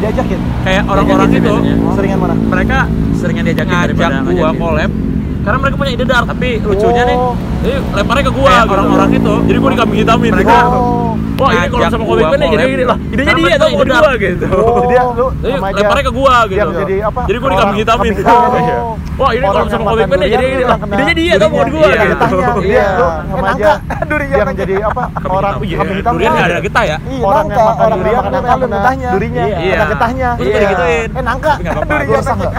diajakin 0.00 0.40
kayak 0.64 0.84
orang-orang 0.88 1.28
itu 1.36 1.54
seringan 2.00 2.18
mana 2.24 2.34
mereka 2.48 2.78
seringan 3.20 3.44
diajakin 3.44 3.76
ngajak 3.76 3.88
daripada 3.92 4.16
gua 4.32 4.50
collab 4.56 4.90
karena 5.44 5.58
mereka 5.62 5.76
punya 5.78 5.92
ide 5.94 6.04
dark 6.04 6.26
tapi 6.26 6.48
lucunya 6.60 7.02
nih 7.06 7.18
jadi 7.58 7.74
lemparnya 7.90 8.24
ke 8.30 8.32
gua 8.32 8.50
eh, 8.54 8.58
gitu. 8.62 8.74
orang-orang 8.78 9.08
itu. 9.18 9.34
Jadi 9.50 9.58
gua 9.58 9.70
dikambing 9.74 9.98
hitamin 9.98 10.30
mereka 10.30 10.56
oh. 10.70 11.12
wah 11.38 11.50
ini 11.54 11.66
kalau 11.70 11.86
sama 11.90 12.04
komik 12.06 12.26
nih 12.38 12.48
jadi 12.54 12.64
gini 12.70 12.84
lah 12.86 12.98
idenya 13.10 13.34
dia 13.34 13.54
tuh 13.58 13.68
ide 13.70 13.84
gua 13.90 14.10
gitu. 14.14 14.46
Oh. 14.54 14.82
lu 15.18 15.26
lemparnya 15.74 16.04
ke 16.06 16.12
gua 16.14 16.34
gitu. 16.46 16.70
Jadi 16.70 16.96
apa? 17.02 17.20
Jadi 17.26 17.36
gua 17.42 17.50
dikambing 17.50 17.78
hitamin 17.82 18.12
iya. 18.22 18.78
wah 19.18 19.30
ini 19.34 19.46
kalau 19.50 19.66
sama 19.66 19.84
komik 19.90 20.06
nih 20.06 20.28
jadi 20.30 20.44
gini 20.46 20.64
lah 20.70 20.78
idenya 20.78 21.14
dia 21.18 21.32
tuh 21.34 21.48
buat 21.50 21.68
gua 21.74 21.88
gitu. 21.90 22.36
iya. 22.62 22.88
Sama 23.26 23.46
aja. 23.50 23.72
durian 24.08 24.38
yang 24.40 24.56
jadi 24.56 24.74
apa? 24.88 25.02
Orang 25.28 25.52
kambing 25.58 25.68
hitam 25.68 25.84
iya. 25.84 25.90
iya. 25.90 25.98
Gitu, 25.98 26.10
durian 26.14 26.30
nggak 26.30 26.46
ada 26.46 26.58
getah 26.62 26.84
ya? 26.86 26.96
Orang 27.18 27.44
yang 27.50 27.66
makan 27.66 27.88
durian 27.98 28.22
makan 28.22 28.58
getahnya. 28.70 29.08
durinya 29.10 29.44
ada 29.50 29.84
getahnya. 29.90 30.28
Iya. 30.38 30.58
Gituin 30.70 31.08
eh 31.10 31.22
nangka. 31.26 31.52
Durian 31.58 32.22
nggak 32.22 32.52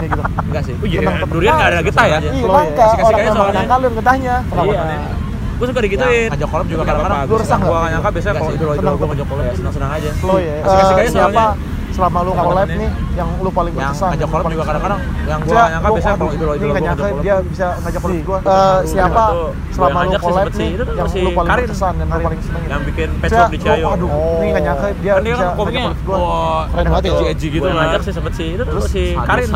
enggak 0.44 0.62
sih. 0.68 0.74
Durian 0.76 1.52
nggak 1.56 1.70
ada 1.72 1.80
getah. 1.80 2.06
ya 2.10 2.18
kasih 2.76 3.04
orang 3.04 3.20
yang 3.20 3.20
iya. 3.20 3.30
gitu, 3.30 3.40
nggak 3.40 3.54
nyangka 3.54 3.74
lu 3.74 3.84
yang 3.84 3.96
ketanya 3.98 4.34
iya 4.64 4.84
gue 5.60 5.68
suka 5.68 5.80
digituin 5.84 6.28
ngajak 6.32 6.48
kolab 6.48 6.66
juga 6.72 6.82
kadang-kadang 6.88 7.20
gue 7.28 7.38
resah 7.44 7.58
gue 7.60 7.68
nggak 7.68 7.92
nyangka 7.92 8.08
biasanya 8.16 8.34
kalau 8.40 8.52
idol 8.56 8.70
idol 8.72 8.94
gue 8.96 9.06
ngajak 9.12 9.26
kolab 9.28 9.44
senang-senang 9.52 9.90
aja. 9.92 10.10
Kasih 10.16 10.24
kasih 10.24 10.64
asik-asik 10.64 10.96
aja 10.96 11.10
soalnya 11.12 11.46
selama 12.00 12.18
lu 12.24 12.30
nggak 12.32 12.48
live 12.56 12.72
nih 12.80 12.90
yang 13.12 13.28
lu 13.44 13.50
paling 13.52 13.74
berkesan. 13.76 14.08
yang 14.16 14.30
ngajak 14.32 14.52
juga 14.56 14.64
kadang-kadang 14.72 15.00
yang 15.28 15.40
gua 15.44 15.62
nyangka 15.68 15.88
biasanya 15.92 16.16
kalau 16.16 16.32
itu 16.32 16.64
ini 16.64 16.72
nyangka 16.80 17.06
dia 17.20 17.36
bisa 17.44 17.66
ngajak 17.84 18.00
kolab 18.00 18.18
gua. 18.24 18.38
Eh, 18.40 18.78
siapa 18.88 19.24
selama 19.68 19.98
lu 20.08 20.10
kolab 20.16 20.46
nih 20.56 20.70
kan 20.80 20.86
yang 20.96 21.08
lu 21.12 21.30
paling 21.36 21.50
berkesan 21.52 21.94
yang 22.00 22.08
lu 22.08 22.20
paling 22.24 22.40
seneng 22.40 22.62
yang 22.64 22.82
bikin 22.88 23.08
patch 23.20 23.38
di 23.52 23.58
Cayo 23.60 23.86
aduh 23.92 24.08
ini 24.40 24.48
gak 24.56 24.62
nyangka 24.64 24.86
dia 24.96 25.12
oh. 25.12 25.16
kan, 25.20 25.24
kan 25.28 25.52
ngajak 25.60 25.82
kan 25.84 25.92
gua. 26.08 26.18
keren 26.72 26.86
banget 26.88 27.04
ya 27.04 27.12
edgy 27.28 27.48
gitu 27.52 27.66
lah 27.68 27.74
kan. 27.76 27.80
ngajak 27.84 28.00
sih 28.00 28.12
sempet 28.16 28.32
sih. 28.32 28.48
Itu 28.56 28.64
terus 28.64 28.84
si 28.88 29.04
Karin. 29.12 29.48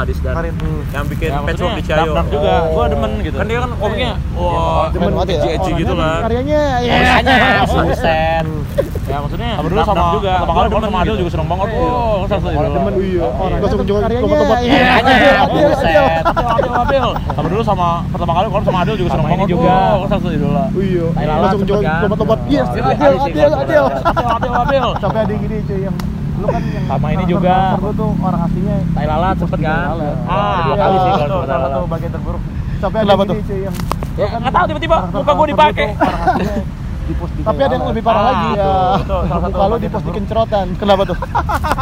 Hmm. 0.55 0.81
yang 0.93 1.07
bikin 1.09 1.31
patch 1.49 1.63
di 1.65 1.83
Ciayo. 1.89 2.13
juga. 2.29 2.53
Oh. 2.69 2.77
Gua 2.77 2.85
demen 2.93 3.13
gitu. 3.25 3.37
Kan 3.41 3.47
dia 3.49 3.59
kan 3.65 3.71
iya. 3.73 3.81
komiknya 3.81 4.13
iya, 4.13 4.37
wah 4.37 4.85
demen 4.93 5.11
banget 5.17 5.29
ya. 5.33 5.41
Edgy 5.55 5.73
oh, 5.73 5.77
gitu 5.81 5.95
lah 5.97 6.15
karyanya 6.29 6.61
ya 6.85 6.95
buset. 7.65 8.45
Hmm. 8.45 8.94
Ya 9.15 9.23
maksudnya 9.23 9.51
Sama 9.55 9.69
dulu 9.71 9.79
sama 9.87 10.05
juga. 10.13 10.33
pertama 10.35 10.55
kali 10.57 10.67
kalau 10.67 10.83
sama 10.83 10.99
Adil 10.99 11.15
juga 11.15 11.31
seneng 11.31 11.47
banget. 11.47 11.69
Oh, 11.71 12.17
satu 12.27 12.47
Orang 12.51 12.73
demen 12.75 12.93
iya. 12.99 13.23
Langsung 13.55 13.81
jual 13.87 14.01
karyanya, 14.03 14.23
lompat 14.25 14.39
lompat. 14.43 14.59
iya. 14.59 14.83
Makanya, 14.91 15.43
buset. 15.47 16.23
Adil, 16.27 16.73
Adil. 16.75 17.07
Sama 17.31 17.47
dulu 17.47 17.63
sama 17.63 17.89
pertama 18.11 18.33
kali 18.35 18.47
kalau 18.51 18.65
sama 18.65 18.79
Adil 18.83 18.95
juga 18.97 19.11
seneng 19.15 19.23
Sama 19.23 19.31
ini 19.31 19.39
banget. 19.39 19.55
juga. 19.55 19.75
Oh, 19.95 20.07
satu 20.11 20.29
idola. 20.29 20.65
Iya. 20.75 21.05
Langsung 21.15 21.63
jual 21.63 21.79
kan? 21.79 22.01
Yes. 22.51 22.67
Wah, 22.75 22.91
Adil, 22.91 23.15
Adil, 23.15 23.51
Adil. 23.55 23.85
Adil, 24.35 24.53
Adil. 24.59 24.87
Sampai 24.99 25.19
ada 25.21 25.35
gini 25.37 25.57
cuy 25.63 25.79
yang 25.81 25.97
lu 26.35 26.47
kan 26.51 26.63
yang 26.67 26.85
Sama 26.91 27.07
ini 27.09 27.25
juga. 27.25 27.57
lu 27.79 27.91
tuh 27.95 28.11
orang 28.19 28.41
aslinya 28.43 28.77
Tai 28.91 29.07
lalat 29.07 29.37
sempet 29.39 29.59
kan? 29.61 29.87
Ah, 30.27 30.35
Iya, 30.35 30.63
dua 30.67 30.75
kali 30.77 30.97
sih 30.97 31.11
kalau 31.15 31.15
itu 31.15 31.31
sama 31.31 31.39
tai 31.39 31.47
salah 31.47 31.63
lalat. 31.63 31.71
satu 31.73 31.87
bagian 31.87 32.11
terburuk 32.11 32.43
Sampai 32.75 32.99
ada 32.99 33.13
gini, 33.15 33.23
tuh? 33.23 33.37
cuy, 33.41 33.59
yang 33.63 33.75
Ya 34.15 34.27
nggak 34.33 34.53
tahu 34.53 34.65
tiba-tiba 34.69 34.97
muka 35.13 35.33
gue 35.33 35.47
dipakai. 35.49 35.89
Tapi 37.45 37.61
ada 37.61 37.75
yang 37.77 37.87
lebih 37.87 38.03
parah 38.03 38.17
Ah, 38.17 38.27
lagi 38.27 38.49
ya. 38.51 38.65
tuh, 39.05 39.21
salah 39.29 39.43
satu 39.45 39.57
lu 39.63 39.77
di 39.77 39.89
pos 39.89 40.03
dikencrotan. 40.03 40.67
Kenapa 40.75 41.03
tuh? 41.05 41.17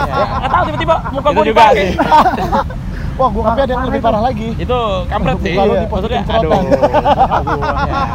Ya, 0.02 0.18
nggak 0.18 0.50
tahu 0.50 0.62
tiba-tiba 0.66 0.94
muka 1.14 1.28
gue 1.30 1.44
juga 1.46 1.64
sih. 1.72 1.90
Wah, 3.12 3.28
gua 3.28 3.42
tapi 3.46 3.60
ada 3.60 3.72
yang 3.72 3.84
lebih 3.86 4.00
parah 4.00 4.22
lagi. 4.22 4.48
Itu 4.56 4.78
kampret 5.06 5.36
sih. 5.40 5.52
Muka 5.52 5.62
lu 5.62 5.74
di 5.74 5.86
pos 5.86 5.98
Maksudnya, 6.00 6.22
aduh. 6.26 6.50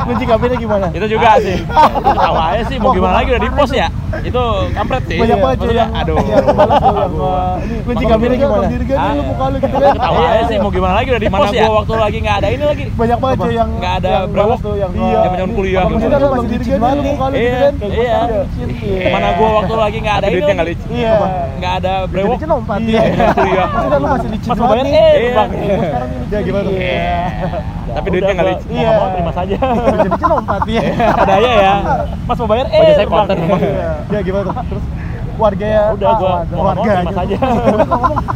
Kunci 0.03 0.25
kabinnya 0.29 0.57
gimana? 0.57 0.85
Itu 0.89 1.05
juga 1.07 1.29
sih. 1.39 1.57
Itu 1.97 2.09
ketawa 2.09 2.43
aja 2.51 2.63
sih. 2.65 2.77
Mau 2.77 2.91
gimana 2.91 3.13
lagi 3.15 3.29
udah 3.31 3.41
di 3.41 3.51
pos 3.51 3.71
ya? 3.71 3.87
Itu 4.19 4.43
kampret 4.71 5.03
sih. 5.05 5.17
Banyak 5.19 5.37
banget 5.37 5.57
Maksudnya, 5.57 5.77
yang 5.77 5.91
aduh. 5.93 6.17
yang 6.17 6.45
balas 6.49 6.77
tuh 6.79 6.95
yang 6.95 7.13
uh, 7.13 7.53
ini 7.59 7.75
kunci 7.83 8.03
kabinnya 8.07 8.37
gimana? 8.39 8.67
Hah? 8.97 9.11
lu 9.13 9.23
muka 9.23 9.45
lu 9.47 9.57
gitu 9.59 9.77
kan. 9.83 9.93
Ketawa 9.93 10.19
aja 10.25 10.43
sih. 10.47 10.57
Mau 10.57 10.71
gimana 10.71 10.93
lagi 10.95 11.07
udah 11.11 11.21
di 11.21 11.29
Mana 11.29 11.39
pos 11.39 11.51
ya? 11.51 11.61
gua 11.61 11.73
waktu 11.77 11.93
lagi 11.95 12.17
nggak 12.19 12.35
ada 12.37 12.47
ini 12.49 12.63
lagi. 12.65 12.83
Banyak 12.89 13.17
banget 13.19 13.37
cuy 13.37 13.53
yang 13.53 13.69
Nggak 13.77 13.93
ada 14.01 14.13
brewok. 14.25 14.59
tuh 14.59 14.75
yang 14.75 14.91
Iya, 14.97 15.17
zaman-zaman 15.21 15.51
kuliah. 15.53 15.83
Maksudnya 15.85 16.17
lu 16.17 16.27
masih 16.27 16.57
banget 16.77 16.97
nih 16.97 17.11
muka 17.13 17.25
lu 17.27 17.35
gitu 17.35 17.37
Iya, 17.37 17.59
kan. 17.61 17.73
Iya. 17.77 18.19
Iya. 18.81 19.09
Mana 19.13 19.27
gua 19.37 19.49
waktu 19.61 19.73
lagi 19.77 19.97
nggak 20.01 20.15
ada 20.17 20.27
ini. 20.27 20.73
Iya. 20.89 21.13
Nggak 21.57 21.73
ada 21.83 21.93
brewok. 22.09 22.37
Iya, 22.81 23.03
kuliah. 23.37 23.67
Maksudnya 23.67 23.97
lu 23.99 24.07
masih 24.07 24.29
licin 24.33 24.49
Mas 24.49 24.57
banget? 24.57 24.86
Nih. 24.87 24.95
Eh, 24.97 25.13
Iya. 25.17 25.31
bang. 25.33 25.49
Gua 25.49 25.77
sekarang 25.83 26.09
ini 26.09 26.25
Ya 26.27 26.39
gimana? 26.41 26.67
Iya. 26.67 27.15
Tapi 27.87 28.07
duitnya 28.11 28.33
nggak 28.33 28.47
licin. 28.47 28.69
Iya. 28.71 28.89
Mau 28.93 29.07
terima 29.09 29.31
saja. 29.33 29.55
Licin 30.05 30.27
lompat 30.27 30.61
iya. 30.67 30.81
Apa 31.07 31.23
daya 31.25 31.51
ya? 31.57 31.73
Mas 32.23 32.37
mau 32.37 32.47
bayar? 32.47 32.65
Eh, 32.69 32.91
saya 32.93 33.07
konten 33.07 33.35
emang. 33.37 33.59
Iya. 33.59 33.91
Ya 34.07 34.19
gimana 34.21 34.43
tuh? 34.43 34.55
Terus 34.67 34.85
warga 35.37 35.67
ya 35.69 35.83
Udah 35.93 36.09
gua 36.17 36.33
mau 36.49 36.65
warga 36.73 36.91
terima 36.97 37.13
saja. 37.13 37.35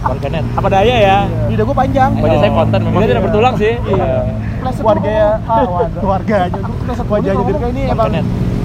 Warganet. 0.05 0.45
Apa 0.53 0.67
daya 0.69 0.95
ya? 0.97 1.17
Lidah 1.49 1.65
gua 1.65 1.75
panjang. 1.75 2.09
Baju 2.15 2.37
saya 2.37 2.51
konten 2.51 2.79
memang. 2.81 2.99
Dia 3.01 3.09
tidak 3.09 3.23
bertulang 3.29 3.55
sih. 3.57 3.73
Iya. 3.75 4.11
warga 4.81 5.09
ya 5.09 5.29
warganya 6.05 6.59
gua 6.61 6.75
pleset 6.85 7.07
wajahnya 7.09 7.43
dia 7.43 7.55
kayak 7.57 7.73
ini 7.73 7.81
emang 7.89 8.07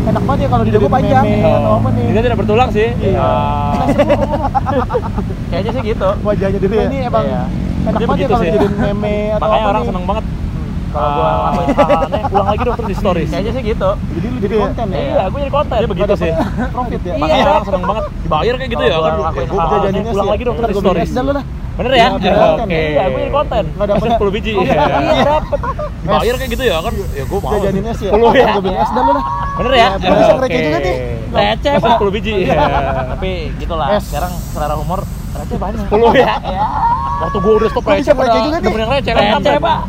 enak 0.06 0.22
banget 0.22 0.40
ya 0.44 0.48
kalau 0.52 0.64
lidah 0.68 0.80
gua 0.80 0.92
panjang 0.92 1.24
atau 1.40 1.72
apa 1.80 1.88
nih 1.96 2.04
Dia 2.12 2.22
tidak 2.22 2.38
bertulang 2.44 2.68
sih. 2.70 2.88
Iya. 3.00 3.20
Ah. 3.20 3.72
Kayaknya 5.50 5.70
sih 5.72 5.82
gitu. 5.88 6.08
wajahnya 6.20 6.58
dia 6.60 6.84
ini 6.84 6.98
emang 7.08 7.24
Iya. 7.24 7.42
Enak 7.86 7.96
Dia 7.96 8.06
banget 8.06 8.18
ya 8.18 8.26
begitu 8.26 8.32
kalau 8.32 8.42
sih. 8.42 8.52
jadiin 8.52 8.74
meme 8.76 9.14
atau 9.30 9.40
Makanya 9.40 9.56
apa 9.56 9.68
orang 9.68 9.80
nih. 9.80 9.88
seneng 9.88 10.04
banget. 10.06 10.24
Kalau 10.86 11.08
gua 11.12 11.26
Ah. 11.26 11.36
lakuin 11.36 11.66
hal-halnya, 11.68 12.20
ulang 12.26 12.48
lagi 12.48 12.62
dong 12.62 12.74
terus 12.74 12.88
di 12.88 12.96
stories. 12.96 13.28
Kayaknya 13.34 13.52
sih 13.52 13.62
gitu. 13.66 13.90
jadi 14.10 14.26
lu 14.26 14.38
jadi 14.38 14.54
konten 14.56 14.86
ya 14.86 14.96
Iya, 14.96 15.22
gue 15.26 15.38
jadi 15.38 15.52
konten. 15.52 15.76
Dia 15.76 15.88
begitu 15.90 16.14
sih. 16.16 16.30
profit 16.74 17.00
ya 17.02 17.14
Makanya 17.16 17.44
orang 17.46 17.64
seneng 17.64 17.84
banget 17.84 18.04
dibayar 18.18 18.54
kayak 18.56 18.70
gitu 18.70 18.82
ya 18.82 18.96
kan. 18.96 19.12
gua 19.12 19.28
Gua 19.28 19.60
hal-hal 19.60 19.78
jadinya 19.84 20.10
ulang 20.10 20.28
lagi 20.28 20.42
dong 20.42 20.54
terus 20.56 20.66
di 20.66 20.74
gua 20.74 20.82
stories. 20.82 21.08
SDA 21.08 21.22
lu 21.22 21.32
lah 21.32 21.44
Bener 21.76 21.92
ya? 21.92 22.08
Iya, 22.08 22.32
Oke. 22.56 22.72
ya. 22.72 22.80
Iya, 22.88 23.04
gue 23.04 23.20
jadi 23.20 23.32
konten. 23.36 23.64
Nggak 23.68 23.86
dapet 23.86 24.00
Masih 24.00 24.08
ya? 24.08 24.16
10 24.18 24.32
biji. 24.32 24.52
Iya, 24.56 24.64
iya, 24.96 25.24
dapet. 25.28 25.58
Bayar 26.08 26.34
kayak 26.40 26.50
gitu 26.50 26.62
ya 26.64 26.76
kan. 26.80 26.92
Ya 27.12 27.24
gue 27.28 27.38
mau. 27.38 27.50
jajanin 27.52 27.84
es 27.84 27.98
ya 27.98 28.10
10 28.10 28.16
ya. 28.16 28.16
gua 28.16 28.30
bikin 28.56 28.74
SDA 28.80 28.96
lu 28.98 29.12
lah 29.12 29.24
Bener 29.56 29.72
ya? 29.74 29.88
Iya. 29.92 30.08
Bisa 30.10 30.32
Oke. 30.32 30.40
receh 30.40 30.60
juga 30.62 30.78
nih. 30.78 30.94
Receh, 31.28 31.72
Masih 31.76 31.84
Pak. 31.84 31.98
10 32.00 32.16
biji. 32.16 32.32
Iya. 32.42 32.54
Tapi 33.10 33.30
gitulah. 33.56 33.88
Es. 33.92 34.04
Sekarang 34.06 34.32
selera 34.48 34.74
humor 34.74 35.00
receh 35.38 35.56
banyak. 35.56 35.84
10 35.86 36.12
ya. 36.16 36.34
Waktu 37.16 37.38
gua 37.38 37.54
udah 37.56 37.68
stop 37.68 37.82
Gua 37.82 37.92
receh 37.92 38.12
pada 38.12 38.28
receh 38.28 38.42
juga 38.42 38.58
demen 38.58 38.80
yang 38.80 38.90
receh. 38.90 39.12
Receh, 39.12 39.56
Pak. 39.58 39.80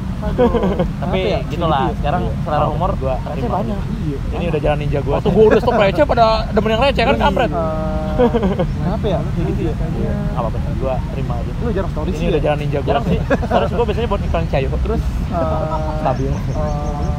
Tapi 0.97 1.19
ya? 1.21 1.39
gitulah. 1.45 1.81
Sekarang 1.95 2.23
selera 2.41 2.65
humor 2.67 2.91
gua 2.95 3.15
receh 3.23 3.47
banyak. 3.47 3.79
Iya. 4.01 4.17
Ini 4.33 4.45
udah 4.47 4.61
jalan 4.61 4.77
ninja 4.79 4.99
gua. 5.01 5.13
Waktu 5.17 5.29
gua 5.29 5.43
udah 5.45 5.59
stop 5.59 5.75
receh 5.75 6.03
pada 6.03 6.25
demen 6.49 6.69
yang 6.69 6.81
receh 6.81 7.03
kan 7.03 7.15
kampret. 7.17 7.51
Eh, 8.17 8.29
kenapa 8.81 9.05
ya 9.05 9.17
kayak 9.21 9.45
gitu 9.47 9.61
ya 9.69 9.73
apa 10.33 10.49
apa 10.49 10.57
gua 10.75 10.97
terima 11.07 11.33
aja. 11.37 11.51
lu 11.55 11.69
jarang 11.69 11.91
story 11.91 12.09
Ini 12.09 12.17
sih 12.17 12.25
udah 12.27 12.33
ya? 12.33 12.45
jalan 12.47 12.57
ninja 12.59 12.77
gua. 12.79 12.89
Jarang 12.89 13.05
sih. 13.05 13.19
Terus 13.21 13.69
gua 13.71 13.85
biasanya 13.85 14.07
buat 14.07 14.21
iklan 14.23 14.45
cayo. 14.47 14.67
Terus 14.79 15.01
Eh, 15.27 15.97
Stabil. 15.99 16.31
eh, 16.31 16.37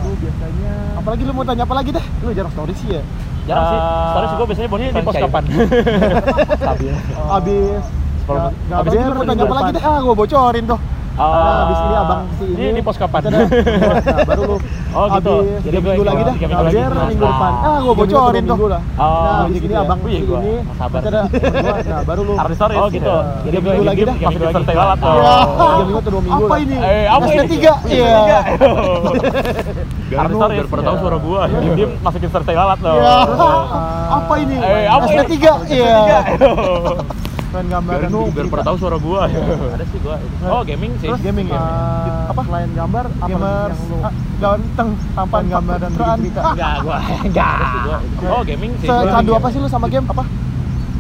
lu 0.01 0.13
biasanya 0.19 0.73
apalagi 0.99 1.23
lu 1.23 1.33
mau 1.33 1.45
tanya 1.45 1.63
apa 1.63 1.75
lagi 1.77 1.91
deh 1.93 2.05
lu 2.19 2.31
jarang 2.33 2.51
story 2.51 2.73
sih 2.75 2.89
ya 2.91 3.03
jarang 3.47 3.65
sih. 3.65 3.79
Eh, 3.79 4.11
Terus 4.11 4.31
gua 4.33 4.47
biasanya 4.49 4.69
buat 4.69 4.81
ini 4.81 4.89
iklan 4.89 4.99
di 4.99 5.07
pos 5.07 5.15
cayo. 5.15 5.25
kapan? 5.25 5.45
Stabil. 6.61 6.93
abis 7.31 7.83
Menit. 8.31 8.53
nggak 8.63 8.79
Abis 8.79 8.91
itu 8.91 9.23
tanya 9.25 9.43
apa 9.43 9.55
lagi 9.55 9.71
deh 9.71 9.83
ah 9.83 9.99
gua 9.99 10.15
bocorin 10.15 10.67
tuh 10.67 10.81
Oh. 11.19 11.35
Nah, 11.35 11.67
abis 11.67 11.79
ini 11.83 11.97
abang 11.99 12.21
si 12.31 12.45
ini 12.47 12.63
Ini 12.63 12.79
di 12.79 12.81
pos 12.81 12.95
kapan? 12.95 13.21
kita 13.21 13.31
dah- 13.35 13.43
nah, 14.07 14.23
baru 14.23 14.43
lu 14.45 14.57
Oh, 14.89 15.07
gitu. 15.11 15.35
abis 15.43 15.67
Jadi 15.67 15.77
minggu 15.77 16.05
lagi 16.07 16.23
dah 16.23 16.35
tiga 16.39 16.47
minggu 16.47 16.63
lagi. 16.63 16.79
minggu 16.79 17.19
Nah. 17.19 17.33
depan 17.35 17.53
ah 17.59 17.77
gua 17.83 17.95
bocorin 17.99 18.45
tuh 18.47 18.57
nah 18.71 18.79
abis 19.43 19.59
ini 19.59 19.67
ya. 19.69 19.81
abang 19.83 19.99
si 19.99 20.09
ini 20.09 20.19
kita 20.23 21.21
berdua, 21.43 21.75
nah 21.83 22.01
baru 22.07 22.21
lu 22.23 22.33
Harus 22.39 22.55
stories. 22.55 22.79
Oh, 22.79 22.87
gitu. 22.89 23.11
Nah, 23.11 23.43
Jadi 23.43 23.57
minggu 23.59 23.83
lagi 23.83 24.03
dah 24.05 24.15
lagi 24.15 24.27
Abis 24.31 24.55
sertai 24.55 24.75
lalat 24.77 24.95
Iya. 24.95 25.03
tuh. 25.03 25.15
tiga 25.19 25.83
minggu 25.83 25.99
atau 25.99 26.11
dua 26.13 26.23
minggu 26.23 26.39
apa 26.39 26.47
lah. 26.47 26.59
Eh, 26.63 26.63
ini 26.63 27.11
apa 27.11 27.27
ini? 27.27 27.49
tiga 27.51 27.73
iya 27.85 28.15
Biar 30.09 30.25
lu- 30.25 30.39
stories. 30.39 30.57
biar 30.57 30.67
pada 30.71 30.83
tahu 30.85 30.97
suara 30.99 31.19
gua. 31.19 31.41
Dia 31.51 31.87
masukin 31.99 32.31
sertai 32.31 32.55
lalat 32.55 32.79
loh. 32.79 32.95
Iya. 32.95 33.15
apa 34.09 34.35
ini 34.39 34.55
Eh, 34.57 34.87
apa 34.87 35.05
ini? 35.05 35.25
tiga 35.27 35.53
iya 35.67 35.99
pengen 37.49 37.67
Biar, 37.69 38.03
gambar 38.05 38.29
biar 38.33 38.47
pada 38.53 38.65
tahu 38.69 38.77
suara 38.77 38.97
gua. 39.01 39.21
Ada 39.75 39.85
sih 39.89 39.99
gua. 40.05 40.17
Oh, 40.49 40.63
gaming 40.63 40.93
sih. 41.01 41.09
Terus 41.09 41.23
gaming 41.25 41.47
ya? 41.49 41.61
apa? 42.29 42.41
Selain 42.45 42.71
gambar, 42.77 43.05
gamer 43.25 43.69
ganteng, 44.39 44.89
tampan 45.17 45.43
gambar 45.51 45.77
dan 45.83 45.91
cerita. 45.97 46.43
Enggak, 46.55 46.75
gua. 46.85 46.99
Enggak. 47.25 47.57
Oh, 48.29 48.43
gaming 48.45 48.73
sih. 48.79 48.89
Gaming. 48.89 49.35
apa 49.35 49.49
sih 49.51 49.59
lu 49.59 49.69
sama 49.69 49.87
game? 49.89 50.07
Apa? 50.07 50.25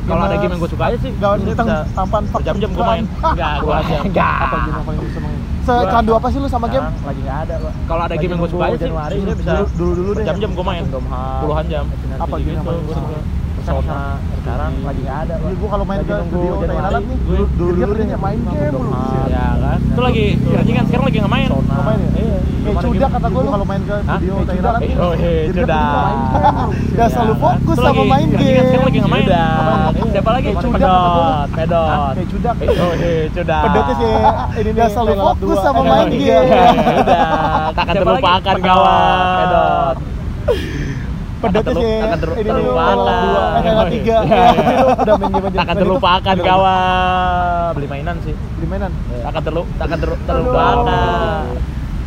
Kalau 0.08 0.24
ada 0.24 0.36
game 0.40 0.52
yang 0.56 0.60
gua 0.64 0.70
suka 0.72 0.84
aja 0.88 0.98
sih. 1.04 1.12
Ganteng, 1.20 1.68
bisa 1.68 1.84
tampan, 1.92 2.22
fuck, 2.32 2.40
Berjam-jam 2.40 2.70
gua 2.72 2.84
main. 2.96 3.04
Enggak, 3.04 3.54
gua 3.60 3.76
enggak. 3.84 4.36
Apa 4.40 4.56
game 4.64 4.74
yang 4.74 4.86
paling 4.88 5.00
lu 5.04 5.10
seneng? 5.12 5.32
Secandu 5.68 6.12
apa 6.16 6.26
sih 6.32 6.38
lu 6.40 6.48
sama 6.48 6.66
game? 6.72 6.86
Lagi 7.04 7.20
enggak 7.20 7.38
ada, 7.44 7.54
Pak. 7.60 7.72
Kalau 7.84 8.02
ada 8.08 8.14
game 8.16 8.30
yang 8.32 8.40
gua 8.40 8.50
suka 8.50 8.64
aja 8.72 8.76
sih. 8.80 8.90
Bisa 9.36 9.52
Dulu 9.76 9.92
dulu, 9.92 10.10
deh. 10.16 10.24
berjam-jam 10.24 10.50
gua 10.56 10.64
main. 10.64 10.84
Puluhan 11.44 11.64
jam. 11.68 11.84
Apa 12.16 12.34
game 12.40 12.56
yang 12.56 12.64
paling 12.64 12.82
lu 12.88 12.92
gitu. 12.96 13.37
Persona 13.68 14.00
sekarang 14.38 14.72
lagi 14.80 15.04
ada. 15.04 15.34
Iya, 15.38 15.52
gua 15.54 15.68
kalau 15.68 15.84
main 15.84 16.00
ke 16.00 16.14
studio 16.24 16.52
Januari. 16.56 16.80
Thailand 16.80 17.04
nih, 17.04 17.18
Gua- 17.20 17.50
dulu 17.52 17.72
dulu 17.76 17.92
dia 18.00 18.16
main 18.18 18.38
game 18.40 18.72
mulu. 18.72 18.90
Ah, 18.90 19.24
ya 19.28 19.46
kan. 19.54 19.78
Itu 19.84 20.00
lagi 20.00 20.24
kira 20.40 20.62
kan 20.64 20.84
sekarang 20.88 21.04
lagi 21.04 21.16
nggak 21.18 21.28
main. 21.30 21.48
Nggak 21.50 21.84
main 21.84 21.98
ya? 21.98 22.10
Iya. 22.18 22.38
Kayak 22.58 22.82
cudak 22.82 23.10
kata 23.10 23.26
gua 23.28 23.40
lu 23.40 23.50
kalau 23.50 23.66
main 23.66 23.82
ke 23.82 23.96
studio 23.98 24.34
Thailand. 24.42 24.80
Oh, 24.98 25.12
iya, 25.14 25.32
cudak. 25.50 25.92
main 25.98 26.18
game. 26.32 26.70
Udah 26.88 27.08
selalu 27.08 27.28
Ya, 27.28 27.38
fokus 27.38 27.76
sama 27.76 27.86
lagi- 27.92 28.08
main 28.08 28.26
lagi 28.26 28.32
kan 28.32 28.40
game. 28.48 28.64
Sekarang 28.64 28.86
lagi 28.88 28.98
nggak 28.98 29.12
main. 29.12 29.22
Cudak. 29.22 29.92
Siapa 30.08 30.30
lagi? 30.32 30.48
Cudak. 30.48 30.72
Pedot, 30.72 31.46
pedot. 31.52 32.12
Kayak 32.16 32.28
cudak. 32.30 32.54
Oh, 32.58 32.92
iya, 32.94 33.22
cudak. 33.30 33.62
Pedotnya 33.62 33.94
sih 33.94 34.12
ini 34.58 34.70
dia 34.72 34.86
selalu 34.88 35.12
fokus 35.14 35.58
sama 35.60 35.78
Oh, 35.78 35.84
main 35.84 36.08
iya. 36.10 36.40
game. 36.40 36.76
Udah, 36.98 37.30
takkan 37.74 37.94
terlupakan 37.94 38.56
kawan. 38.58 39.36
Pedot. 39.38 39.96
Pedotnya 41.38 41.74
sih 41.78 41.86
nih 41.86 42.18
terlupakan. 42.18 42.96
Thailand 42.98 43.18
dua, 43.22 43.42
eh 43.54 43.62
Thailand 43.62 43.90
tiga. 43.94 44.16
Iya, 44.26 44.42
iya. 44.50 44.78
Lu 44.82 44.88
udah 44.90 45.14
main 45.18 45.30
game 45.30 45.46
aja. 45.46 45.58
Takkan 45.58 45.74
Selain 45.74 45.78
itu, 45.78 45.82
terlupakan 45.86 46.36
kawan. 46.42 47.70
Beli 47.78 47.86
mainan 47.86 48.16
sih. 48.26 48.34
Di 48.34 48.66
mainan. 48.66 48.90
Takkan 49.22 49.42
terlu 49.46 49.62
terlu 49.78 49.96
terlupakan. 50.26 51.42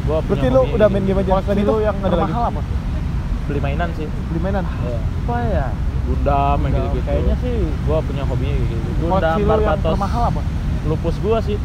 Gua 0.02 0.18
Berarti 0.28 0.48
lu 0.52 0.60
hobi 0.60 0.76
udah 0.76 0.88
main 0.92 1.04
game 1.08 1.20
aja. 1.24 1.32
Selain 1.48 1.60
itu 1.64 1.76
yang 1.80 1.96
ada 1.96 2.16
lagi. 2.18 2.28
mahal 2.28 2.44
apa? 2.52 2.62
Beli 3.48 3.60
mainan 3.64 3.90
sih. 3.96 4.08
Beli 4.12 4.40
mainan. 4.44 4.64
Apa 4.68 5.36
ya? 5.48 5.68
Gundam 6.02 6.58
yang 6.66 6.74
gitu-gitu. 6.76 7.08
Kayaknya 7.08 7.36
sih 7.40 7.56
gua 7.88 7.98
punya 8.04 8.24
kayak 8.28 8.58
gitu. 8.68 8.90
Gundam, 9.00 9.38
Barbatos, 9.48 9.94
termahal 9.96 10.24
apa? 10.28 10.42
lupus 10.82 11.16
gua 11.24 11.38
sih. 11.40 11.56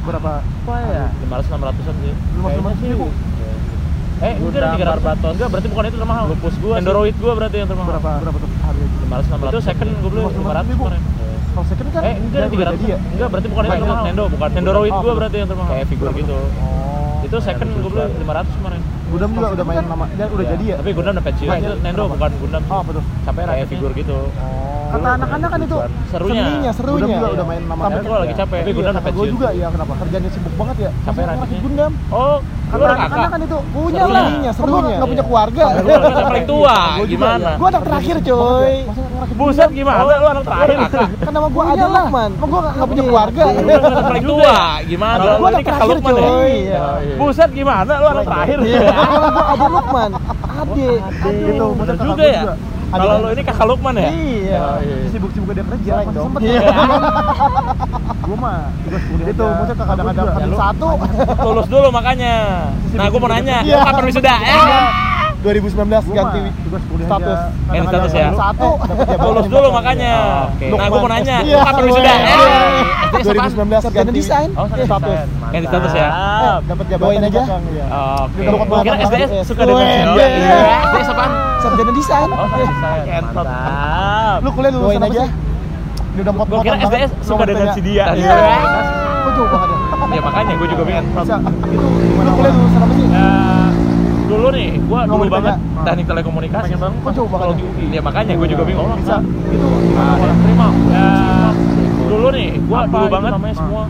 Berapa? 0.00 0.40
Apa 0.42 0.74
ya? 0.90 1.06
500 1.28 1.54
600-an 1.54 1.96
sih. 2.02 2.12
500 2.40 2.88
ribu? 2.88 3.06
Eh, 4.20 4.34
enggak 4.36 4.76
300. 4.76 4.84
Barbatos. 5.00 5.32
Enggak, 5.32 5.48
berarti 5.48 5.68
bukan 5.68 5.84
itu 5.86 5.96
termahal. 5.96 6.24
Lupus 6.28 6.54
gua. 6.60 6.74
Android 6.76 7.14
gua 7.16 7.32
berarti 7.34 7.56
yang 7.56 7.68
termahal. 7.68 7.88
Berapa? 7.90 8.10
Berapa 8.20 8.36
tuh 8.36 8.48
harganya? 8.60 8.90
500 9.00 9.24
600. 9.26 9.48
Itu 9.48 9.60
second 9.64 9.90
gua 9.96 10.10
beli 10.10 10.20
500 10.20 10.66
ribu. 10.68 10.82
kemarin. 10.84 11.02
Kalau 11.50 11.66
second 11.66 11.88
kan 11.90 12.02
Eh, 12.04 12.14
enggak 12.14 12.40
udah 12.40 12.50
300. 12.52 12.72
jadi 12.76 12.86
ya? 12.86 12.98
Enggak, 13.00 13.28
berarti 13.32 13.48
bukan 13.48 13.62
itu 13.64 13.72
termahal. 13.74 14.04
Nendo, 14.04 14.24
bukan. 14.28 14.48
Android 14.54 14.92
gua 14.94 15.12
berarti 15.16 15.36
yang 15.36 15.48
termahal. 15.48 15.70
Kayak 15.72 15.86
figur 15.88 16.08
gitu. 16.12 16.36
Oh. 16.36 17.26
Itu 17.26 17.36
second 17.40 17.68
gua 17.74 17.90
beli 17.90 18.02
500 18.20 18.54
kemarin. 18.54 18.80
Gundam 19.10 19.30
juga 19.34 19.48
udah 19.50 19.66
main 19.66 19.82
dia 20.14 20.26
udah 20.30 20.44
Iya. 20.46 20.52
jadi 20.54 20.64
ya? 20.70 20.74
Tapi 20.78 20.90
Gundam 20.94 21.12
udah 21.18 21.24
pensiun. 21.24 21.50
Itu 21.50 21.74
Nendo 21.82 22.02
bukan 22.06 22.30
Gundam. 22.38 22.62
Oh, 22.68 22.80
tuh? 22.84 23.04
Capek 23.24 23.42
kayak 23.42 23.66
figur 23.66 23.90
gitu. 23.90 24.16
Kata 24.90 25.08
anak-anak 25.14 25.48
kan 25.48 25.60
itu 25.60 25.76
Serunya. 26.10 26.42
seninya, 26.42 26.70
serunya. 26.74 26.98
Gundam 26.98 27.10
juga 27.14 27.28
udah 27.30 27.46
main 27.46 27.62
nama. 27.62 27.82
Tapi 27.86 27.98
gua 28.02 28.18
lagi 28.18 28.34
capek. 28.34 28.58
Tapi 28.60 28.72
Gundam 28.72 28.92
udah 28.92 29.12
Gue 29.12 29.26
juga 29.28 29.48
ya, 29.52 29.66
kenapa? 29.70 29.92
Kerjanya 30.00 30.30
sibuk 30.30 30.54
banget 30.54 30.76
ya. 30.78 30.90
Capek 31.04 31.20
ngerakit 31.22 31.58
Gundam. 31.60 31.92
Oh, 32.10 32.36
Kata 32.70 32.84
anak-anak 32.86 33.28
kan 33.28 33.40
itu 33.40 33.58
punya 33.70 34.00
Serunya. 34.00 34.22
lah. 34.46 34.52
Serunya, 34.54 34.78
Iya. 34.80 34.96
nggak 34.96 35.10
punya 35.10 35.24
keluarga. 35.24 35.64
Lu 35.74 35.90
anak 35.90 36.24
paling 36.24 36.46
tua, 36.46 36.76
gimana? 37.04 37.38
ya. 37.40 37.52
Gua 37.54 37.68
anak 37.68 37.82
terakhir, 37.82 38.16
coy. 38.20 38.72
Buset 39.30 39.70
gimana? 39.70 40.00
Lu 40.00 40.28
anak 40.28 40.44
terakhir. 40.44 40.76
Kan 41.20 41.32
nama 41.32 41.48
gua 41.54 41.64
ada 41.68 41.84
Lukman. 41.88 42.30
Emang 42.32 42.48
gua 42.48 42.60
nggak 42.68 42.88
punya 42.88 43.02
keluarga. 43.04 43.42
Lu 43.50 43.70
anak 43.80 44.04
paling 44.04 44.26
tua, 44.26 44.56
gimana? 44.84 45.22
Lu 45.32 45.44
anak 45.46 45.62
terakhir, 45.64 45.96
ya? 45.96 46.06
coy. 46.06 46.62
Buset 47.16 47.50
gimana? 47.52 47.92
Lu 47.96 48.06
anak 48.08 48.24
terakhir. 48.24 48.58
Iya, 48.60 48.80
gua 49.30 49.44
ada 49.48 49.66
Lukman. 49.68 50.10
Ade. 50.50 50.90
Gitu, 51.46 51.66
Bener 51.74 51.96
juga 51.96 52.24
ya. 52.24 52.42
Kalau 52.90 53.14
lu 53.20 53.28
ini 53.30 53.42
kakak 53.42 53.66
Lukman 53.66 53.94
ya? 53.94 54.10
Iya. 54.10 54.62
iya. 54.82 54.96
Sibuk-sibuk 55.08 55.50
dia 55.50 55.62
kerja, 55.62 55.92
masih 55.96 56.10
dong. 56.10 56.26
sempet. 56.28 56.40
Iya. 56.42 56.60
Gua 58.26 58.36
mah 58.36 58.58
tugas 58.80 59.02
kuliah 59.04 59.28
itu 59.28 59.46
maksudnya 59.46 59.84
kadang-kadang 59.84 60.26
Ya, 60.30 60.46
satu. 60.52 60.88
lulus 61.40 61.66
dulu 61.66 61.88
makanya 61.90 62.34
nah 62.92 63.06
gue 63.06 63.18
mau 63.18 63.26
nanya 63.26 63.58
Iya. 63.62 63.78
kapan 63.82 64.04
wisuda 64.06 64.34
eh 64.36 64.60
2019 65.40 65.72
ganti 66.12 66.40
tugas 66.60 66.82
kuliah 66.84 67.08
status. 67.08 67.38
Ganti 67.66 67.86
status 67.88 68.12
ya? 68.12 68.28
Satu. 68.30 68.70
lulus 69.20 69.46
dulu 69.46 69.68
makanya 69.70 70.12
Oke. 70.46 70.66
nah 70.70 70.86
gue 70.86 70.98
mau 70.98 71.08
nanya 71.08 71.36
Iya. 71.40 71.58
kapan 71.62 71.82
wisuda 71.82 72.12
eh 72.12 72.24
SD 73.10 73.28
apaan? 73.30 73.50
2019 73.50 73.96
ganti 73.96 74.12
desain. 74.14 74.48
oh 74.52 74.66
Iya. 74.66 74.84
status 74.84 75.20
ganti 75.50 75.66
status 75.66 75.92
ya 75.92 76.08
Eh, 76.10 76.56
dapat 76.62 76.84
jabatan 76.86 77.22
aja. 77.22 77.42
iya. 77.66 77.84
oke 78.20 78.40
kira 78.82 78.96
SDS 79.00 79.08
belakang. 79.30 79.46
suka 79.46 79.62
dengan 79.64 79.84
iya. 79.86 80.26
iya 80.28 80.58
SD 80.92 81.08
apaan? 81.08 81.30
Sarjana 81.60 81.92
desain. 81.92 82.28
oh 82.30 82.46
desain 82.50 83.22
mantap 83.22 83.46
Lu 84.40 84.50
kuliah 84.50 84.70
apa 84.70 85.02
aja. 85.02 85.24
Dia 86.10 86.20
udah 86.20 86.32
gue 86.32 86.40
pot-potan 86.42 86.64
kira. 86.74 86.88
SDS 86.90 87.10
suka 87.22 87.44
dengan 87.44 87.66
si 87.70 87.80
dia 87.80 88.04
Iya. 88.12 88.36
Kok 89.20 89.30
jauh 89.32 89.48
banget 89.48 89.68
ya? 89.70 89.78
ya 90.10 90.20
makanya 90.20 90.52
gue 90.54 90.68
juga 90.68 90.82
bingung 90.82 91.06
Bisa. 91.14 91.36
Itu 91.38 91.86
lu 92.18 92.30
kuliah 92.34 92.52
apa 92.52 92.60
dulu 92.68 92.79
gua 95.06 95.16
mau 95.16 95.26
banget 95.28 95.54
ditanya. 95.56 95.84
teknik 95.86 96.06
telekomunikasi 96.10 96.70
bang. 96.76 96.92
Kok 97.00 97.12
jauh 97.16 97.28
banget 97.30 97.46
Kalau 97.46 97.54
di 97.56 97.64
UI, 97.64 97.84
ya 97.94 98.02
makanya 98.02 98.32
gue 98.36 98.48
juga 98.48 98.62
bingung. 98.68 98.88
Bisa. 99.00 99.16
Itu 99.24 99.68
Nah, 99.90 100.16
yang 100.16 100.38
terima. 100.40 100.66
Ya, 100.90 101.08
dulu 102.10 102.28
nih, 102.32 102.50
gua 102.66 102.78
dulu 102.88 103.06
banget 103.08 103.30
namanya 103.36 103.56
semua. 103.56 103.82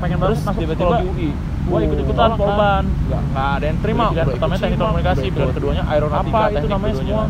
Pengen 0.00 0.16
terus 0.16 0.38
masuk 0.40 0.60
tiba-tiba 0.64 0.94
di 1.00 1.08
UI. 1.08 1.30
gua 1.70 1.78
ikut 1.86 1.98
ikutan 2.02 2.30
polban. 2.34 2.82
Nggak, 2.82 3.22
nggak 3.30 3.48
ada 3.54 3.64
yang 3.70 3.78
terima. 3.78 4.04
Ikut 4.10 4.26
pertamanya 4.34 4.60
teknik 4.60 4.78
telekomunikasi, 4.80 5.24
pilihan 5.30 5.52
keduanya 5.54 5.82
aeronautika. 5.86 6.40
Apa 6.40 6.56
itu 6.58 6.66
namanya 6.66 6.94
semua? 6.98 7.22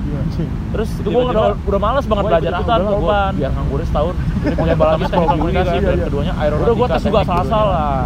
Terus 0.73 0.89
itu 0.97 1.09
gua 1.13 1.23
udah, 1.29 1.45
udah 1.61 1.81
males 1.81 2.05
banget 2.09 2.25
Gua 2.25 2.31
belajar 2.33 2.51
ikutan 2.57 2.79
polban. 2.89 3.33
Biar 3.37 3.53
nganggur 3.53 3.81
setahun. 3.85 4.15
Jadi 4.41 4.55
pilihan 4.57 4.77
pertamanya 4.77 5.05
teknik 5.05 5.21
telekomunikasi, 5.21 5.75
pilihan 5.77 6.01
keduanya 6.03 6.33
aeronautika. 6.35 6.65
Udah 6.65 6.75
gua 6.75 6.87
tes 6.89 7.03
juga 7.05 7.19
asal-asalan. 7.21 8.03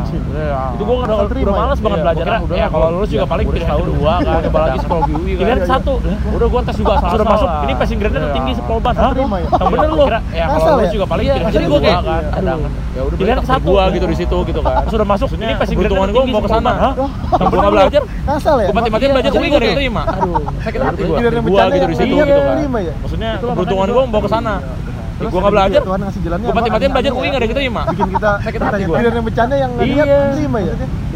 Itu 0.74 0.82
gua 0.82 0.96
udah, 0.96 1.06
Asal 1.14 1.26
terima 1.30 1.44
udah 1.44 1.54
males 1.54 1.78
ya? 1.78 1.84
banget 1.84 1.94
Iya, 1.94 2.04
belajar. 2.04 2.24
kira 2.24 2.38
Ya 2.54 2.66
kalau 2.66 2.86
lulus 2.90 3.08
juga 3.08 3.24
paling 3.24 3.46
pilihan 3.46 3.64
setahun. 3.64 3.86
kedua 3.86 4.12
kan. 4.18 4.40
Coba 4.44 4.58
lagi 4.60 4.78
psikologi 4.82 5.12
UI 5.14 5.22
kan. 5.24 5.38
Pilihan 5.38 5.54
Iya, 5.54 5.64
iya, 5.64 5.72
satu. 5.72 5.92
Udah 6.34 6.48
gua 6.50 6.60
tes 6.60 6.74
juga 6.74 6.92
asal-asalan. 6.92 7.14
Sudah 7.14 7.26
masuk. 7.30 7.48
Ini 7.64 7.72
passing 7.74 7.98
grade-nya 7.98 8.20
Iya. 8.20 8.34
tinggi 8.34 8.52
sepolban. 8.54 8.92
Asal 8.94 9.10
terima 9.14 9.36
ya? 9.38 9.48
Yang 9.54 9.70
bener 9.70 9.88
lu. 9.88 10.04
Ya 10.04 10.44
kalau 10.44 10.58
Asal 10.58 10.72
lulus 10.74 10.84
ya? 10.84 10.92
juga 10.92 11.06
paling 11.06 11.24
Iya, 11.24 11.34
pilihan 11.34 11.52
kedua 11.54 11.78
gua 11.78 11.92
kan. 11.94 12.02
Ada. 12.34 12.52
Ya 12.94 13.00
udah 13.04 13.16
Pilihan 13.18 13.38
satu 13.44 13.62
gua 13.64 13.82
gitu 13.90 14.06
di 14.06 14.16
situ 14.16 14.36
gitu 14.44 14.60
kan. 14.60 14.74
Sudah 14.90 15.06
masuk. 15.06 15.28
Ini 15.34 15.52
passing 15.54 15.76
grade-nya 15.78 15.94
keuntungan 15.94 16.08
tinggi 16.10 16.30
gua 16.30 16.34
mau 16.34 16.42
ke 16.42 16.50
sana. 16.50 16.72
Yang 17.34 17.50
belum 17.54 17.64
belajar. 17.70 18.02
Asal 18.26 18.56
ya? 18.58 18.66
Gua 18.66 18.76
mati-matian 18.76 19.10
belajar 19.14 19.30
UI 19.32 19.46
nggak 19.46 19.62
diterima. 19.62 20.02
Aduh, 20.10 20.42
sakit 20.60 20.80
hati 20.82 21.02
gua. 21.06 21.16
Gua 21.44 21.64
gitu 21.70 21.86
di 21.86 21.96
situ 21.96 22.14
iya, 22.14 22.24
gitu 22.26 22.40
kan. 22.40 22.54
terima 22.58 22.78
ya? 22.82 22.94
Maksudnya 22.98 23.30
Keberuntungan 23.38 23.88
gua 23.94 24.02
mau 24.10 24.18
ke 24.18 24.30
sana. 24.30 24.54
Terus 25.14 25.30
Gua 25.30 25.40
nggak 25.46 25.54
belajar. 25.54 25.80
Tuhan 25.86 26.00
ngasih 26.02 26.20
jalannya. 26.26 26.46
Gua 26.46 26.56
mati-matian 26.58 26.90
belajar 26.90 27.12
UI 27.14 27.26
nggak 27.30 27.42
diterima. 27.46 27.82
Bikin 27.86 28.08
kita 28.18 28.30
Sakit 28.42 28.60
hati 28.60 28.82
gua. 28.84 28.96
Giliran 28.98 29.14
yang 29.14 29.26
bercanda 29.26 29.54
yang 29.54 29.70
nggak 29.74 29.86
niat 29.86 30.06
Iya. 30.06 30.18
terima 30.34 30.58
ya? 30.58 30.74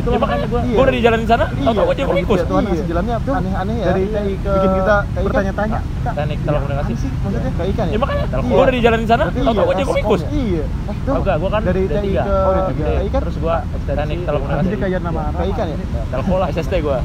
Itu 0.08 0.18
makanya 0.18 0.46
gua. 0.46 0.60
Iya. 0.60 0.74
Gua 0.74 0.82
udah 0.82 0.94
di 0.94 1.02
jalan 1.02 1.18
di 1.18 1.28
sana. 1.28 1.44
Iya, 1.50 1.66
Tahu 1.68 1.74
gua 1.78 1.94
jadi 1.94 2.08
ikut. 2.18 2.38
Tuhan 2.40 2.62
ngasih 2.64 2.86
jalannya 2.88 3.14
aneh-aneh 3.18 3.76
ya. 3.76 3.86
Dari 3.88 4.02
TI 4.06 4.34
ke 4.38 4.50
bikin 4.50 4.70
kita 4.74 4.96
TI 5.04 5.22
bertanya-tanya. 5.22 5.78
Teknik 6.08 6.38
telekomunikasi. 6.40 6.92
sih 6.96 7.10
maksudnya 7.12 7.50
kayak 7.52 7.68
ikan 7.68 7.84
ya? 7.84 7.92
Ya 7.92 7.98
makanya, 7.98 8.24
Iya. 8.24 8.38
gua 8.48 8.62
udah 8.64 8.74
di 8.74 8.82
jalan 8.82 8.98
di 8.98 9.08
sana. 9.08 9.24
Iya, 9.28 9.50
gua 9.58 9.74
jadi 9.74 9.92
ikut. 9.98 10.20
Iya. 10.28 10.64
Eh. 10.64 10.96
Tahu 11.04 11.20
gak, 11.22 11.36
gua 11.38 11.50
kan 11.50 11.60
Dari 11.62 11.82
D3. 11.84 11.94
TI 11.94 12.10
ke- 12.16 12.24
oh, 12.38 12.52
D3. 12.54 12.80
TI 12.80 13.08
kan? 13.08 13.20
Terus 13.20 13.36
gua 13.38 13.54
teknik 13.86 14.18
telekomunikasi. 14.24 14.66
Jadi 14.68 14.76
kayak 14.78 15.00
nama 15.00 15.20
Kayak 15.30 15.48
ikan 15.50 15.66
ya? 15.66 15.76
Telko 16.08 16.34
lah 16.36 16.46
SST 16.48 16.72
gua. 16.80 16.96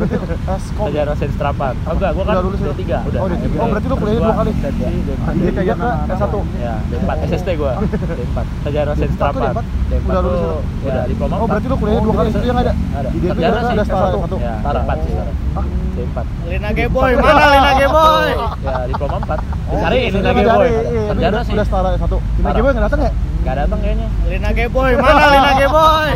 Eskom. 0.54 0.86
Sarjana 0.86 1.14
Sains 1.16 1.36
Terapan. 1.36 1.74
Tahu 1.84 1.96
gak, 1.98 2.12
gua 2.14 2.24
kan 2.24 2.34
Udah 2.34 2.44
lulus 2.44 2.60
ya? 2.60 2.72
D3. 2.72 2.84
Udah. 3.04 3.20
Oh, 3.20 3.28
D3. 3.28 3.44
Terus 3.44 3.60
Oh, 3.60 3.68
berarti 3.68 3.88
lu 3.88 3.96
kuliahnya 3.96 4.20
gua 4.20 4.28
dua 4.28 4.38
kali? 4.38 4.52
D3, 4.54 4.82
D4. 5.04 5.28
Jadi 5.34 5.52
kayak 5.54 5.76
nama 5.76 5.92
S1. 6.08 6.36
Ya, 6.58 6.74
D4 6.88 7.10
SST 7.26 7.48
gua. 7.56 7.72
D4. 7.84 8.38
Sarjana 8.64 8.92
Sains 8.94 9.12
D4 9.12 9.20
tuh 9.28 9.40
Terapan. 9.40 9.44
D4? 9.44 9.62
D4 9.92 10.06
Udah 10.06 10.22
lulus 10.22 10.42
ya? 10.42 10.54
ya 10.86 11.02
diploma. 11.06 11.36
Oh, 11.36 11.48
berarti 11.48 11.66
lu 11.66 11.76
kuliahnya 11.76 12.02
dua 12.02 12.14
kali 12.14 12.30
itu 12.30 12.40
yang 12.44 12.58
ada? 12.58 12.74
Ada. 12.94 13.10
Di 13.10 13.18
DP 13.20 13.38
sih. 13.82 13.84
setara 13.84 14.08
satu. 14.16 14.36
Ya, 14.38 14.54
D4 14.62 14.98
sih 15.00 15.10
sekarang. 15.10 15.36
Hah? 15.54 15.66
D4. 15.94 16.18
Lina 16.46 16.70
Geboy, 16.72 17.12
mana 17.16 17.46
Lina 17.50 17.72
Geboy? 17.82 18.30
Ya, 18.62 18.74
diploma 18.86 19.18
4. 19.20 19.34
Oh, 19.66 19.76
Cari 19.76 20.00
cari, 20.06 20.60
boy. 20.60 20.68
iya, 20.68 20.82
iya. 20.84 21.04
Sarjana 21.08 21.30
Udah- 21.32 21.44
sih. 21.44 21.54
Udah 21.54 21.66
setara 21.66 21.90
satu. 21.98 22.18
Lina. 22.38 22.52
Geboy 22.54 22.72
nggak 22.72 22.86
datang 22.86 23.02
ya? 23.02 23.12
Enggak 23.44 23.58
datang 23.60 23.80
kayaknya. 23.84 24.08
Lina 24.24 24.50
Geboy, 24.56 24.92
mana 24.96 25.24
Lina 25.28 25.52
Geboy? 25.60 26.10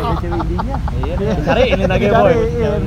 Iya, 0.98 1.16
cari 1.44 1.62
ini 1.68 1.84
lagi 1.84 2.06
boy. 2.08 2.32
Dicariin. 2.32 2.82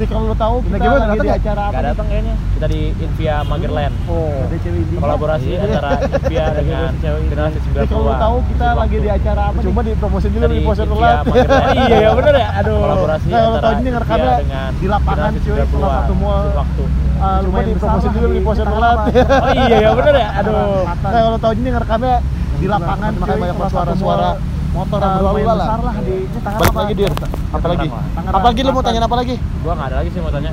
Jadi 0.00 0.06
kalau 0.06 0.30
lu 0.30 0.36
tahu 0.38 0.54
kita 0.62 0.70
Lina 0.70 0.86
Geboy 0.86 0.98
datang 1.02 1.18
di 1.18 1.30
acara 1.34 1.60
apa? 1.60 1.70
Enggak 1.74 1.84
datang 1.90 2.06
kayaknya. 2.06 2.34
Kita 2.54 2.66
di 2.70 2.80
Invia 2.94 3.34
Magerland. 3.42 3.94
Oh. 4.06 4.46
Kolaborasi 4.94 5.48
antara 5.58 5.90
Invia 6.06 6.44
dengan 6.54 6.90
Generasi 7.02 7.58
90 7.58 7.74
Jadi 7.74 7.86
kalau 7.90 8.04
lu 8.06 8.14
tahu 8.14 8.36
kita 8.46 8.68
lagi 8.78 8.96
di 8.96 9.10
acara 9.10 9.42
apa 9.50 9.58
Cuma 9.58 9.80
di 9.82 9.92
promosi 9.98 10.26
juga 10.30 10.46
di 10.46 10.58
poster. 10.62 10.86
Magerland. 10.86 11.26
Iya, 11.90 11.96
ya 11.98 12.10
bener 12.14 12.34
ya? 12.38 12.48
Aduh. 12.62 12.78
Kolaborasi 12.78 13.26
Nah, 13.26 13.42
antara 13.42 13.58
tahu 13.58 13.74
ini 13.74 13.88
ngerekamnya 13.90 14.22
Invia 14.22 14.38
dengan 14.38 14.70
di 14.70 14.86
lapangan 14.86 15.30
cuy, 15.34 15.50
90-an. 15.50 15.66
salah 15.74 15.90
satu 15.98 16.14
mall. 16.14 16.46
Waktu. 16.54 16.82
Ah, 17.20 17.38
lumayan 17.44 17.66
di 17.66 17.74
promosi 17.74 18.06
juga 18.14 18.26
di 18.30 18.40
poster 18.40 18.64
telat. 18.64 18.98
Oh 19.02 19.50
iya 19.66 19.76
ya 19.82 19.90
bener 19.98 20.14
ya. 20.14 20.28
Aduh. 20.38 20.86
Nah, 20.86 21.10
kalau 21.10 21.38
tahu 21.42 21.52
ini 21.58 21.68
ngerekamnya 21.68 22.16
di 22.60 22.66
lapangan 22.68 23.12
makanya 23.16 23.40
banyak 23.40 23.56
suara-suara 23.72 24.30
motor 24.76 24.98
yang 25.00 25.14
berlalu 25.18 25.40
lalang. 25.48 25.68
Balik 26.44 26.74
lagi 26.76 26.94
dir. 26.94 27.12
Apa 27.50 27.66
lagi? 27.66 27.88
Tangerang. 27.90 28.30
Apalagi 28.32 28.60
lu 28.62 28.70
mau 28.70 28.78
tanya 28.80 29.00
apa 29.02 29.16
lagi? 29.18 29.34
Gua 29.60 29.72
enggak 29.74 29.88
ada 29.90 29.96
lagi 29.98 30.08
sih 30.08 30.20
mau 30.20 30.30
tanya. 30.30 30.50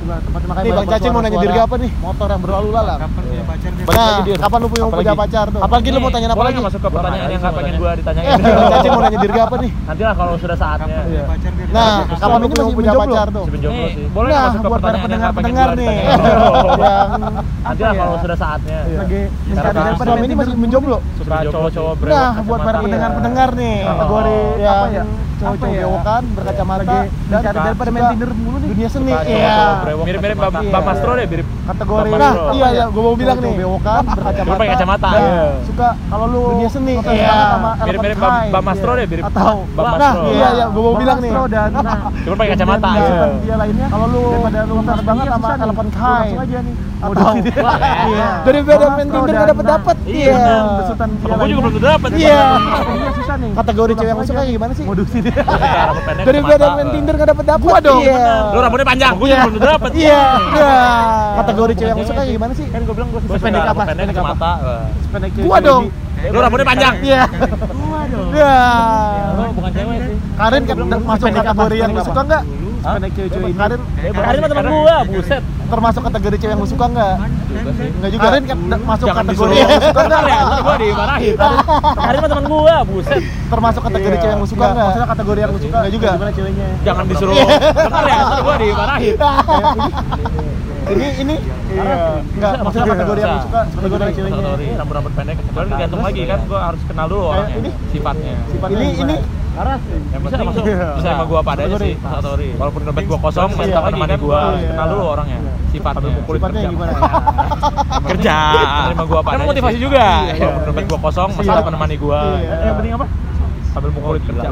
Nih 0.58 0.72
Bang 0.74 0.86
Cacing 0.88 1.12
mau 1.14 1.22
nanya 1.22 1.38
dirga 1.38 1.62
apa 1.62 1.74
nih? 1.78 1.90
Motor 1.96 2.28
yang 2.28 2.42
berlalu 2.42 2.68
lalang. 2.74 2.98
punya 3.08 3.44
pacar 3.46 3.70
lagi 3.88 4.20
dir. 4.26 4.36
Kapan 4.38 4.58
lu 4.58 4.68
punya 4.68 4.82
Apa 4.82 4.96
punya 4.96 5.06
lagi? 5.08 5.20
pacar 5.20 5.46
tuh? 5.48 5.60
Apalagi 5.62 5.88
lu 5.88 5.98
mau 5.98 6.10
tanya 6.10 6.26
apa 6.28 6.42
lagi? 6.42 6.56
nggak 6.58 6.66
masuk 6.66 6.80
ke 6.80 6.88
pertanyaan 6.90 7.28
yang 7.28 7.40
nggak 7.40 7.54
pengen 7.54 7.74
gua 7.78 7.90
ditanyain? 7.94 8.26
Eh, 8.28 8.36
Bang 8.36 8.68
Cacing 8.68 8.90
mau 8.90 9.00
nanya 9.00 9.18
dirga 9.22 9.40
apa 9.40 9.56
nih? 9.56 9.70
Nanti 9.86 10.02
lah 10.02 10.14
kalau 10.18 10.34
sudah 10.36 10.56
saatnya. 10.58 10.98
Iya. 11.06 11.22
Pacar 11.24 11.52
dia. 11.54 11.66
Nah, 11.68 11.94
kapan 12.18 12.38
ini 12.42 12.54
masih 12.58 12.74
punya 12.74 12.92
pacar 12.92 13.26
tuh? 13.30 13.44
Masih 13.44 13.54
menjomblo 13.54 13.78
Nih, 13.78 13.94
sih. 13.94 14.02
Nah, 14.02 14.12
Boleh 14.12 14.28
nggak 14.28 14.42
masuk 14.42 14.58
ke 14.58 14.68
buat 14.68 14.80
para 14.80 14.90
pertanyaan 14.90 15.08
yang 15.14 15.20
nggak 15.22 15.34
pengen 15.38 15.54
pendengar-pendengar 15.54 15.68
gua 15.68 15.78
nih. 15.78 15.94
ditanyain? 15.94 17.32
Nanti 17.62 17.82
lah 17.82 17.94
kalau 17.94 18.14
sudah 18.18 18.36
saatnya. 18.36 18.78
Iya. 18.82 18.98
lagi 18.98 19.20
mencari 19.46 19.78
kan 19.78 20.18
ini 20.20 20.34
masih 20.34 20.54
menjomblo. 20.56 20.98
Suka 21.14 21.36
cowok-cowok 21.46 21.94
Nah, 22.02 22.30
buat 22.42 22.60
para 22.60 22.78
pendengar-pendengar 22.82 23.48
nih, 23.54 23.76
kategori 23.86 24.36
Iya. 24.58 24.66
yang 24.66 24.78
Apa 24.78 24.88
ya? 24.90 25.04
Cowok-cowok 25.38 25.70
Apa 25.70 25.78
ya? 25.78 25.86
bewokan 25.86 26.22
berkacamata 26.34 26.82
Lagi 26.82 26.98
dan 26.98 27.38
mencari 27.38 27.58
daripada 27.62 27.90
main 27.94 28.04
Tinder 28.10 28.30
mulu 28.34 28.56
nih. 28.58 28.68
dunia 28.68 28.88
seni. 28.90 29.12
Iya. 29.14 29.58
Mirip-mirip 30.04 30.36
kacamata. 30.38 30.70
Bam 30.72 30.82
Mastro 30.82 31.12
deh, 31.14 31.26
mirip 31.30 31.46
Kategori. 31.68 32.08
Bapak 32.08 32.18
Nah, 32.18 32.34
iya 32.56 32.68
iya, 32.74 32.84
gue 32.88 33.02
mau 33.04 33.14
bilang 33.14 33.38
nih. 33.38 33.54
Bewokan 33.58 34.02
berkacamata. 34.08 34.50
Lu 34.50 34.58
pakai 34.58 34.70
kacamata. 34.74 35.08
dan 35.08 35.22
Iya. 35.22 35.44
Suka 35.64 35.88
kalau 36.10 36.26
lu 36.26 36.42
dunia 36.58 36.68
seni. 36.68 36.94
Iya. 36.98 37.36
mirip-mirip 37.86 38.18
Bam 38.50 38.64
Mastro 38.66 38.92
iya. 38.92 38.98
deh, 38.98 39.06
mirip 39.06 39.24
Atau 39.30 39.54
Bam 39.72 39.84
nah, 39.84 39.92
Mastro. 39.94 40.22
iya 40.34 40.48
iya, 40.58 40.64
gue 40.66 40.82
mau 40.82 40.94
bilang 40.98 41.18
nih. 41.22 41.32
Dan 41.48 41.70
nah, 41.72 42.00
Cuma 42.26 42.34
pakai 42.34 42.50
kacamata 42.58 42.88
ya. 42.98 43.26
dia 43.38 43.54
lainnya 43.56 43.86
kalau 43.88 44.06
lu 44.10 44.22
daripada 44.28 44.60
lu 44.66 44.74
banget 44.82 45.26
sama 45.30 45.50
Elephant 45.58 45.92
High. 45.94 46.18
langsung 46.18 46.42
aja 46.42 46.58
nih. 46.66 46.74
Atau 46.98 47.30
Iya. 47.38 48.28
daripada 48.42 48.84
Bang 48.90 48.94
main 48.98 49.06
Tinder 49.06 49.46
dapet. 49.62 49.96
Iya, 50.02 50.34
Iya. 50.34 50.56
besutan 50.82 51.08
dia 51.14 51.22
Sama 51.22 51.36
gua 51.38 51.46
juga 51.46 51.60
belum 51.62 51.78
dapet. 51.78 52.10
Iya. 52.18 52.40
Iya 52.58 53.10
susah 53.14 53.36
nih. 53.38 53.50
Kategori 53.54 53.92
cewek 53.94 54.10
yang 54.10 54.18
suka 54.26 54.40
aja. 54.42 54.50
gimana 54.50 54.72
sih? 54.74 54.84
Modusin 54.84 55.22
Daripada 56.18 56.54
kacamata. 56.58 56.74
main 56.74 56.88
Tinder 56.90 57.14
dapet. 57.14 57.44
Gua 57.58 57.78
dong, 57.78 58.00
Iya. 58.02 58.26
Lu 58.50 58.58
rambutnya 58.58 58.86
panjang. 58.86 59.12
Gua 59.14 59.26
juga 59.28 59.46
belum 59.46 59.62
dapet. 59.62 59.90
Iya. 59.94 60.22
Iya. 60.58 60.74
Kategori 61.38 61.72
cewek 61.78 61.90
yang 61.94 62.08
suka 62.08 62.22
gimana 62.26 62.52
sih? 62.54 62.66
Kan 62.66 62.80
gua 62.82 62.94
bilang 62.98 63.08
gua 63.14 63.20
suka 63.22 63.38
pendek 63.38 63.62
apa? 63.62 63.82
pendek 63.86 64.04
Pendek 64.04 64.16
apa? 64.18 64.26
kacamata. 64.34 64.52
pendek 65.08 65.30
Gua 65.38 65.58
dong. 65.62 65.82
Lu 66.18 66.38
rambutnya 66.42 66.66
panjang. 66.66 66.94
Iya. 66.98 67.22
Gua 67.70 68.00
dong. 68.10 68.28
Iya. 68.34 68.56
Lu 69.30 69.42
bukan 69.54 69.70
cewek 69.70 69.98
sih. 70.02 70.16
Karin 70.34 70.62
kan 70.62 70.76
masuk 71.06 71.26
kategori 71.30 71.76
yang 71.78 71.90
suka 71.94 72.10
apa? 72.10 72.22
nggak? 72.26 72.42
Pendek 72.78 73.10
cewek-cewek 73.14 73.50
ini. 73.50 73.58
Karin 73.58 73.80
Karin 74.14 74.38
mah 74.42 74.48
teman 74.50 74.66
gua, 74.66 74.96
buset. 75.06 75.42
Termasuk 75.68 76.02
kategori 76.02 76.36
cewek 76.36 76.52
yang 76.52 76.60
lu 76.60 76.68
suka 76.68 76.86
nggak? 76.88 77.14
Sih. 77.78 77.88
Enggak 77.92 78.10
juga. 78.10 78.24
Karin 78.24 78.44
kan 78.44 78.58
masuk 78.82 79.06
kategori 79.08 79.52
yang 79.54 79.68
lu 79.68 79.80
suka 79.84 80.02
nggak? 80.08 80.22
ya, 80.24 80.40
gua 80.58 80.76
dimarahin. 80.76 81.34
Karin 81.94 82.18
mah 82.18 82.28
teman 82.28 82.44
gua, 82.48 82.76
buset. 82.82 83.22
Termasuk 83.48 83.80
kategori 83.84 84.16
cewek 84.16 84.32
yang 84.32 84.40
lu 84.40 84.48
suka 84.48 84.66
nggak? 84.66 84.86
Maksudnya 84.88 85.08
kategori 85.08 85.38
yang 85.38 85.50
lu 85.52 85.60
suka 85.60 85.76
Nggak 85.78 85.92
juga. 85.92 86.10
Gimana 86.16 86.32
ceweknya? 86.32 86.66
Jangan 86.82 87.04
disuruh. 87.06 87.34
Iya. 87.36 87.46
Bentar 87.76 88.04
ya, 88.08 88.20
gua 88.42 88.54
dimarahin. 88.56 89.14
Ini 90.88 91.06
ini 91.20 91.34
iya. 91.68 91.96
Enggak, 92.32 92.52
maksudnya 92.64 92.86
kategori 92.88 93.20
yang 93.20 93.32
lu 93.36 93.40
suka, 93.44 93.60
kategori 93.68 94.00
yang 94.00 94.14
ceweknya. 94.16 94.40
Kategori 94.40 94.66
rambut-rambut 94.80 95.12
pendek 95.12 95.34
kecil 95.36 95.52
tergantung 95.68 96.00
lagi 96.00 96.22
kan 96.24 96.38
gua 96.48 96.60
harus 96.72 96.82
kenal 96.88 97.06
dulu 97.06 97.22
orangnya, 97.28 97.56
ini? 97.60 97.70
sifatnya. 97.92 98.34
Ini 98.72 98.88
ini 99.04 99.16
Yang 99.58 100.22
bisa 100.22 100.36
masuk 100.46 100.62
Iya. 100.70 100.88
bisa 101.02 101.08
sama 101.10 101.24
gua 101.26 101.38
apa 101.42 101.50
adanya 101.58 101.76
sih, 101.82 101.94
kategori. 101.98 102.48
Walaupun 102.62 102.80
dompet 102.86 103.04
gua 103.10 103.18
kosong, 103.18 103.50
Iya, 103.58 103.78
temani 103.90 104.14
kan? 104.14 104.20
gua, 104.22 104.40
Iya. 104.54 104.68
kenal 104.70 104.86
dulu 104.86 105.04
orangnya, 105.18 105.38
sifatnya. 105.68 106.12
sifatnya 106.20 106.60
gimana? 106.68 106.92
Kerja, 108.08 108.36
terima 108.86 109.04
gua 109.04 109.18
apa 109.20 109.30
Kan 109.30 109.40
motivasi 109.44 109.76
sih. 109.76 109.82
juga. 109.82 110.06
Iya. 110.30 110.48
Dompet 110.64 110.84
gua 110.86 110.98
kosong, 111.00 111.30
masih 111.34 111.50
Iya. 111.50 111.62
menemani 111.62 111.96
gua. 111.96 112.20
Iya. 112.36 112.52
Yang 112.64 112.76
penting 112.76 112.92
apa? 112.94 113.06
Sambil 113.68 113.90
mukulit 113.92 114.22
kerja. 114.24 114.48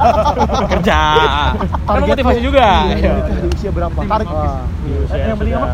kerja. 0.74 1.00
Kan 1.14 1.86
Target 1.86 2.08
motivasi 2.12 2.40
juga. 2.42 2.68
Iya. 2.90 3.12
Di 3.22 3.48
usia 3.48 3.70
berapa? 3.70 3.98
Tarik. 4.00 4.26
Usia 5.06 5.22
yang 5.24 5.38
penting 5.38 5.54
apa? 5.54 5.68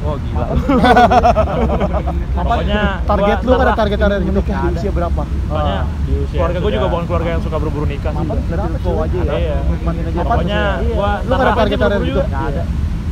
Wah 0.00 0.16
gila. 0.16 0.46
Pokoknya 2.40 2.82
target 3.04 3.38
gua 3.44 3.52
lu 3.52 3.60
ada 3.60 3.74
target 3.76 3.98
ada 4.00 4.16
nikah 4.16 4.60
di 4.64 4.68
usia 4.72 4.90
berapa? 4.90 5.22
Pokoknya 5.28 5.80
di 6.00 6.12
usia 6.24 6.38
keluarga 6.40 6.58
gue 6.58 6.72
juga 6.72 6.86
bukan 6.88 7.04
keluarga 7.04 7.30
yang 7.30 7.42
suka 7.44 7.56
berburu 7.60 7.84
nikah 7.84 8.12
sih. 8.14 8.26
Berapa 8.48 8.80
aja 9.04 9.18
ya? 9.20 9.34
Iya. 9.36 9.56
Pokoknya 10.16 10.60
Iya. 10.80 10.94
gua 10.96 11.10
lu 11.20 11.32
ada 11.36 11.52
target 11.54 11.78
ada 11.78 11.96
juga. 12.00 12.22
Nggak 12.24 12.44
ada. 12.48 12.62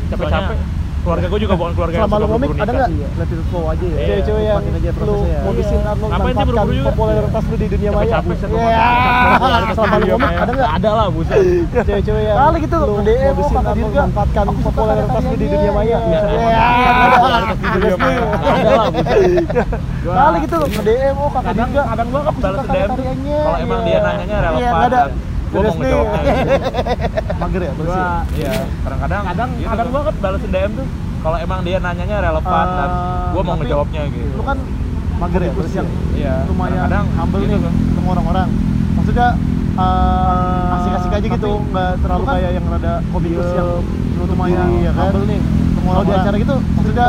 Capek-capek. 0.08 0.58
Keluarga 0.98 1.26
gue 1.30 1.40
juga 1.40 1.54
bukan 1.56 1.72
keluarga 1.72 1.94
yang 1.94 2.04
Selama 2.04 2.18
suka 2.18 2.36
berburu 2.36 2.58
ada 2.58 2.72
nggak? 2.74 2.90
Let 3.16 3.30
it 3.30 3.40
flow 3.48 3.64
aja 3.64 3.80
ya. 3.80 3.88
Iya. 3.88 4.04
Cewek-cewek 4.04 4.42
yang 4.42 4.58
aja 4.58 4.90
lu 4.98 5.14
modusin 5.46 5.78
Iya. 5.78 5.90
lu 5.94 6.04
Ngapain 6.04 6.10
sih 6.10 6.18
manfaatkan 6.18 6.44
buru-buru 6.44 6.74
juga? 6.74 6.90
popularitas 6.90 7.42
lu 7.48 7.56
di 7.56 7.66
dunia 7.70 7.90
maya. 7.94 8.16
Iya. 8.18 8.86
Selama 9.72 9.94
lu 9.94 10.06
ngomik 10.10 10.32
ada 10.34 10.52
nggak? 10.52 10.70
Ada 10.74 10.90
lah 10.90 11.06
buset. 11.08 11.38
Cewek-cewek 11.78 12.22
yang 12.24 12.36
Kali 12.36 12.58
gitu, 12.60 12.76
lu 12.76 12.94
modusin 12.98 13.74
lu 13.78 13.88
manfaatkan 13.88 14.44
popularitas 14.58 15.22
lu 15.22 15.36
di 15.38 15.46
dunia 15.48 15.70
maya. 15.72 15.98
Iya. 16.02 16.20
Iya. 16.28 16.66
Ada 16.98 18.72
lah 18.74 18.88
buset. 18.90 19.22
Kali 20.02 20.36
gitu 20.44 20.54
lu 20.58 20.66
DM 20.82 21.16
oh 21.16 21.28
kakak 21.30 21.44
Kadang 21.48 21.68
Dirga. 21.68 21.82
kadang 21.88 22.06
gua 22.08 22.20
kan 22.20 22.34
balas 22.34 22.58
suka 22.58 22.74
DM 22.74 22.90
kalau 23.38 23.58
emang 23.58 23.80
dia 23.80 23.90
Iya. 23.90 24.00
nanyanya 24.02 24.36
Iya, 24.36 24.68
relevan 24.68 25.10
gua 25.48 25.60
mau 25.62 25.74
gitu. 25.74 25.98
Mager 27.40 27.60
ya, 27.62 27.72
bersih. 27.72 27.94
Gua 27.94 28.06
iya, 28.34 28.52
kadang-kadang 28.78 29.22
Kadang- 29.24 29.52
gitu. 29.54 29.68
kadang 29.68 29.86
gua 29.88 30.02
kan 30.02 30.14
balesin 30.18 30.50
DM 30.50 30.72
tuh 30.74 30.86
kalau 31.18 31.36
emang 31.36 31.60
dia 31.62 31.76
nanyanya 31.78 32.16
relevan 32.22 32.66
dan 32.70 32.88
Eh, 32.88 33.26
gua 33.32 33.42
mau 33.42 33.54
ngejawabnya 33.56 34.02
gitu. 34.08 34.28
Lu 34.32 34.42
kan 34.42 34.58
mager 35.18 35.40
ya, 35.40 35.50
terus 35.52 35.72
yang 35.74 35.88
Iya, 36.12 36.34
lumayan 36.46 36.72
kadang-kadang 36.78 37.06
humble 37.12 37.40
gitu 37.40 37.50
nih 37.50 37.60
kan. 37.60 37.72
ketemu 37.74 38.08
orang-orang. 38.10 38.48
Maksudnya 38.94 39.28
eh, 39.78 40.74
asik-asik 40.74 41.12
aja 41.12 41.26
gitu, 41.30 41.50
nggak 41.64 41.90
terlalu 41.98 42.24
kan 42.24 42.34
kayak 42.34 42.50
yang 42.52 42.64
rada 42.66 42.92
komikus 43.08 43.48
yang 43.52 43.68
lumayan 44.20 44.58
diri, 44.68 44.78
ya 44.80 44.92
kan. 44.92 45.02
humble 45.06 45.24
nih. 45.24 45.40
Kalau 45.88 46.02
di 46.02 46.12
acara 46.12 46.36
gitu, 46.36 46.54
maksudnya 46.70 47.06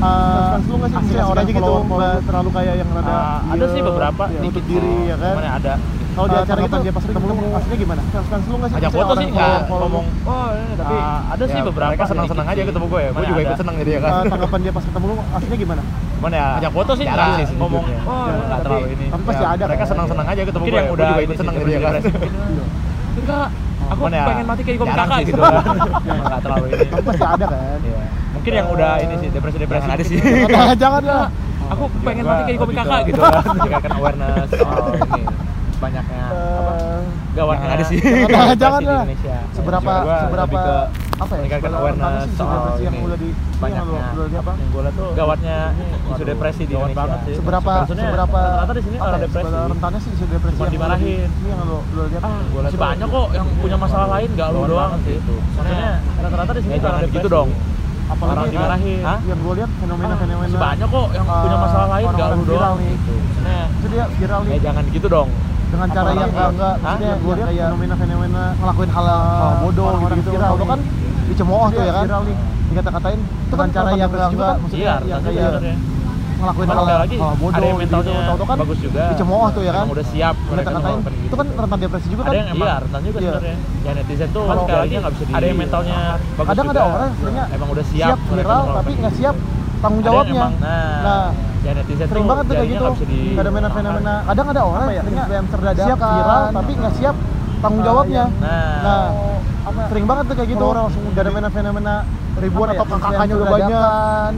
eh, 0.00 0.48
fans 0.48 0.64
lu 0.64 0.76
nggak 0.76 0.88
sih? 0.88 0.98
asik-asik 0.98 1.28
Orang 1.28 1.42
aja 1.42 1.52
gitu, 1.52 1.72
nggak 1.86 2.14
terlalu 2.24 2.48
kayak 2.50 2.74
yang 2.74 2.88
rada 2.90 3.12
Ah, 3.12 3.38
ada 3.46 3.64
sih 3.68 3.80
beberapa 3.80 4.22
ya, 4.26 4.40
dikit 4.40 4.64
diri 4.64 4.94
ya 5.06 5.16
kan. 5.16 5.34
Ya 5.38 5.52
ada 5.54 5.74
Kalau 6.12 6.28
di 6.28 6.34
Eh, 6.34 6.42
acara 6.42 6.60
gitu 6.60 6.76
dia 6.78 6.92
pas 6.92 7.00
ketemu 7.02 7.24
lu 7.26 7.44
aslinya 7.50 7.78
gimana? 7.78 8.00
Fans-fans 8.06 8.44
lu 8.44 8.56
nggak 8.58 8.68
sih? 8.68 8.76
ajak 8.78 8.90
foto 8.92 9.12
sih 9.14 9.26
nggak 9.28 9.58
ngomong 9.66 10.04
oh 10.22 10.48
ini 10.52 10.74
tapi 10.76 10.94
Ah, 10.94 11.18
ada 11.32 11.44
sih 11.46 11.56
ya, 11.56 11.64
beberapa 11.64 11.88
mereka 11.88 12.04
senang-senang 12.04 12.44
dikit 12.44 12.52
aja 12.52 12.62
ketemu 12.68 12.86
gue 12.86 13.00
ya. 13.00 13.10
Gue 13.10 13.24
juga 13.26 13.40
ikut 13.42 13.58
seneng 13.58 13.74
jadi 13.78 13.90
ya 13.90 14.00
kan. 14.00 14.12
Eh, 14.12 14.24
tanggapan 14.28 14.58
dia 14.60 14.72
pas 14.72 14.84
ketemu 14.84 15.04
lu 15.06 15.14
aslinya 15.30 15.58
gimana? 15.58 15.82
Cuman 16.12 16.30
ya 16.30 16.46
ajak 16.54 16.72
foto 16.72 16.92
sih 16.92 17.04
jarang 17.06 17.28
nggak 17.32 17.40
sih 17.42 17.56
ngomong 17.56 17.82
oh 18.02 18.24
nggak 18.42 18.60
terlalu 18.60 18.86
ini. 18.90 19.04
tapi 19.08 19.22
pasti 19.24 19.42
Ya, 19.42 19.48
ada 19.50 19.64
Mereka 19.64 19.78
kan? 19.78 19.88
senang-senang 19.88 20.26
aja 20.28 20.40
ketemu 20.42 20.64
gue. 20.64 20.72
yang 20.72 20.84
Gue 20.84 20.94
udah 20.94 21.06
juga 21.06 21.14
ini 21.14 21.22
ikut 21.22 21.32
sih, 21.32 21.40
seneng 21.40 21.54
jadi 21.56 21.70
ya 21.70 21.80
kan. 21.82 21.92
gitu. 21.96 22.10
enggak 23.14 23.46
aku 23.84 24.02
ya, 24.08 24.24
pengen 24.24 24.46
mati 24.46 24.62
kayak 24.62 24.78
jarang 24.78 25.04
kakak 25.04 25.18
gitu 25.18 25.30
gitu 25.30 25.40
kan 25.42 25.52
kan. 25.64 25.76
Nggak 26.22 26.40
terlalu 26.40 26.66
ini. 26.66 26.86
Tapi 26.86 27.02
pasti 27.02 27.24
ada 27.26 27.46
kan? 27.46 27.80
Iya. 28.42 28.50
mungkin 28.58 28.58
yang 28.58 28.68
udah 28.72 28.92
ini 29.00 29.14
sih 29.16 29.28
depresi-depresi 29.30 29.78
Jangan 29.80 29.94
ada 29.94 30.04
sih. 30.04 30.16
gitu. 30.16 30.50
Jangan, 30.50 30.76
jangan 30.76 31.02
lah. 31.04 31.26
aku 31.64 31.82
pengen 32.02 32.24
mati 32.26 32.42
kayak 32.44 32.58
komik 32.58 32.74
kakak 32.76 33.00
gitu 33.06 33.20
kan 33.22 33.54
meningkatkan 33.54 33.92
awareness 33.94 34.48
soal 34.52 34.82
ini 35.08 35.22
banyaknya 35.78 36.22
apa 36.26 36.72
Eh, 36.72 37.00
gawatnya 37.32 37.64
Jangan 37.64 37.74
ada 37.74 37.84
sih. 37.84 37.98
Jangan, 37.98 38.20
Depresi 38.20 38.60
jangan 38.60 38.80
lah. 38.82 39.02
Indonesia. 39.02 39.36
seberapa 39.52 39.92
seberapa 40.20 40.60
apa 41.14 41.32
ya 41.32 41.38
meningkatkan 41.38 41.72
awareness 41.72 42.26
soal 42.34 42.58
depresi 42.60 42.82
yang 42.82 42.94
ini. 42.94 43.04
udah 43.04 43.16
di 43.16 43.28
banyaknya 43.56 43.94
yang 43.94 44.42
apa 44.42 44.52
yang 44.52 44.70
gawatnya 45.14 45.56
isu 46.04 46.22
depresi 46.24 46.62
di 46.62 46.74
Indonesia 46.74 46.98
banget 46.98 47.18
sih 47.22 47.34
seberapa 47.38 47.72
seberapa 47.86 48.40
rata-rata 48.42 48.72
di 48.74 48.82
sini 48.82 48.96
orang 48.98 49.12
ya, 49.12 49.22
depresi 49.22 49.46
seberapa 49.46 49.70
rentannya 49.70 49.98
sih 49.98 50.10
isu 50.12 50.24
depresi 50.28 50.58
yang 50.58 50.72
dimarahin. 50.72 51.06
ini 51.06 51.46
yang 51.46 51.60
lo 51.62 51.78
lo 51.88 52.02
lihat 52.04 52.22
ah 52.22 52.38
liat 52.42 52.62
masih 52.64 52.78
banyak 52.80 53.08
kok 53.08 53.28
yang 53.32 53.46
punya 53.56 53.76
masalah 53.78 54.08
lain 54.12 54.28
gak 54.34 54.48
lu 54.48 54.58
Gawat 54.58 54.68
doang 54.68 54.92
sih 55.00 55.16
maksudnya 55.56 55.90
rata-rata 56.20 56.52
di 56.52 56.60
sini 56.60 56.70
Ya, 56.70 56.76
orang 56.76 56.82
jangan 56.82 57.00
depresi 57.00 57.16
gitu 57.16 57.28
dong. 57.30 57.48
Apalagi 58.12 58.38
orang 58.38 58.52
dimarahin. 58.52 59.00
Hah? 59.02 59.18
yang 59.24 59.38
gue 59.40 59.54
lihat 59.58 59.70
fenomena 59.80 60.14
fenomena 60.20 60.46
masih 60.46 60.60
banyak 60.60 60.88
kok 60.88 61.08
yang 61.16 61.26
punya 61.26 61.58
masalah 61.58 61.88
lain 61.88 62.06
gak 62.12 62.28
lu 62.32 62.44
doang 62.44 62.74
nih. 62.78 62.94
Maksudnya 62.96 63.58
itu 63.72 63.86
dia 63.88 64.04
viral 64.12 64.40
nih. 64.44 64.52
Ya 64.52 64.60
jangan 64.70 64.84
gitu 64.92 65.06
dong. 65.08 65.28
Dengan 65.72 65.88
cara 65.88 66.04
Apalagi 66.04 66.20
yang 66.20 66.30
enggak 66.36 66.50
enggak 66.52 66.74
maksudnya 66.76 67.12
gue 67.16 67.32
lihat 67.32 67.48
kayak 67.48 67.66
fenomena-fenomena 67.72 68.42
ngelakuin 68.60 68.90
hal 68.92 69.04
hal 69.08 69.54
bodoh 69.64 69.84
orang-orang 69.88 70.16
gitu 70.20 70.30
viral 70.36 70.50
kalau 70.52 70.66
kan? 70.68 70.80
Dicemooh 71.32 71.66
tuh 71.72 71.82
ya 71.82 71.92
kan? 71.96 72.06
Dikata-katain 72.72 73.20
itu 73.20 73.54
kan 73.56 73.68
cara 73.72 73.88
yang 73.96 74.10
enggak 74.12 74.28
enggak 74.32 74.54
maksudnya 74.60 74.84
iya 74.84 74.94
yang 75.08 75.20
kayak 75.24 75.50
ngelakuin 76.42 76.66
hal 76.68 76.84
lagi, 76.98 77.16
hal 77.16 77.34
bodoh 77.34 77.52
ada 77.52 77.62
yang 77.62 77.78
gitu. 77.78 77.82
mentalnya 77.82 78.12
Tahu-tahu 78.22 78.44
kan 78.44 78.56
bagus 78.58 78.78
juga. 78.82 79.02
dicemooh 79.08 79.48
tuh 79.48 79.62
ya 79.62 79.72
kan? 79.72 79.84
Udah 79.86 80.06
siap 80.06 80.34
mereka 80.44 80.68
melakukan 80.72 81.12
gitu. 81.12 81.22
itu 81.22 81.34
kan 81.34 81.46
rentan 81.56 81.78
depresi 81.78 82.06
juga 82.08 82.22
ada 82.22 82.28
kan? 82.28 82.34
yang 82.34 82.48
emang 82.48 82.66
Iya, 82.66 82.74
rentan 82.82 83.00
juga 83.00 83.18
Iya. 83.18 83.30
sebenarnya. 83.32 83.56
Ya 83.82 83.90
netizen 83.94 84.28
tuh 84.28 84.42
Kalau 84.44 84.62
sekali 84.62 84.80
lagi 84.82 84.94
nggak 84.94 85.12
bisa 85.12 85.24
di- 85.24 85.32
ada 85.32 85.46
yang 85.46 85.58
mentalnya 85.58 85.98
bagus 86.32 86.48
kadang 86.48 86.66
juga. 86.66 86.74
ada 86.74 86.82
orang 86.84 87.10
sebenarnya 87.12 87.44
emang 87.52 87.68
udah 87.70 87.84
siap, 87.86 88.16
viral 88.28 88.62
tapi 88.72 88.90
gitu. 88.90 89.00
nggak 89.00 89.14
siap 89.14 89.36
tanggung 89.78 89.98
Ada 89.98 90.04
yang 90.04 90.14
jawabnya. 90.14 90.42
emang- 90.42 90.56
nah, 90.58 90.94
nah 91.00 91.24
ya 91.62 91.70
netizen 91.72 92.06
sering 92.06 92.26
banget 92.26 92.44
tuh 92.44 92.54
kayak 92.54 92.68
gitu. 92.68 92.86
di 93.04 93.20
fenomena-fenomena 93.32 94.14
kadang 94.24 94.46
ada 94.48 94.60
orang 94.62 94.82
ya, 94.82 94.86
sebenarnya 95.00 95.22
influencer 95.22 95.60
dadakan. 95.60 95.86
siap 95.86 95.98
viral 96.00 96.42
tapi 96.52 96.72
nggak 96.74 96.94
siap 96.98 97.16
tanggung 97.62 97.78
Ah, 97.78 97.86
jawabnya. 97.86 98.24
nah, 98.36 98.74
nah 98.82 99.04
apa? 99.62 99.80
sering 99.86 100.06
banget 100.10 100.24
tuh 100.26 100.34
kayak 100.34 100.50
gitu. 100.50 100.64
Orang 100.64 100.82
langsung 100.90 101.02
ada 101.04 101.14
fenomena-fenomena 101.14 101.94
ribuan 102.34 102.66
Apa 102.66 102.74
ya, 102.74 102.80
atau 102.80 102.96
kakaknya 102.98 103.34
udah 103.36 103.48
banyak. 103.48 104.32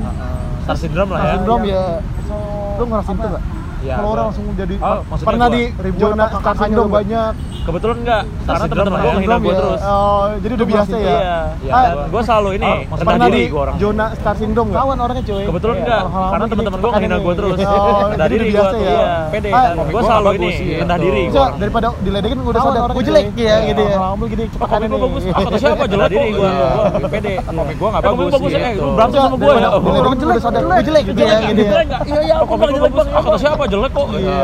Star 0.65 0.77
syndrome 0.77 1.11
lah 1.13 1.19
Star 1.21 1.29
ya 1.29 1.35
syndrome 1.39 1.65
ya 1.69 1.85
So, 2.25 2.35
lu 2.81 2.85
ngerasain 2.89 3.17
tuh 3.21 3.31
gak? 3.37 3.45
Iya, 3.85 3.95
kalau 3.95 4.09
orang 4.11 4.25
langsung 4.27 4.45
jadi 4.55 4.75
Oh, 4.77 4.99
maksudnya 5.05 5.29
pernah 5.29 5.47
gua. 5.47 5.55
di 5.55 5.63
Ribuan 5.77 6.01
zona 6.11 6.25
kakaknya 6.35 6.75
udah 6.75 6.89
banyak 6.91 7.33
kebetulan 7.65 7.97
enggak 7.99 8.23
karena 8.45 8.65
teman-teman 8.67 8.85
gue 8.95 9.05
ya. 9.05 9.15
menghina 9.15 9.37
gue 9.39 9.49
ya. 9.49 9.57
terus 9.57 9.81
oh 9.83 10.23
jadi 10.37 10.53
udah 10.55 10.69
biasa 10.69 10.95
ya 10.95 11.01
iya 11.01 11.17
Iya, 11.57 11.73
Ah, 11.75 11.85
gua- 11.87 12.07
gue 12.07 12.23
selalu 12.23 12.49
ini 12.55 12.67
Oh, 12.67 12.77
rendah 12.77 13.05
pernah 13.05 13.27
diri 13.27 13.37
di 13.39 13.45
gue 13.47 13.61
orang 13.63 13.77
zona 13.79 14.07
star 14.15 14.35
syndrome 14.35 14.69
gak? 14.69 14.79
Kawan 14.79 14.99
orangnya 14.99 15.25
cuy. 15.25 15.45
kebetulan 15.45 15.75
Iya, 15.75 15.83
enggak 15.83 16.03
karena 16.31 16.45
teman-teman 16.47 16.79
gue 16.79 16.91
menghina 16.91 17.17
gue 17.19 17.33
terus 17.35 17.53
Oh, 17.55 17.65
rendah 18.05 18.17
jadi 18.19 18.35
diri 18.35 18.45
udah 18.47 18.65
gue 18.65 18.79
ya. 18.79 18.91
iya 18.91 19.09
Pede 19.27 19.49
Ah, 19.49 19.57
kan. 19.57 19.75
gue 19.75 19.85
Gua 19.91 20.03
selalu 20.03 20.25
nggak 20.25 20.37
ini 20.37 20.49
gitu. 20.51 20.79
rendah 20.79 20.99
diri 20.99 21.23
daripada 21.55 21.87
diledekin 21.99 22.37
gue 22.39 22.53
udah 22.53 22.63
sadar 22.63 22.81
gue 22.87 23.05
jelek 23.05 23.27
ya 23.35 23.57
gitu 23.65 23.83
ya 23.83 23.99
begini 24.15 24.43
Oh, 24.45 24.49
cepat 24.51 24.69
komik 24.71 24.87
gue 24.87 25.01
bagus, 25.01 25.23
ah, 25.25 25.35
kata 25.39 25.57
siapa 25.59 25.85
jelek 25.87 26.09
diri 26.11 26.29
gue 26.31 26.45
Iya. 26.45 27.09
pede 27.11 27.33
komik 27.41 27.77
gue 27.77 27.89
nggak 27.91 28.03
Eh, 28.03 28.07
komik 28.07 28.19
bagus 28.21 28.33
bagus, 28.35 28.51
eh, 28.51 28.61
gitu. 28.71 28.83
lu 28.83 28.93
berantem 28.95 29.19
sama 29.19 29.35
gue 29.35 29.53
ya? 29.55 29.69
Gue 29.75 29.93
udah 30.15 30.37
sadar 30.39 30.63
gue 30.63 30.77
jelek 30.85 31.03
gitu 31.07 31.21
ya 31.23 31.37
gitu 31.41 31.61
ya 31.61 31.71
Jelek 31.71 31.87
nggak? 31.87 32.01
Iya, 32.05 32.21
iya, 32.21 32.35
gue 32.39 32.57
bagus. 32.59 33.07
Ah, 33.07 33.23
kata 33.23 33.39
siapa 33.41 33.65
jelek 33.75 33.91
kok? 33.91 34.07
Iya. 34.15 34.39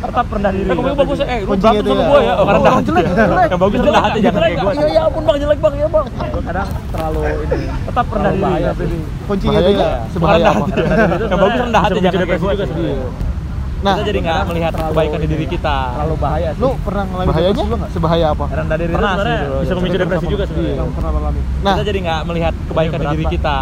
Tetap 0.00 0.26
rendah 0.28 0.50
diri. 0.52 0.62
Eh, 0.62 0.74
komik 0.74 0.84
gue 0.86 1.00
bagus, 1.00 1.18
eh, 1.22 1.38
lu 1.40 1.54
itu 1.54 1.64
sama 1.64 1.72
ya. 1.96 2.04
gue 2.04 2.20
ya? 2.20 2.32
Oh, 2.32 2.40
Oh, 2.40 2.46
rendah 2.46 2.70
orang 2.70 2.84
jelek, 2.84 3.04
jelek. 3.08 3.48
Yang 3.48 3.60
bagus 3.60 3.78
rendah 3.80 4.02
hati, 4.02 4.18
jangan 4.20 4.40
kayak 4.40 4.56
gue. 4.56 4.70
Iya, 4.70 4.80
Iya, 4.80 4.86
iya, 4.86 5.00
ampun 5.02 5.22
bang, 5.22 5.36
jelek 5.38 5.58
bang, 5.58 5.74
iya 5.74 5.86
bang. 5.88 6.06
kadang 6.42 6.68
terlalu 6.90 7.20
ini 7.40 7.56
Tetap 7.82 8.06
rendah 8.10 8.32
diri. 8.32 8.98
kuncinya 9.24 9.60
itu 9.60 9.70
ya 9.72 9.88
sebahaya 10.10 10.36
Rendah 10.36 10.52
hati. 10.52 10.70
Yang 10.70 10.90
bagus 10.90 11.24
sebenarnya 11.30 11.62
rendah 11.62 11.80
hati, 11.80 11.98
jangan 12.00 12.20
kayak 12.20 12.40
juga 12.40 12.54
sebenarnya. 12.60 13.08
nah 13.80 13.96
Kita 13.96 14.04
jadi 14.04 14.18
nggak 14.20 14.40
melihat 14.44 14.72
kebaikan 14.76 15.18
di 15.18 15.28
diri 15.30 15.46
kita. 15.48 15.76
terlalu 15.90 16.16
bahaya 16.20 16.48
sih 16.52 16.60
lu 16.60 16.70
pernah 16.78 17.02
ngalamin 17.02 17.26
Bahayanya? 17.26 17.48
depresi 17.48 17.64
juga 17.64 17.76
nggak 17.80 17.90
sebahaya 17.90 18.26
apa 18.28 18.44
Rendah 18.52 18.76
diri 18.76 18.92
Pernah 18.92 19.08
sih 19.08 19.16
sebenarnya 19.16 19.40
bisa 19.40 19.64
ya. 19.64 19.76
memicu 19.80 19.96
depresi 19.96 20.26
juga 20.26 20.44
Iya, 20.44 20.50
sebenarnya. 20.50 20.84
pernah 20.92 21.08
lo 21.08 21.18
alami 21.18 21.40
nah 21.60 21.72
Kita 21.72 21.84
jadi 21.86 21.98
nggak 21.98 22.20
melihat 22.26 22.54
kebaikan 22.68 22.98
di 23.00 23.06
diri 23.10 23.24
kita. 23.30 23.56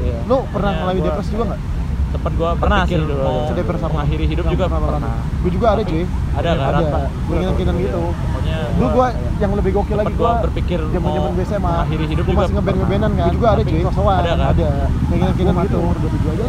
iya. 0.00 0.18
lu 0.24 0.36
pernah 0.48 0.70
ngalamin 0.72 0.96
gua- 0.96 1.08
depresi 1.10 1.30
juga 1.30 1.44
nggak 1.44 1.60
Tempat 2.08 2.32
gue 2.32 2.50
Pernah 2.56 2.80
sih. 2.82 2.96
dulu. 2.96 3.14
mau 3.18 3.38
Sedepresi 3.46 3.80
apa? 3.80 3.92
mengakhiri 3.92 4.24
hidup 4.26 4.44
juga 4.48 4.64
pernah 4.66 4.88
pernah. 4.90 5.16
gue 5.38 5.50
juga 5.52 5.66
ada 5.68 5.82
cuy. 5.82 6.02
Ada 6.30 6.48
kan? 6.50 6.72
ada. 6.72 6.80
Keinginan-keinginan 7.28 7.76
gitu. 7.78 8.00
Pokoknya 8.08 8.56
dulu 8.70 8.86
gua- 8.88 9.12
gue 9.12 9.38
yang 9.38 9.52
lebih 9.54 9.70
gokil 9.72 9.96
lagi 9.96 10.08
gue 10.08 10.18
gua 10.18 10.32
berpikir 10.40 10.80
zaman 10.80 10.94
zaman 11.06 11.20
mau 11.20 11.30
gue 11.30 11.44
SMA 11.44 11.60
mengakhiri 11.68 12.04
hidup 12.06 12.24
juga 12.24 12.38
masih 12.38 12.54
ngeband 12.54 12.64
pernah. 12.66 12.80
ngebandan 12.80 13.10
kan? 13.10 13.18
Gue 13.20 13.34
juga 13.34 13.48
ada 13.48 13.62
cuy. 13.62 13.82
sosokan 13.82 14.16
Ada 14.16 14.30
kan? 14.30 14.38
ada. 14.48 14.68
Keinginan-keinginan 15.04 15.54
gitu. 15.62 15.78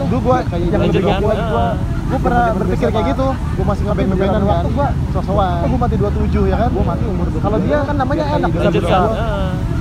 dulu 0.09 0.19
gue 0.21 0.37
kayak 0.41 0.61
yang 0.63 0.81
lebih 0.81 1.01
gokil 1.01 1.27
lagi 1.27 1.43
gue 1.43 1.59
Ah. 1.59 1.75
gue 2.09 2.19
pernah 2.19 2.43
berpikir 2.55 2.87
kayak 2.89 3.05
gitu. 3.09 3.27
Gue 3.29 3.65
masih 3.67 3.83
ngeband 3.83 4.07
ngebandan 4.09 4.41
kan? 4.41 4.63
gue 4.65 4.87
sosokan 5.11 5.53
gue 5.65 5.77
mati 5.77 5.95
27 5.97 6.43
ya 6.45 6.55
kan? 6.57 6.69
Gue 6.71 6.85
mati 6.85 7.03
umur 7.05 7.25
kalau 7.35 7.57
dia 7.59 7.77
kan 7.83 7.95
namanya 7.95 8.23
enak 8.31 8.49
bisa. 8.71 8.99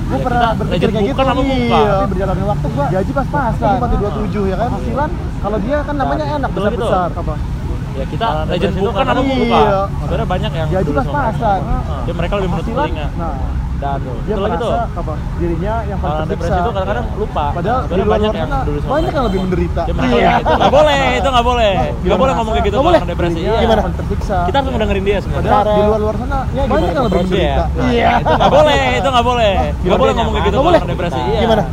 Gue 0.09 0.17
Ya, 0.17 0.25
pernah 0.25 0.49
berpikir 0.57 0.87
kayak 0.89 1.05
gitu 1.05 1.13
bukan 1.13 1.25
sama 1.27 1.41
muka. 1.43 1.77
iya 1.77 1.93
Tapi 1.93 2.09
berjalannya 2.09 2.45
waktu 2.47 2.67
gua 2.69 2.85
gaji 2.89 3.11
pas-pasan 3.13 3.69
gue 3.69 3.79
mati 3.79 3.95
27 3.95 4.49
ya 4.49 4.55
kan 4.57 4.69
hasilan 4.73 5.09
kalau 5.39 5.57
dia 5.59 5.77
kan 5.79 5.95
namanya 5.95 6.25
enak 6.31 6.49
besar 6.49 6.71
gitu. 6.71 6.81
besar 6.83 7.09
apa 7.13 7.33
Ya 7.89 8.05
kita 8.05 8.25
Kalau 8.25 8.47
legend 8.47 8.73
bukan 8.79 9.03
iya. 9.03 9.21
muka. 9.27 9.59
Sebenarnya 9.99 10.27
banyak 10.29 10.51
yang 10.55 10.67
gaji 10.71 10.91
pas-pasan 10.93 11.59
mereka. 11.59 11.97
Ya 11.99 12.13
mereka 12.15 12.33
lebih 12.37 12.49
menutup 12.49 12.73
telinga. 12.75 13.07
nah 13.13 13.33
Dan 13.79 13.95
dia 14.03 14.11
gitu. 14.27 14.41
merasa 14.41 14.91
apa 14.91 15.13
dirinya 15.39 15.73
yang 15.81 15.97
paling 15.97 16.11
Orang 16.13 16.27
tersiksa 16.27 16.43
depresi 16.45 16.59
itu 16.59 16.69
kadang-kadang 16.69 17.05
lupa. 17.15 17.45
padahal 17.49 17.79
di 17.79 17.93
luar 17.95 18.07
banyak 18.09 18.33
yang 18.33 18.49
dulu 18.61 18.77
sama 18.77 18.91
banyak 18.91 19.11
yang 19.11 19.25
lebih 19.25 19.39
menderita 19.39 19.81
Ya, 19.81 19.93
Iya. 20.09 20.31
itu 20.35 20.53
nggak 20.53 20.73
boleh, 20.73 21.01
itu 21.15 21.27
nggak 21.29 21.45
boleh. 21.45 21.71
Nggak 22.01 22.19
boleh 22.19 22.33
ngomong 22.35 22.53
kayak 22.53 22.65
gitu 22.65 22.77
boleh? 22.77 22.99
orang 22.99 23.09
depresi. 23.09 23.39
Iya. 23.39 23.53
gimana 23.59 23.81
tersiksa 23.89 24.37
Kita 24.43 24.55
harus 24.59 24.69
ngedengerin 24.69 25.03
dia 25.05 25.17
sebenarnya. 25.19 25.51
padahal 25.53 25.63
di 25.69 25.81
luar 25.81 25.99
luar 25.99 26.15
sana 26.17 26.37
banyak 26.45 26.89
yang 26.89 27.05
lebih 27.05 27.19
menderita 27.21 27.63
Nah, 27.69 27.89
iya 27.89 28.09
Itu 28.19 28.33
nggak 28.35 28.51
boleh, 28.51 28.81
itu 28.93 29.07
nggak 29.09 29.25
boleh. 29.25 29.51
Nggak 29.79 29.97
boleh 29.97 30.13
ngomong 30.13 30.33
kayak 30.33 30.45
gitu 30.45 30.57
orang 30.59 30.85
depresi. 30.85 31.19
Iya. 31.21 31.39
Gimana? 31.41 31.63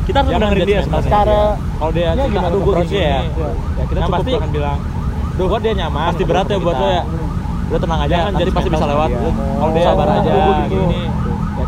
Kita 0.00 0.16
harus 0.18 0.30
ngedengerin 0.32 0.64
dia 0.64 0.78
sebenarnya. 0.80 1.12
Cara- 1.12 1.54
kalau 1.76 1.92
dia 1.92 2.02
Ya, 2.02 2.10
cerita 2.10 2.24
gimana? 2.26 2.48
aduh 2.48 2.60
gue 2.60 2.74
gini 2.80 2.88
ya 2.90 3.00
Iya. 3.00 3.18
ya 3.76 3.84
kita 3.84 3.98
cukup 4.00 4.14
pasti- 4.16 4.34
akan 4.34 4.50
bilang 4.50 4.78
duh 5.30 5.46
kok 5.46 5.60
dia 5.60 5.72
nyaman 5.74 6.08
Pasti 6.10 6.24
berat 6.24 6.46
ya 6.46 6.58
buat 6.58 6.74
lo 6.74 6.88
ya. 6.90 7.02
udah 7.70 7.78
tenang 7.78 8.00
aja 8.02 8.16
nanti 8.26 8.40
judge 8.40 8.52
pasti 8.52 8.68
bisa 8.68 8.82
lewat 8.84 9.08
dia. 9.08 9.30
kalau 9.30 9.70
dia 9.70 9.84
sabar 9.86 10.06
aja 10.10 10.32
gitu. 10.66 10.74
gini 10.74 11.00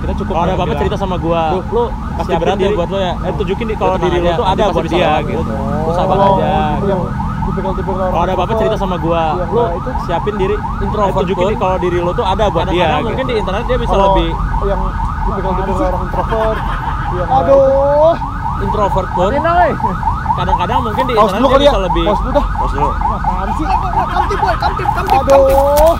kita 0.03 0.12
cukup 0.18 0.34
ada 0.34 0.53
apa-apa 0.53 0.66
bilang, 0.66 0.80
cerita 0.82 0.96
sama 0.98 1.16
gua. 1.16 1.42
Duh, 1.53 1.62
lu 1.64 1.82
Pasti 2.12 2.32
berat 2.34 2.57
ya 2.59 2.68
buat 2.72 2.88
lo 2.88 2.98
ya. 2.98 3.12
Eh, 3.16 3.32
tunjukin 3.32 3.66
di 3.66 3.74
kalau 3.74 3.94
Lu 3.94 4.03
diri 4.03 4.18
lu 4.18 4.30
tuh 4.32 4.44
ada 4.44 4.64
buat 4.68 4.84
bisa 4.84 4.92
dia 4.92 5.11
gitu. 5.22 5.40
gitu. 5.40 5.53
Lu 5.55 5.92
sabar 5.92 6.16
aja. 6.18 6.53
itu 6.74 6.86
yang 6.86 7.03
tipikal-tipikal 7.42 7.96
Kalau 8.05 8.22
ada 8.22 8.32
apa-apa 8.32 8.53
cerita 8.57 8.76
sama 8.76 8.96
gua. 8.98 9.22
Yang 9.32 9.48
Lu 9.48 9.62
itu 9.72 9.90
siapin 10.05 10.34
diri 10.36 10.55
Introvert 10.80 11.09
Eh, 11.09 11.14
tunjukin 11.16 11.44
pun. 11.44 11.48
di 11.48 11.57
kalau 11.57 11.76
diri 11.78 11.98
lu 11.98 12.11
tuh 12.12 12.24
ada 12.24 12.44
buat 12.48 12.66
dia 12.66 12.86
gitu. 12.90 13.05
mungkin 13.05 13.24
di 13.24 13.34
internet 13.36 13.64
dia 13.64 13.78
bisa 13.78 13.96
lebih 13.96 14.28
yang 14.62 14.80
tipikal-tipikal 15.24 15.86
orang 15.86 16.03
introvert 16.05 16.59
yang 17.16 17.28
Aduh. 17.32 18.14
introvert 18.61 19.09
pun. 19.14 19.30
Kadang-kadang 20.32 20.78
mungkin 20.82 21.05
di 21.05 21.12
internet 21.12 21.38
dia 21.38 21.53
ya. 21.53 21.61
bisa 21.62 21.80
lebih 21.82 22.05
Pause 22.05 22.20
dulu 22.20 22.32
dah. 22.32 22.46
Pause 22.57 22.74
dulu. 22.74 22.88
Apaan 22.90 23.48
sih? 23.53 23.66
Kamtip 24.03 24.38
boy, 24.40 24.55
kamtip, 24.57 24.88
kamtip, 24.90 25.18
Aduh. 25.20 25.94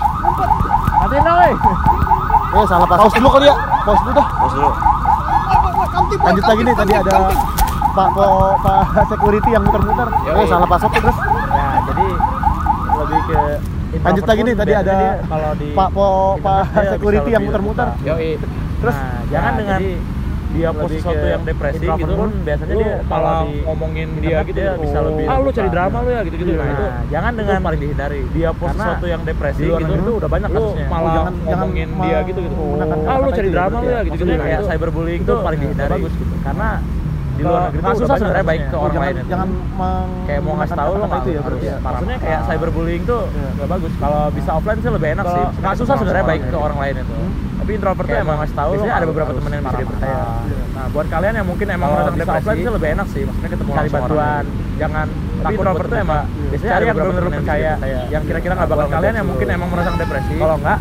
Hati 0.93 1.17
dong, 1.19 2.12
Eh, 2.53 2.65
salah 2.69 2.85
pas. 2.85 2.97
Pause 3.01 3.17
dulu 3.17 3.29
kali 3.33 3.45
ya. 3.49 3.55
Pause 3.81 4.01
dulu 4.05 4.13
dah. 4.13 4.27
Pause 4.29 4.55
dulu. 4.57 4.69
Lanjut 6.13 6.45
lagi 6.45 6.61
nih 6.61 6.75
tadi 6.77 6.93
ada 6.93 7.13
Pak 7.93 8.07
Po 8.13 8.25
Pak 8.61 8.81
security 9.09 9.49
yang 9.53 9.63
muter-muter. 9.65 10.07
Eh, 10.09 10.45
salah 10.45 10.67
tuh, 10.69 10.89
terus. 10.93 11.17
Ya, 11.53 11.67
jadi 11.89 12.07
lebih 12.93 13.19
ke 13.25 13.39
Lanjut 13.93 14.25
lagi 14.25 14.41
nih 14.41 14.55
tadi 14.57 14.71
ada 14.73 14.93
dia 14.97 15.11
kalau 15.29 15.51
di 15.53 15.67
Pak 15.77 15.89
Po 15.93 16.07
Pak 16.41 16.61
security 16.97 17.29
yang 17.33 17.43
muter-muter. 17.45 17.87
Yoi. 18.05 18.29
Terus 18.81 18.95
Nah, 18.97 19.21
jangan 19.31 19.51
Nah, 19.53 19.59
dengan 19.61 19.79
jadi 19.79 19.91
dia 20.53 20.69
post 20.69 20.93
sesuatu 20.93 21.25
yang 21.25 21.41
depresi 21.43 21.85
gitu. 21.85 22.13
pun 22.13 22.29
biasanya 22.45 22.75
dia 22.75 22.93
di 23.01 23.53
ngomongin 23.63 24.07
dia 24.21 24.39
gitu 24.43 24.57
dia 24.57 24.71
bisa 24.77 24.97
lebih 25.01 25.25
ah 25.25 25.37
lu 25.37 25.49
cari 25.49 25.69
drama 25.69 25.97
lu 25.99 26.09
ya 26.09 26.21
gitu-gitu. 26.23 26.51
Nah, 26.53 26.61
Nah, 26.61 26.69
itu 26.69 26.85
jangan 27.09 27.31
dengan 27.33 27.57
paling 27.59 27.81
dihindari. 27.81 28.21
dia 28.29 28.49
post 28.53 28.73
sesuatu 28.75 29.05
yang 29.05 29.21
depresi 29.23 29.63
gitu 29.65 29.93
itu 29.93 30.11
udah 30.13 30.29
banyak 30.29 30.49
kasusnya. 30.49 30.85
malah 30.87 31.01
Oh, 31.03 31.13
jangan- 31.13 31.35
jangan 31.35 31.57
ngomongin 31.59 31.89
dia 31.99 32.17
gitu 32.23 32.39
gitu 32.39 32.55
ah 33.03 33.15
lu 33.17 33.29
cari 33.29 33.41
itu 33.41 33.49
ya 33.49 33.55
drama 33.55 33.77
lu 33.79 33.89
ya. 33.89 34.01
Maksudnya 34.03 34.35
nah 34.35 34.43
kayak 34.43 34.59
itu 34.59 34.65
cyberbullying 34.69 35.21
itu 35.21 35.31
tuh 35.31 35.37
paling 35.41 35.59
dihindari. 35.59 35.91
bagus 35.91 36.13
gitu. 36.13 36.33
Karena 36.43 36.69
di 37.33 37.41
luar 37.41 37.61
negeri 37.65 37.81
nggak 37.81 37.95
susah 37.97 38.15
sebenarnya 38.15 38.45
baik 38.45 38.61
ke 38.63 38.77
orang 38.77 38.95
lain. 38.95 39.15
jangan 39.25 39.47
meng 39.49 40.07
kayak 40.23 40.41
mau 40.41 40.53
ngasih 40.53 40.75
tahu 40.75 40.91
lo 40.93 41.03
nggak 41.03 41.19
itu 41.19 41.29
ya 41.29 41.41
berarti 41.41 41.65
ya. 41.65 41.77
maksudnya 41.79 42.17
kayak 42.21 42.39
cyberbullying 42.45 43.03
tuh 43.03 43.21
Iya. 43.25 43.49
nggak 43.53 43.69
bagus. 43.69 43.91
Kalau 43.97 44.21
bisa 44.29 44.49
offline 44.53 44.79
sih 44.79 44.91
lebih 44.91 45.09
enak 45.11 45.25
sih. 45.25 45.41
Nggak 45.41 45.59
nggak 45.59 45.75
susah 45.75 45.95
sebenarnya 45.97 46.25
baik 46.27 46.41
ke 46.45 46.57
orang 46.59 46.77
lain 46.79 46.95
itu. 46.99 47.15
Hmm. 47.15 47.31
tapi 47.53 47.71
introvert 47.73 48.03
tuh 48.05 48.19
emang 48.19 48.37
ngasih 48.37 48.55
tahu 48.59 48.71
lo 48.75 48.83
ada 48.83 49.05
beberapa 49.07 49.31
temen 49.31 49.51
yang 49.51 49.63
bisa 49.63 49.77
dipercaya. 49.79 50.15
Iya. 50.43 50.63
nah 50.73 50.85
buat 50.91 51.07
kalian 51.07 51.33
yang 51.33 51.47
mungkin 51.47 51.67
emang 51.69 51.89
merasa 51.89 52.11
bisa 52.11 52.19
depresi 52.19 52.39
offline 52.43 52.59
sih. 52.59 52.73
lebih 52.75 52.89
enak 52.91 53.07
sih. 53.07 53.21
Maksudnya 53.23 53.49
ketemu 53.49 53.71
Cari 53.71 53.89
bantuan. 53.89 54.43
jangan 54.73 55.07
tapi 55.07 55.43
Takut 55.43 55.55
introvert 55.55 55.87
tuh 55.87 55.97
emang 55.97 56.23
Iya. 56.23 56.49
biasanya 56.51 56.69
Cari 56.69 56.75
ada 56.75 56.83
yang 56.83 56.93
temen 56.93 57.13
yang 57.13 57.23
bisa 57.23 57.39
percaya. 57.39 57.71
yang 58.11 58.23
kira-kira 58.23 58.53
nggak 58.53 58.69
bakal 58.69 58.87
kalian 58.89 59.13
yang 59.15 59.27
mungkin 59.27 59.47
emang 59.49 59.69
merasa 59.71 59.89
depresi 59.95 60.33
kalau 60.35 60.55
enggak 60.59 60.79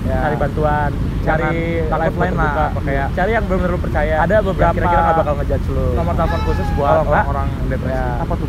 ya. 0.00 0.16
cari 0.16 0.36
bantuan 0.38 0.90
cari 1.20 1.56
lifeline 1.82 2.34
lah. 2.34 2.70
kayak 2.80 3.06
cari 3.12 3.30
yang 3.30 3.44
benar-benar 3.44 3.70
lu 3.70 3.80
percaya. 3.80 4.14
Ada 4.20 4.36
beberapa 4.40 4.72
kira-kira 4.72 5.00
nggak 5.00 5.16
bakal 5.16 5.34
ngejudge 5.36 5.66
lu. 5.68 5.84
nomor 5.94 6.14
telepon 6.14 6.40
khusus 6.42 6.68
buat 6.72 6.90
enggak, 6.90 7.04
orang-orang 7.04 7.48
depresi. 7.66 7.94
Ya. 7.94 8.06
apa 8.18 8.34
tuh? 8.34 8.48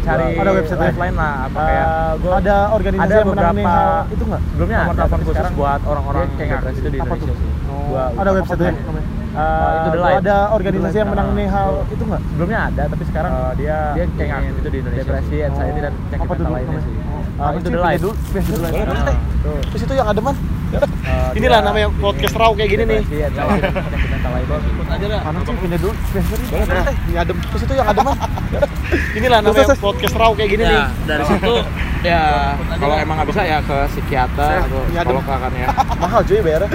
Cari 0.00 0.26
Ada 0.32 0.50
website 0.54 0.80
lifeline 0.82 1.12
lah 1.14 1.34
apa 1.44 1.60
kayak 1.60 1.86
gua 2.18 2.32
ada 2.34 2.56
organisasi 2.72 3.04
ada 3.04 3.14
yang 3.14 3.28
beberapa- 3.28 3.68
hal 3.68 3.90
itu 4.08 4.22
nggak? 4.24 4.42
Sebelumnya 4.42 4.78
Nomor 4.80 4.94
telepon 4.96 5.20
khusus 5.22 5.48
buat 5.54 5.80
orang-orang 5.84 6.26
kayak 6.34 6.50
depresi 6.56 6.78
itu 6.78 6.88
di? 6.88 6.98
Indonesia 6.98 7.34
sih. 7.36 7.48
Oh, 7.66 7.80
Gua 7.86 8.02
ada 8.16 8.30
website 8.32 8.58
namanya. 8.58 8.80
namanya? 8.82 9.06
Eh, 9.30 9.70
itu 9.70 9.88
the 9.88 9.94
Oh, 9.94 10.02
light. 10.02 10.18
ada 10.18 10.36
organisasi 10.50 10.96
yang 10.96 11.08
menangani 11.08 11.44
hal. 11.46 11.70
Itu 11.86 12.02
nggak? 12.02 12.20
Sebelumnya 12.26 12.60
ada 12.66 12.82
tapi 12.88 13.04
sekarang 13.04 13.30
Eh, 13.30 13.52
dia 13.54 13.76
dia 13.92 14.04
kayak 14.10 14.38
itu 14.50 14.68
di 14.68 14.78
Indonesia. 14.80 15.02
depresi 15.04 15.36
anxiety 15.38 15.80
dan 15.80 15.92
Oh, 15.92 16.02
penyakit 16.02 16.28
mental 16.32 16.50
lainnya 16.50 16.80
sih. 16.80 16.94
Oh, 16.98 17.22
apa 17.40 17.54
itu 17.54 17.68
the 17.68 17.78
light. 17.78 18.00
Nah, 18.00 19.14
tuh. 19.38 19.60
Terus 19.70 19.82
itu 19.82 19.94
yang 19.94 20.08
ada 20.08 20.20
man. 20.20 20.36
Eh, 20.70 21.30
Inilah 21.34 21.60
namanya 21.60 21.88
podcast 21.92 22.34
raw 22.34 22.50
kayak 22.52 22.70
gini 22.70 22.82
nih. 22.84 23.00
depresi, 23.00 23.16
anxiety, 23.20 23.58
dan 23.60 23.72
penyakit 23.74 24.06
mental 24.06 24.30
lainnya 24.30 24.56
sih. 24.56 24.72
Punya 25.60 25.76
dulu 25.78 25.92
Light. 26.14 26.96
Ini 27.02 27.18
ada. 27.18 27.32
Terus 27.34 27.62
itu 27.62 27.74
yang 27.74 27.88
ada 27.88 28.00
man. 28.00 28.16
Inilah 29.18 29.38
namanya 29.40 29.66
podcast 29.76 30.14
raw 30.14 30.30
kayak 30.32 30.50
gini 30.50 30.62
nih. 30.62 30.74
ya 30.74 30.86
dari 31.06 31.24
situ 31.26 31.54
ya 32.00 32.20
kalau 32.80 32.96
emang 32.96 33.14
nggak 33.20 33.28
bisa 33.28 33.42
ya 33.44 33.58
ke 33.60 33.76
psikiater 33.92 34.50
atau 34.64 34.80
punya 34.80 35.02
psikolog 35.02 35.26
lah 35.26 35.38
kan 35.38 35.52
ya 35.52 35.68
Mahal 36.02 36.20
cuy 36.24 36.38
bayarnya. 36.40 36.70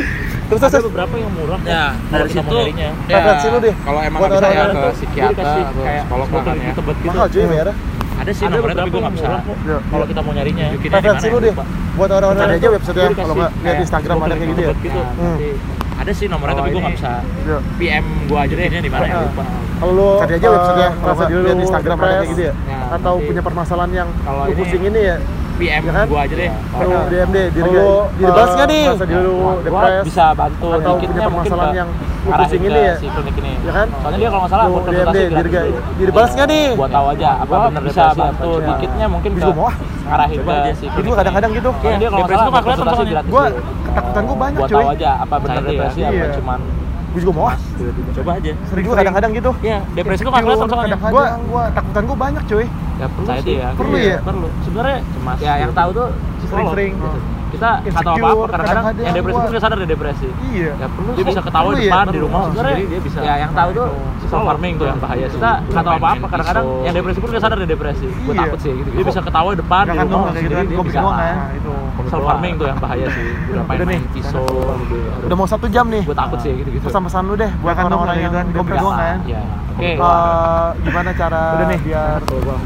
Terus 0.46 0.62
ada 0.62 0.78
beberapa 0.80 1.14
yang 1.18 1.32
murah 1.34 1.60
ya 1.66 1.86
kalau 1.90 2.12
dari 2.12 2.30
situ 2.30 2.56
ya 2.78 2.90
Referensi 3.10 3.48
lu 3.50 3.58
deh. 3.58 3.76
kalau 3.82 4.00
emang 4.00 4.20
nggak 4.22 4.32
bisa 4.36 4.48
ya 4.48 4.66
ke 4.70 4.90
psikiater 4.94 5.44
atau 5.44 5.64
psikolog 5.82 6.30
lah 6.30 6.44
kan 6.44 6.56
ya 6.56 6.72
tebet 6.74 6.96
gitu 6.96 7.10
Mahal 7.10 7.26
cuy 7.28 7.46
bayarnya. 7.48 7.76
Ada 8.16 8.32
sih 8.32 8.44
ada 8.44 8.54
nomornya 8.54 8.76
tapi 8.76 8.86
gue 8.86 8.96
yang 8.96 9.04
nggak 9.04 9.16
bisa 9.16 9.28
Iya. 9.66 9.78
kalau 9.86 10.06
kita 10.06 10.20
mau 10.20 10.32
nyarinya 10.32 10.66
di 10.72 10.88
Referensi 10.88 11.04
mana 11.26 11.32
lu 11.32 11.38
ya? 11.38 11.46
deh. 11.46 11.54
Buat 11.96 12.10
orang-orang 12.12 12.44
Ada 12.46 12.56
aja 12.56 12.68
website 12.70 12.96
ya. 12.96 13.08
Kalau 13.12 13.34
nggak 13.34 13.52
lihat 13.58 13.78
Instagram 13.80 14.16
ada 14.18 14.34
kayak 14.34 14.50
gitu 14.50 14.62
ya. 14.62 14.74
gitu 14.78 15.00
Nah, 15.00 15.14
Hmm. 15.16 15.38
ada 15.96 16.12
sih 16.12 16.26
nomornya 16.28 16.54
Oh, 16.54 16.60
tapi 16.60 16.70
gue 16.70 16.82
nggak 16.82 16.96
bisa 16.96 17.12
Iya. 17.42 17.58
PM 17.76 18.06
gue 18.26 18.38
aja 18.38 18.54
deh 18.54 18.66
ini 18.66 18.78
di 18.80 18.90
mana 18.90 19.06
ya 19.06 19.18
lupa 19.22 19.44
Kalau 19.76 19.92
lu 19.92 20.08
Cari 20.18 20.34
aja 20.34 20.48
website 20.50 20.78
ya, 20.78 20.86
eh, 20.86 20.92
kalau 20.96 21.44
lihat 21.44 21.60
Instagram 21.60 21.98
ada 21.98 22.08
kayak 22.14 22.30
gitu 22.30 22.42
ya. 22.42 22.54
Ya, 22.66 22.78
Atau 22.92 23.14
punya 23.20 23.42
permasalahan 23.42 23.92
yang 23.94 24.10
kalau 24.22 24.42
lu 24.46 24.54
pusing 24.56 24.84
ini 24.86 25.02
ya. 25.06 25.18
PM 25.56 25.82
Ya 25.82 25.92
kan? 25.94 26.06
gue 26.06 26.20
aja 26.22 26.36
deh 26.36 26.52
Lu 26.78 26.90
DM 27.06 27.30
deh, 27.30 27.46
diri 27.50 27.64
Kalau 27.66 27.76
lu, 27.76 27.92
dibahas 28.18 28.44
eh, 28.46 28.56
nggak 28.56 28.68
nih? 28.68 28.84
merasa 28.86 29.06
diri 29.06 29.22
lu 29.22 29.36
Gua 29.36 29.54
depres, 29.58 30.04
bisa 30.04 30.26
bantu 30.34 30.68
atau 30.70 30.94
punya 30.94 31.08
mungkin 31.08 31.20
permasalahan 31.26 31.74
yang 31.78 31.90
pusing 32.28 32.60
ke 32.60 32.68
ini 32.68 32.82
ya. 32.82 32.96
si 32.96 33.08
klinik 33.08 33.36
ini 33.36 33.52
Ya 33.60 33.72
kan? 33.72 33.88
soalnya 33.94 34.18
dia 34.18 34.30
kalau 34.30 34.42
nggak 34.42 34.52
salah 34.52 34.66
buat 34.66 34.84
konsultasi 34.84 35.16
deh, 35.16 35.28
diri 35.32 35.50
gratis 35.50 35.76
diri 35.96 36.12
balas 36.12 36.32
nggak 36.32 36.48
nih? 36.48 36.66
buat 36.74 36.92
tahu 36.92 37.06
aja 37.08 37.30
apa 37.38 37.56
bener 37.66 37.82
bisa 37.84 38.02
depresi 38.04 38.20
bantu, 38.20 38.50
ya. 38.52 38.66
dikitnya 38.68 39.06
mungkin 39.08 39.30
Gue 39.30 39.40
juga 39.40 39.54
mau 39.54 39.66
ah. 39.66 39.76
ngarahin 40.06 40.40
ke 40.40 40.54
si 40.72 40.86
Itu 40.86 40.94
klinik 40.96 41.16
kadang-kadang 41.16 41.52
gitu. 41.52 41.70
Iya, 41.78 41.96
dia 41.96 42.08
kalau 42.08 42.20
nggak 42.20 42.32
salah 42.32 42.52
buat 42.52 42.66
konsultasi 42.66 43.04
gratis 43.08 43.30
Gua 43.30 43.44
dulu. 43.46 43.58
ketakutan 43.86 44.22
gue 44.24 44.38
banyak 44.38 44.58
buat 44.58 44.70
cuy. 44.70 44.78
tahu 44.78 44.90
aja 44.92 45.10
apa 45.18 45.36
bener 45.40 45.56
ya. 45.56 45.70
depresi 45.70 46.00
apa 46.02 46.14
Iya. 46.16 46.28
cuman 46.36 46.60
Gue 47.08 47.22
juga 47.24 47.34
mau 47.34 47.48
ah. 47.48 47.58
coba 48.12 48.32
aja 48.36 48.52
Sering 48.68 48.84
juga 48.84 48.96
kadang-kadang 48.98 49.32
gitu. 49.32 49.52
Iya, 49.62 49.78
depresi 49.96 50.22
kok 50.22 50.32
nggak 50.32 50.44
kelihatan 50.44 50.68
soalnya. 50.68 50.98
Gue 51.00 51.26
gue 51.48 51.64
takutan 51.72 52.04
gue 52.04 52.18
banyak 52.18 52.44
cuy. 52.46 52.66
Ya 52.96 53.08
perlu 53.08 53.28
sih 53.38 53.56
ya. 53.56 53.70
Perlu 53.72 53.96
Iya, 53.96 54.08
ya? 54.10 54.20
Perlu. 54.22 54.48
Sebenarnya 54.62 54.98
Cemas. 55.10 55.38
ya 55.40 55.54
yang 55.58 55.72
tahu 55.72 55.90
tuh 55.92 56.08
Sering-sering. 56.46 56.92
Kita 57.56 57.70
nggak 57.86 58.04
tahu 58.04 58.16
Insecure, 58.16 58.26
apa-apa 58.26 58.46
kadang-kadang 58.46 58.84
kadang-kadang 58.86 59.06
yang 59.06 59.16
depresi 59.16 59.38
itu 59.38 59.50
nggak 59.50 59.64
sadar 59.64 59.78
dia 59.78 59.90
depresi. 59.90 60.28
Iya. 60.52 60.72
Ya 60.76 60.88
perlu 60.88 61.10
Dia 61.12 61.26
bisa 61.26 61.42
ketawa 61.42 61.70
di 61.70 61.76
ya? 61.76 61.84
depan 61.86 62.06
di 62.06 62.20
rumah 62.20 62.42
sebenarnya 62.46 62.76
dia 62.86 63.00
bisa- 63.02 63.24
ya 63.24 63.34
yang 63.38 63.52
tahu 63.52 63.70
tuh 63.72 63.88
self 64.26 64.44
farming 64.44 64.74
tuh 64.76 64.86
yang 64.86 65.00
bahaya 65.00 65.26
sih. 65.26 65.38
Kita 65.38 65.52
nggak 65.66 65.84
tahu 65.84 65.96
apa-apa 65.96 66.26
kadang-kadang 66.28 66.66
yang 66.84 66.94
depresi 66.94 67.18
pun 67.18 67.30
nggak 67.30 67.44
sadar 67.44 67.58
dia 67.58 67.70
depresi. 67.70 68.06
Gue 68.06 68.34
Iya. 68.34 68.42
takut 68.42 68.60
sih 68.60 68.72
gitu. 68.74 68.90
Dia 68.92 69.06
bisa 69.06 69.20
ketawa 69.22 69.50
di 69.52 69.58
depan 69.58 69.84
di 69.86 69.92
rumah 69.92 70.06
gitu 70.06 70.38
sendiri 70.38 70.64
dia 70.66 70.78
bisa. 70.82 71.00
Itu. 71.56 71.72
Self 72.06 72.24
farming 72.24 72.54
tuh 72.56 72.66
yang 72.68 72.80
bahaya 72.80 73.08
sih. 73.10 73.26
Udah 73.50 73.64
main 73.86 74.04
pisau 74.12 74.46
gitu. 74.82 74.96
Udah 75.26 75.36
mau 75.36 75.48
satu 75.48 75.66
jam 75.68 75.86
nih. 75.88 76.04
Gue 76.04 76.14
takut 76.14 76.40
sih 76.40 76.54
gitu-gitu. 76.54 76.84
Pesan-pesan 76.86 77.24
lu 77.26 77.36
deh 77.36 77.52
buat 77.60 77.76
orang-orang 77.76 78.18
yang 78.20 78.32
gue 78.46 78.64
bingung 78.64 78.94
kan. 78.94 79.18
Ya. 79.26 79.42
Oke. 79.76 79.92
Eh, 79.92 80.68
gimana 80.88 81.12
cara 81.12 81.42
Udah 81.60 81.68
nih. 81.68 81.80
biar 81.84 82.20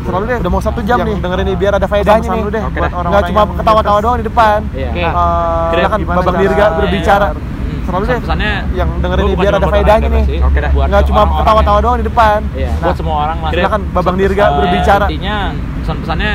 selalu 0.06 0.24
deh 0.30 0.38
udah 0.46 0.52
mau 0.54 0.62
satu 0.62 0.80
jam 0.86 1.02
nih 1.02 1.18
dengerin 1.18 1.46
nih 1.50 1.58
biar 1.58 1.74
ada 1.74 1.88
faedahnya 1.90 2.30
nih 2.30 2.42
deh. 2.54 2.62
Buat 2.70 2.92
dah. 2.94 3.02
nggak 3.02 3.24
cuma 3.26 3.42
ketawa-tawa 3.58 3.98
doang 3.98 4.18
di 4.22 4.26
depan 4.30 4.60
Iya. 4.80 5.10
Oke. 5.12 5.76
silakan 5.76 6.00
Gimana 6.00 6.18
babang 6.18 6.36
dirga 6.38 6.64
Iya, 6.64 6.76
berbicara 6.76 7.28
iya. 7.28 7.38
Hmm, 7.40 7.80
selalu 7.86 8.04
deh 8.06 8.18
pesannya 8.20 8.52
yang 8.72 8.90
dengerin 8.98 9.24
bukan 9.26 9.40
biar 9.40 9.54
ada 9.56 9.68
faedahnya 9.68 10.10
nih. 10.10 10.24
Oke 10.40 10.60
dah. 10.60 10.72
Buat 10.72 10.88
nggak 10.88 11.04
cuma 11.06 11.22
ketawa-tawa 11.36 11.80
doang 11.80 11.98
di 11.98 12.06
depan 12.06 12.40
Iya, 12.54 12.70
Nah, 12.70 12.82
buat 12.82 12.96
semua 12.96 13.16
orang 13.24 13.38
lah. 13.40 13.52
silakan 13.52 13.82
babang 13.90 14.16
dirga 14.16 14.44
Eh, 14.44 14.52
berbicara 14.56 15.06
Intinya 15.08 15.38
pesan-pesannya 15.82 16.34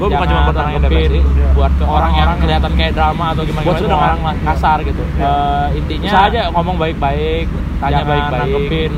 gue 0.00 0.08
bukan 0.08 0.26
cuma 0.32 0.40
buat 0.48 0.56
orang 0.56 0.72
yang 0.72 0.82
tanggepin 0.82 1.10
depresi, 1.12 1.52
buat 1.52 1.72
ke 1.76 1.84
orang 1.84 2.12
yang 2.16 2.30
kelihatan 2.40 2.72
kayak 2.72 2.92
drama 2.96 3.24
atau 3.36 3.42
gimana 3.44 3.64
Buat 3.68 3.76
semua 3.76 3.98
orang 4.00 4.20
orang 4.24 4.38
kasar 4.48 4.78
gitu. 4.80 5.02
Eh, 5.20 5.66
intinya 5.76 6.08
Bisa 6.08 6.18
aja 6.32 6.40
ngomong 6.56 6.76
baik-baik, 6.80 7.46
tanya 7.84 8.02
baik-baik. 8.08 8.40
nanggepin 8.40 8.92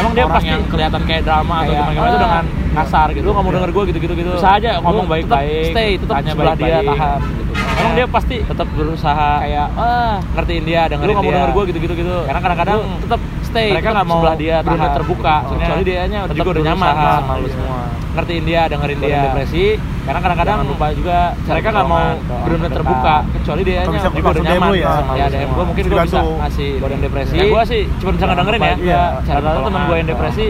Emang 0.00 0.12
dia 0.16 0.24
pasti 0.26 0.48
yang 0.48 0.64
kelihatan 0.64 1.02
kayak 1.04 1.22
drama 1.28 1.54
atau 1.60 1.72
kayak, 1.76 1.86
gimana 1.92 2.08
itu 2.08 2.16
ah, 2.16 2.22
dengan 2.24 2.44
kasar 2.72 3.06
gitu. 3.12 3.24
Lu 3.26 3.32
nggak 3.36 3.44
mau 3.44 3.52
denger 3.52 3.70
gue 3.70 3.84
gitu-gitu 3.92 4.14
gitu. 4.16 4.30
Bisa 4.38 4.50
aja 4.56 4.70
ngomong 4.80 5.06
baik-baik, 5.06 5.70
stay, 5.76 5.90
tetap 6.00 6.14
tanya 6.18 6.32
sebelah 6.32 6.56
dia, 6.56 6.78
tahan. 6.80 7.18
gitu. 7.20 7.52
Emang 7.80 7.92
dia 7.96 8.06
pasti 8.08 8.36
tetap 8.44 8.66
berusaha 8.76 9.30
kayak 9.44 9.66
ah 9.76 10.16
ngertiin 10.36 10.64
dia, 10.64 10.82
dengerin 10.88 11.10
Lu 11.10 11.12
nggak 11.14 11.24
mau 11.24 11.32
dia. 11.32 11.36
denger 11.36 11.52
gue 11.52 11.64
gitu-gitu 11.74 11.94
gitu. 12.00 12.16
Karena 12.24 12.40
kadang-kadang 12.40 12.78
tetap 13.04 13.20
stay, 13.50 13.68
mereka 13.70 13.88
nggak 13.90 14.06
mau 14.06 14.18
sebelah 14.18 14.36
dia, 14.36 14.56
benar 14.60 14.78
tahan. 14.80 14.96
terbuka. 14.96 15.34
Gitu. 15.40 15.54
Kecuali 15.56 15.82
dia 15.82 16.00
nya 16.06 16.18
juga 16.24 16.50
udah 16.50 16.64
nyaman 16.64 16.86
berusaha. 16.88 17.12
sama 17.16 17.32
lu 17.34 17.42
Iya. 17.42 17.52
semua. 17.52 17.80
Ngertiin 18.10 18.42
dia, 18.42 18.62
dengerin 18.66 18.98
dia. 19.00 19.18
depresi, 19.22 19.64
karena 20.00 20.20
kadang-kadang 20.20 20.56
lupa 20.64 20.86
juga 20.90 21.18
mereka 21.40 21.68
nggak 21.70 21.86
mau 21.86 22.06
benar-benar 22.40 22.72
terbuka 22.72 23.14
kecuali 23.30 23.62
dia 23.62 23.80
nya 23.80 23.98
juga 24.00 24.28
udah 24.30 24.42
nyaman 24.42 24.68
ya, 24.72 24.82
sama 24.82 24.98
sama 25.00 25.12
ya 25.14 25.26
DM 25.28 25.50
gue 25.50 25.64
mungkin 25.70 25.84
gue 25.84 25.98
bisa 26.00 26.20
ngasih 26.40 26.70
buat 26.80 26.90
yang 26.90 27.02
depresi. 27.02 27.34
ya 27.36 27.44
gue 27.46 27.62
sih 27.64 27.82
cuma 27.96 28.10
bisa 28.10 28.24
ngedengerin 28.26 28.60
ya 28.60 28.74
Iya. 28.80 29.02
cari 29.22 29.40
tahu 29.40 29.60
teman 29.62 29.82
gue 29.84 29.96
yang 29.96 30.08
depresi 30.08 30.44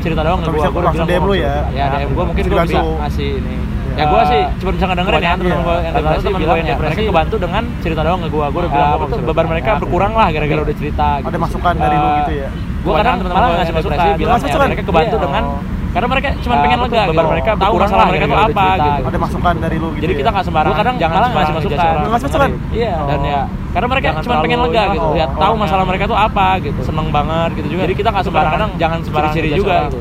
cerita 0.00 0.20
doang 0.20 0.38
gue 0.40 0.54
bisa 0.56 0.68
gue 0.68 0.82
langsung 0.82 1.06
DM 1.06 1.22
lu 1.22 1.34
ya. 1.36 1.54
ya 1.70 1.84
DM 1.92 2.10
gue 2.10 2.24
mungkin 2.24 2.44
gue 2.44 2.58
bisa 2.64 2.80
ngasih 2.80 3.30
ini 3.38 3.56
Ya. 3.90 3.96
ya 3.96 4.04
gue 4.06 4.22
sih 4.24 4.40
cuma 4.56 4.70
bisa 4.70 4.84
ngedengerin 4.86 5.18
ya 5.18 5.30
Pokoknya 5.30 5.34
teman 5.42 5.60
gue 5.60 5.74
yang 5.74 5.82
iya. 5.82 5.90
depresi 5.92 6.20
Teman 6.20 6.30
gue 6.30 6.40
bilang 6.40 6.56
yang 6.56 6.62
ya 6.62 6.72
depresi 6.72 6.94
mereka 6.94 7.10
kebantu 7.10 7.36
dengan 7.36 7.62
cerita 7.80 8.00
doang 8.00 8.20
ke 8.20 8.28
gue 8.28 8.46
gue 8.46 8.60
udah 8.60 8.70
bilang 8.70 8.88
Ah, 8.88 8.96
maksud- 8.96 9.24
beban 9.24 9.46
mereka 9.46 9.68
ya. 9.68 9.78
berkurang 9.78 10.12
lah 10.12 10.28
gara-gara 10.30 10.60
udah 10.62 10.76
cerita 10.76 11.06
ada 11.20 11.38
masukan 11.38 11.74
dari 11.76 11.96
lu 11.96 12.08
gitu 12.16 12.32
ya 12.36 12.48
gue 12.80 12.92
kadang 12.94 13.14
teman-teman 13.14 13.36
malah 13.36 13.48
ngasih 13.50 13.66
yang 13.66 13.76
depresi 13.76 13.98
masukan. 14.00 14.16
bilang 14.16 14.38
ya, 14.40 14.58
mereka 14.62 14.82
kebantu 14.82 15.10
Iya. 15.12 15.22
dengan 15.22 15.44
karena 15.90 16.06
mereka 16.06 16.28
cuma 16.38 16.54
Ah, 16.54 16.62
pengen 16.62 16.78
lega 16.80 17.02
beban 17.02 17.10
gitu. 17.10 17.28
mereka 17.28 17.50
tahu 17.58 17.74
masalah 17.74 17.98
lah 17.98 18.06
mereka 18.06 18.24
tuh 18.24 18.38
apa 18.38 18.46
cerita. 18.46 18.84
gitu 18.86 19.02
Ada 19.02 19.18
masukan 19.18 19.54
dari 19.58 19.76
lu 19.76 19.88
gitu. 19.90 20.00
jadi 20.00 20.12
ya? 20.12 20.18
kita 20.18 20.28
nggak 20.30 20.44
sembarangan 20.46 20.78
kadang 20.78 20.94
jangan 20.96 21.14
malah 21.16 21.28
ngasih 21.28 21.40
ngasih 21.50 21.68
masukan. 21.68 21.94
Ngasih 22.06 22.26
masukan? 22.30 22.50
iya 22.70 22.92
dan 23.04 23.20
ya 23.20 23.40
karena 23.70 23.86
mereka 23.86 24.08
cuma 24.20 24.34
pengen 24.40 24.58
lega 24.60 24.82
gitu 24.92 25.08
lihat 25.12 25.30
oh, 25.30 25.40
tahu 25.40 25.54
masalah 25.58 25.84
mereka 25.84 26.04
tuh 26.06 26.18
apa 26.20 26.46
gitu 26.60 26.80
seneng 26.80 27.06
banget 27.10 27.50
gitu 27.54 27.66
juga 27.68 27.82
jadi 27.84 27.94
kita 27.96 28.08
nggak 28.08 28.24
sembarangan 28.24 28.70
jangan 28.76 28.98
sembarangan 29.02 29.34
ciri 29.34 29.50
juga 29.52 29.76
gitu. 29.86 29.98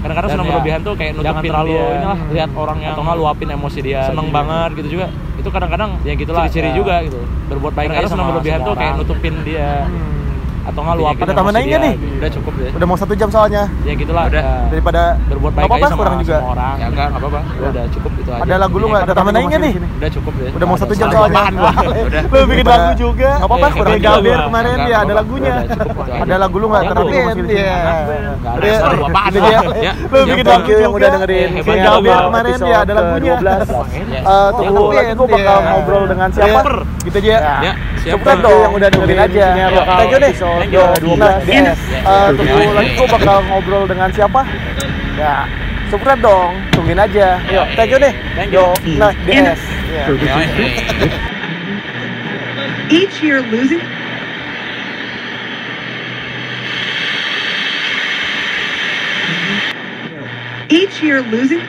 Kadang-kadang 0.00 0.28
Dan 0.28 0.34
senang 0.34 0.46
ya, 0.46 0.52
berlebihan 0.56 0.80
tuh 0.80 0.94
kayak 0.96 1.12
nutupin 1.12 1.28
jangan 1.28 1.42
terlalu 1.44 1.70
dia 1.70 1.84
inilah, 1.92 2.18
lihat 2.32 2.50
orang 2.56 2.78
yang 2.80 2.92
atau 2.96 3.02
nggak 3.04 3.18
luapin 3.20 3.48
emosi 3.52 3.78
dia 3.84 4.00
seneng 4.08 4.26
gitu. 4.28 4.36
banget 4.36 4.70
gitu 4.80 4.88
juga 4.88 5.06
itu 5.36 5.48
kadang-kadang 5.48 5.90
ya 6.04 6.12
gitulah 6.16 6.40
ciri-ciri 6.44 6.68
ya. 6.68 6.76
juga 6.76 6.94
gitu 7.04 7.18
berbuat 7.48 7.72
baik 7.76 7.86
Kadang-kadang 7.88 8.12
senang 8.12 8.26
berlebihan 8.32 8.60
tuh 8.60 8.74
kayak 8.76 8.94
nutupin 8.96 9.34
dia 9.44 9.68
Hmm. 9.84 10.19
Atau 10.62 10.80
nggak 10.80 10.96
luapin 10.96 11.22
Ada 11.22 11.32
tambahan 11.32 11.46
emosi 11.50 11.56
lagi 11.56 11.68
nggak 11.70 11.80
dia. 11.80 11.90
nih? 11.90 12.16
udah 12.20 12.30
cukup 12.30 12.52
deh 12.54 12.70
Udah 12.70 12.86
mau 12.86 12.96
satu 12.96 13.14
jam 13.14 13.28
soalnya. 13.28 13.62
ya 13.80 13.92
gitulah 13.94 14.24
Udah. 14.26 14.42
ya. 14.42 14.54
Daripada 14.68 15.02
berbuat 15.22 15.50
Nggak 15.50 15.56
baik 15.56 15.66
apa-apa, 15.66 15.80
aja 15.80 15.90
sama 15.90 16.00
kurang 16.00 16.16
juga. 16.20 16.36
semua 16.36 16.50
orang 16.50 16.74
Ya 16.76 16.86
enggak, 16.86 17.06
enggak 17.06 17.20
apa-apa. 17.20 17.40
Ya 17.40 17.66
udah 17.66 17.84
cukup 17.90 18.12
itu 18.14 18.30
aja 18.30 18.42
Ada 18.42 18.54
lagu 18.56 18.76
lu 18.76 18.86
nggak? 18.86 19.02
Ada 19.02 19.12
tambahan 19.12 19.34
lagi 19.34 19.46
nggak 19.46 19.60
nih? 19.60 19.74
udah 19.90 20.10
cukup 20.10 20.32
deh 20.34 20.50
Udah 20.50 20.66
mau 20.66 20.76
satu 20.76 20.92
jam 20.92 21.06
Ada 21.06 21.16
soalnya. 21.16 21.42
Udah. 22.10 22.22
Lu 22.24 22.38
bikin 22.46 22.66
lagu 22.66 22.90
juga. 22.94 23.30
Enggak 23.30 23.48
apa-apa, 23.48 23.66
Eh, 23.66 23.72
kurang 23.72 23.98
gua. 24.00 24.38
kemarin 24.42 24.76
ya 24.82 24.96
ada 25.00 25.12
lagunya. 25.14 25.54
Cukup. 25.66 25.94
Ada 26.10 26.34
lagu 26.36 26.56
lu 26.56 26.66
nggak? 26.66 26.82
Ya. 26.82 26.90
Nggak 26.90 27.06
Iya. 27.50 27.74
ada 28.50 28.60
Iya. 28.60 28.78
apaan 29.00 29.32
gua. 29.32 29.48
ya. 29.48 29.60
Ya. 29.80 29.92
Lu 30.02 30.16
Ya, 30.16 30.24
bikin 30.26 30.46
lagu 30.46 30.68
yang 30.68 30.80
juga. 30.82 30.88
udah 30.92 31.08
dengerin. 31.10 31.48
Gaber 31.50 31.76
Gaber 31.80 32.18
kemarin 32.22 32.58
ya 32.62 32.78
ada 32.80 32.92
lagunya. 32.92 33.34
ke-12. 33.34 33.68
Ya. 34.10 34.20
Eh, 34.20 34.48
tunggu 34.52 34.82
lagi 34.90 35.12
gue 35.12 35.26
bakal 35.26 35.56
ya. 35.56 35.66
ngobrol 35.66 36.04
dengan 36.06 36.28
siapa? 36.30 36.60
Iya. 36.60 36.72
Gitu 37.00 37.18
aja. 37.18 37.36
Ya. 37.60 37.72
Cepet 38.02 38.36
dong 38.40 38.58
yang 38.58 38.72
udah 38.72 38.88
dengerin 38.88 39.18
aja. 39.20 39.46
Iya. 39.50 39.66
Thank 39.90 40.10
you 40.10 40.18
nih. 40.18 40.32
You. 40.70 41.14
Nah, 41.16 41.38
Yes. 41.46 41.78
eh, 41.94 42.28
tunggu 42.34 42.74
lagi 42.74 42.90
gue 42.98 43.08
bakal 43.08 43.36
ngobrol 43.46 43.84
dengan 43.86 44.10
siapa? 44.10 44.42
Ya, 45.14 45.46
subscribe 45.88 46.20
dong. 46.20 46.58
Tungguin 46.74 46.98
aja. 46.98 47.38
Yuk, 47.46 47.66
thank 47.78 47.90
you 47.94 47.98
nih. 48.02 48.12
Thank 48.34 48.50
you. 48.50 48.66
Yo, 48.82 48.98
nah, 48.98 49.14
DS. 49.26 49.60
Iya. 49.90 50.04
Ya, 50.18 50.34
ya. 50.42 50.58
Each 52.90 53.22
year 53.22 53.38
losing 53.46 53.82
each 60.70 61.02
year 61.02 61.22
losing 61.22 61.62